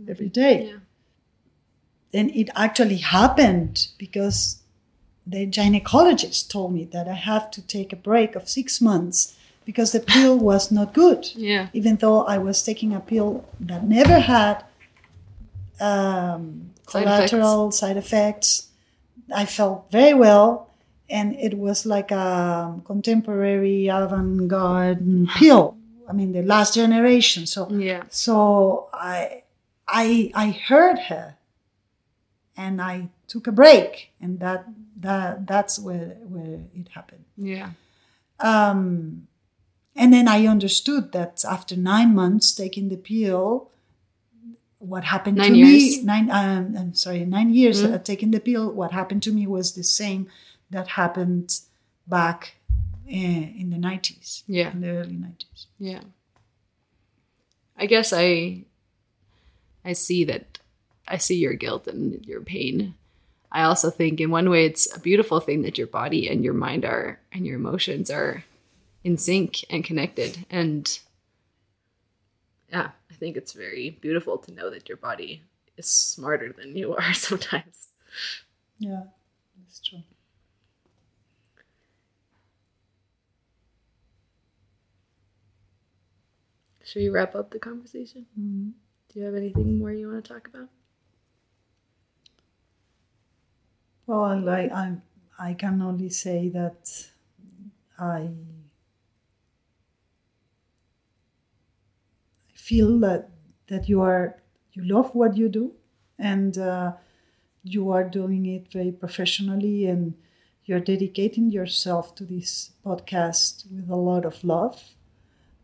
every 0.10 0.30
day. 0.30 0.68
Yeah. 0.68 2.20
And 2.20 2.32
it 2.36 2.50
actually 2.56 2.98
happened 2.98 3.88
because 3.98 4.62
the 5.28 5.48
gynecologist 5.48 6.50
told 6.50 6.74
me 6.74 6.86
that 6.86 7.08
I 7.08 7.14
have 7.14 7.52
to 7.52 7.62
take 7.62 7.92
a 7.92 7.96
break 7.96 8.36
of 8.36 8.48
six 8.48 8.80
months 8.80 9.36
because 9.66 9.92
the 9.92 10.00
pill 10.00 10.38
was 10.52 10.72
not 10.72 10.94
good. 10.94 11.30
Yeah. 11.36 11.70
Even 11.74 11.98
though 11.98 12.24
I 12.26 12.38
was 12.38 12.64
taking 12.64 12.94
a 12.94 13.00
pill 13.00 13.46
that 13.60 13.84
never 13.84 14.20
had 14.20 14.64
um, 15.80 16.72
collateral 16.86 17.72
side 17.72 17.98
effects. 17.98 17.98
side 17.98 17.98
effects. 17.98 18.70
I 19.34 19.46
felt 19.46 19.92
very 19.92 20.14
well, 20.14 20.70
and 21.10 21.36
it 21.36 21.58
was 21.58 21.86
like 21.86 22.12
a 22.12 22.80
contemporary 22.86 23.88
avant-garde 23.88 25.28
pill. 25.36 25.78
I 26.08 26.14
mean, 26.14 26.32
the 26.32 26.44
last 26.44 26.76
generation. 26.76 27.46
So 27.46 27.70
yeah. 27.72 28.04
So 28.10 28.90
I 28.94 29.44
I 29.88 30.32
I 30.34 30.52
heard 30.52 31.00
her, 31.00 31.36
and 32.58 32.82
I 32.82 33.10
took 33.28 33.48
a 33.48 33.52
break, 33.52 34.12
and 34.22 34.40
that 34.40 34.66
that 34.98 35.48
that's 35.48 35.80
where 35.80 36.18
where 36.28 36.60
it 36.74 36.90
happened. 36.90 37.26
Yeah. 37.38 37.72
Um, 38.40 39.28
and 39.96 40.12
then 40.14 40.28
I 40.28 40.46
understood 40.46 41.14
that 41.14 41.46
after 41.46 41.76
nine 41.76 42.14
months 42.14 42.54
taking 42.54 42.90
the 42.90 42.98
pill, 42.98 43.70
what 44.80 45.06
happened 45.06 45.38
nine 45.38 45.54
to 45.54 45.58
years. 45.58 45.98
me 45.98 46.04
nine 46.04 46.30
um, 46.30 46.76
I'm 46.78 46.94
sorry 46.94 47.26
nine 47.26 47.54
years 47.54 47.84
mm-hmm. 47.84 48.04
taking 48.04 48.32
the 48.32 48.40
pill. 48.40 48.72
What 48.72 48.92
happened 48.92 49.24
to 49.24 49.32
me 49.32 49.48
was 49.48 49.74
the 49.74 49.84
same 49.84 50.28
that 50.70 50.88
happened 50.90 51.62
back 52.08 52.56
in 53.08 53.70
the 53.70 53.78
90s. 53.78 54.44
Yeah. 54.48 54.72
In 54.72 54.82
the 54.82 54.90
early 54.90 55.14
90s. 55.14 55.66
Yeah. 55.80 56.02
I 57.78 57.86
guess 57.86 58.14
I 58.14 58.64
I 59.84 59.94
see 59.94 60.24
that 60.26 60.60
I 61.08 61.18
see 61.18 61.36
your 61.36 61.54
guilt 61.54 61.88
and 61.88 62.26
your 62.26 62.42
pain. 62.42 62.96
I 63.52 63.64
also 63.64 63.90
think 63.90 64.20
in 64.20 64.32
one 64.32 64.50
way 64.50 64.66
it's 64.66 64.94
a 64.96 65.00
beautiful 65.00 65.40
thing 65.40 65.62
that 65.62 65.78
your 65.78 65.88
body 65.88 66.28
and 66.28 66.44
your 66.44 66.54
mind 66.54 66.84
are 66.86 67.20
and 67.32 67.46
your 67.46 67.56
emotions 67.56 68.10
are 68.10 68.44
in 69.04 69.18
sync 69.18 69.64
and 69.70 69.84
connected 69.84 70.46
and 70.50 71.00
yeah, 72.72 72.90
I 73.12 73.14
think 73.14 73.38
it's 73.38 73.54
very 73.54 73.92
beautiful 74.02 74.38
to 74.40 74.52
know 74.52 74.70
that 74.72 74.90
your 74.90 74.98
body 74.98 75.44
is 75.78 75.86
smarter 75.86 76.52
than 76.52 76.76
you 76.76 76.96
are 76.98 77.14
sometimes. 77.14 77.90
Yeah, 78.80 79.04
that's 79.60 79.80
true. 79.80 80.04
Should 86.86 87.00
we 87.00 87.10
wrap 87.10 87.34
up 87.34 87.50
the 87.50 87.58
conversation? 87.58 88.28
Mm-hmm. 88.40 88.70
Do 89.10 89.20
you 89.20 89.26
have 89.26 89.34
anything 89.34 89.80
more 89.80 89.92
you 89.92 90.08
want 90.08 90.24
to 90.24 90.34
talk 90.34 90.48
about? 90.48 90.70
Well, 94.06 94.48
I, 94.48 94.62
I, 94.62 94.98
I 95.40 95.54
can 95.56 95.82
only 95.82 96.10
say 96.10 96.50
that 96.50 97.08
I 97.98 98.30
feel 102.54 103.00
that 103.00 103.30
that 103.68 103.90
you 103.90 104.02
are 104.02 104.36
you 104.74 104.84
love 104.84 105.16
what 105.16 105.36
you 105.36 105.50
do 105.50 105.72
and 106.20 106.56
uh, 106.60 106.92
you 107.64 107.90
are 107.90 108.04
doing 108.04 108.46
it 108.46 108.72
very 108.72 108.92
professionally 108.92 109.88
and 109.88 110.14
you're 110.66 110.80
dedicating 110.80 111.50
yourself 111.50 112.14
to 112.14 112.26
this 112.26 112.74
podcast 112.86 113.66
with 113.72 113.90
a 113.90 113.96
lot 113.96 114.24
of 114.24 114.44
love. 114.44 114.84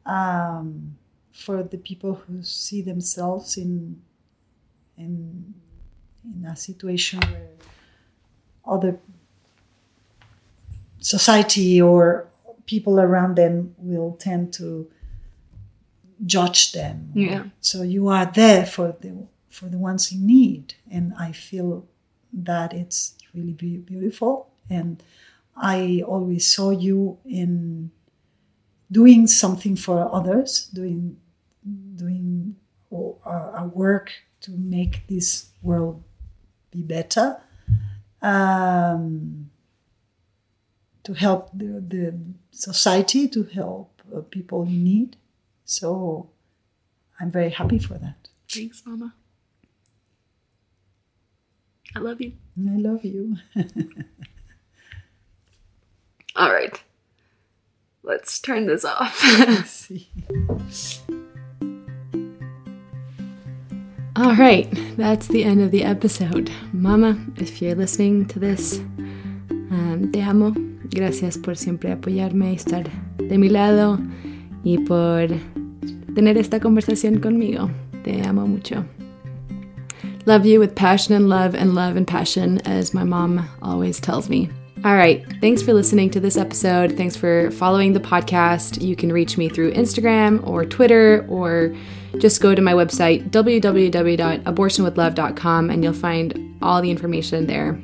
Um, 0.06 0.98
for 1.32 1.64
the 1.64 1.78
people 1.78 2.16
who 2.16 2.44
see 2.44 2.82
themselves 2.82 3.58
in 3.58 4.02
in 4.98 5.54
in 6.24 6.46
a 6.46 6.56
situation 6.56 7.20
where 7.20 7.50
other 8.66 9.00
society 11.00 11.82
or 11.82 12.28
people 12.66 13.00
around 13.00 13.36
them 13.36 13.76
will 13.78 14.16
tend 14.20 14.54
to 14.54 14.90
judge 16.26 16.72
them. 16.74 17.12
Yeah. 17.14 17.46
So 17.60 17.82
you 17.82 18.08
are 18.08 18.26
there 18.26 18.66
for 18.66 18.96
the 19.02 19.28
for 19.50 19.66
the 19.66 19.78
ones 19.78 20.12
in 20.12 20.26
need, 20.26 20.76
and 20.90 21.14
I 21.20 21.32
feel 21.32 21.86
that 22.34 22.74
it's 22.74 23.16
really 23.34 23.54
be 23.54 23.78
beautiful. 23.78 24.50
And 24.70 25.04
I 25.58 26.04
always 26.08 26.48
saw 26.48 26.70
you 26.70 27.18
in 27.26 27.92
doing 28.92 29.28
something 29.28 29.76
for 29.76 30.14
others, 30.14 30.68
doing 30.74 31.18
doing 31.96 32.56
a 32.92 33.66
work 33.74 34.12
to 34.42 34.52
make 34.52 35.08
this 35.08 35.50
world 35.62 36.04
be 36.72 36.82
better, 36.82 37.40
um, 38.22 39.50
to 41.04 41.14
help 41.14 41.50
the, 41.54 41.84
the 41.88 42.14
society, 42.52 43.28
to 43.28 43.44
help 43.44 44.02
uh, 44.16 44.22
people 44.22 44.64
in 44.64 44.84
need. 44.84 45.16
So 45.66 46.30
I'm 47.20 47.32
very 47.32 47.50
happy 47.50 47.80
for 47.80 47.94
that. 47.96 48.28
Thanks, 48.50 48.82
Mama. 48.86 49.14
I 51.96 52.00
love 52.00 52.22
you. 52.22 52.34
I 52.58 52.78
love 52.78 53.04
you. 53.06 53.38
All 56.36 56.52
right. 56.52 56.82
Let's 58.04 58.40
turn 58.40 58.66
this 58.66 58.84
off. 58.84 59.22
All 64.16 64.36
right, 64.36 64.68
that's 64.98 65.28
the 65.28 65.44
end 65.44 65.62
of 65.62 65.72
the 65.72 65.84
episode. 65.84 66.52
Mama, 66.74 67.18
if 67.38 67.62
you're 67.62 67.76
listening 67.76 68.26
to 68.28 68.40
this, 68.40 68.80
um, 69.50 70.10
te 70.12 70.22
amo. 70.22 70.52
Gracias 70.90 71.38
por 71.38 71.56
siempre 71.56 71.92
apoyarme 71.92 72.52
y 72.52 72.56
estar 72.56 72.90
de 73.18 73.38
mi 73.38 73.50
lado 73.50 74.00
y 74.64 74.78
por 74.86 75.28
tener 76.16 76.38
esta 76.38 76.60
conversación 76.60 77.22
conmigo. 77.22 77.70
Te 78.04 78.22
amo 78.24 78.48
mucho. 78.48 78.84
Love 80.26 80.46
you 80.46 80.60
with 80.60 80.76
passion 80.76 81.16
and 81.16 81.30
love 81.30 81.56
and 81.56 81.74
love 81.76 81.96
and 81.96 82.08
passion, 82.08 82.60
as 82.66 82.94
my 82.94 83.04
mom 83.04 83.48
always 83.62 84.00
tells 84.00 84.28
me. 84.28 84.50
All 84.84 84.96
right. 84.96 85.24
Thanks 85.40 85.62
for 85.62 85.74
listening 85.74 86.10
to 86.10 86.20
this 86.20 86.38
episode. 86.38 86.98
Thanks 86.98 87.16
for 87.16 87.52
following 87.52 87.94
the 87.94 88.00
podcast. 88.00 88.82
You 88.82 88.96
can 88.96 89.14
reach 89.14 89.38
me 89.38 89.48
through 89.48 89.74
Instagram 89.74 90.44
or 90.48 90.66
Twitter, 90.66 91.24
or 91.30 91.76
just 92.18 92.42
go 92.42 92.56
to 92.56 92.64
my 92.64 92.74
website, 92.74 93.30
www.abortionwithlove.com, 93.30 95.70
and 95.70 95.84
you'll 95.84 95.94
find 95.94 96.58
all 96.64 96.82
the 96.82 96.90
information 96.90 97.46
there. 97.46 97.80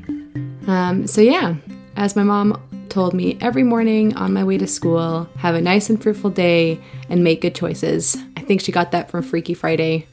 Um, 0.65 1.05
so, 1.05 1.21
yeah, 1.21 1.53
as 1.97 2.15
my 2.15 2.23
mom 2.23 2.59
told 2.89 3.13
me 3.13 3.37
every 3.41 3.63
morning 3.63 4.15
on 4.15 4.33
my 4.33 4.43
way 4.43 4.57
to 4.57 4.65
school, 4.65 5.29
have 5.37 5.53
a 5.53 5.61
nice 5.61 5.91
and 5.91 6.01
fruitful 6.01 6.31
day 6.31 6.79
and 7.09 7.23
make 7.23 7.41
good 7.41 7.53
choices. 7.53 8.17
I 8.35 8.41
think 8.41 8.61
she 8.61 8.71
got 8.71 8.89
that 8.91 9.11
from 9.11 9.21
Freaky 9.21 9.53
Friday, 9.53 10.07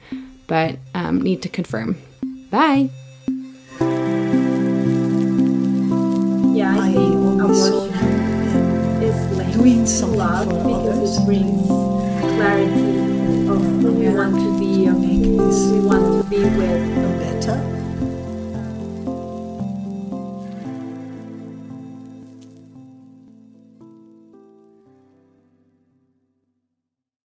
but 0.46 0.76
um, 0.94 1.22
need 1.22 1.40
to 1.42 1.48
confirm. 1.48 1.96
Bye. 2.50 2.90
I, 6.64 6.88
is 9.02 9.36
like 9.36 9.52
doing 9.52 9.86
something 9.86 10.18
love 10.18 10.48
because 10.48 10.98
others. 10.98 11.18
it 11.18 11.26
brings 11.26 11.66
clarity 11.66 13.48
of 13.48 13.62
who 13.82 14.02
yeah. 14.02 14.10
we 14.10 14.16
want 14.16 14.34
to 14.36 14.58
be, 14.58 14.86
of 14.86 14.96
who 14.96 15.72
we 15.72 15.86
want 15.86 16.24
to 16.24 16.30
be 16.30 16.38
with. 16.38 16.94
Better 17.20 17.83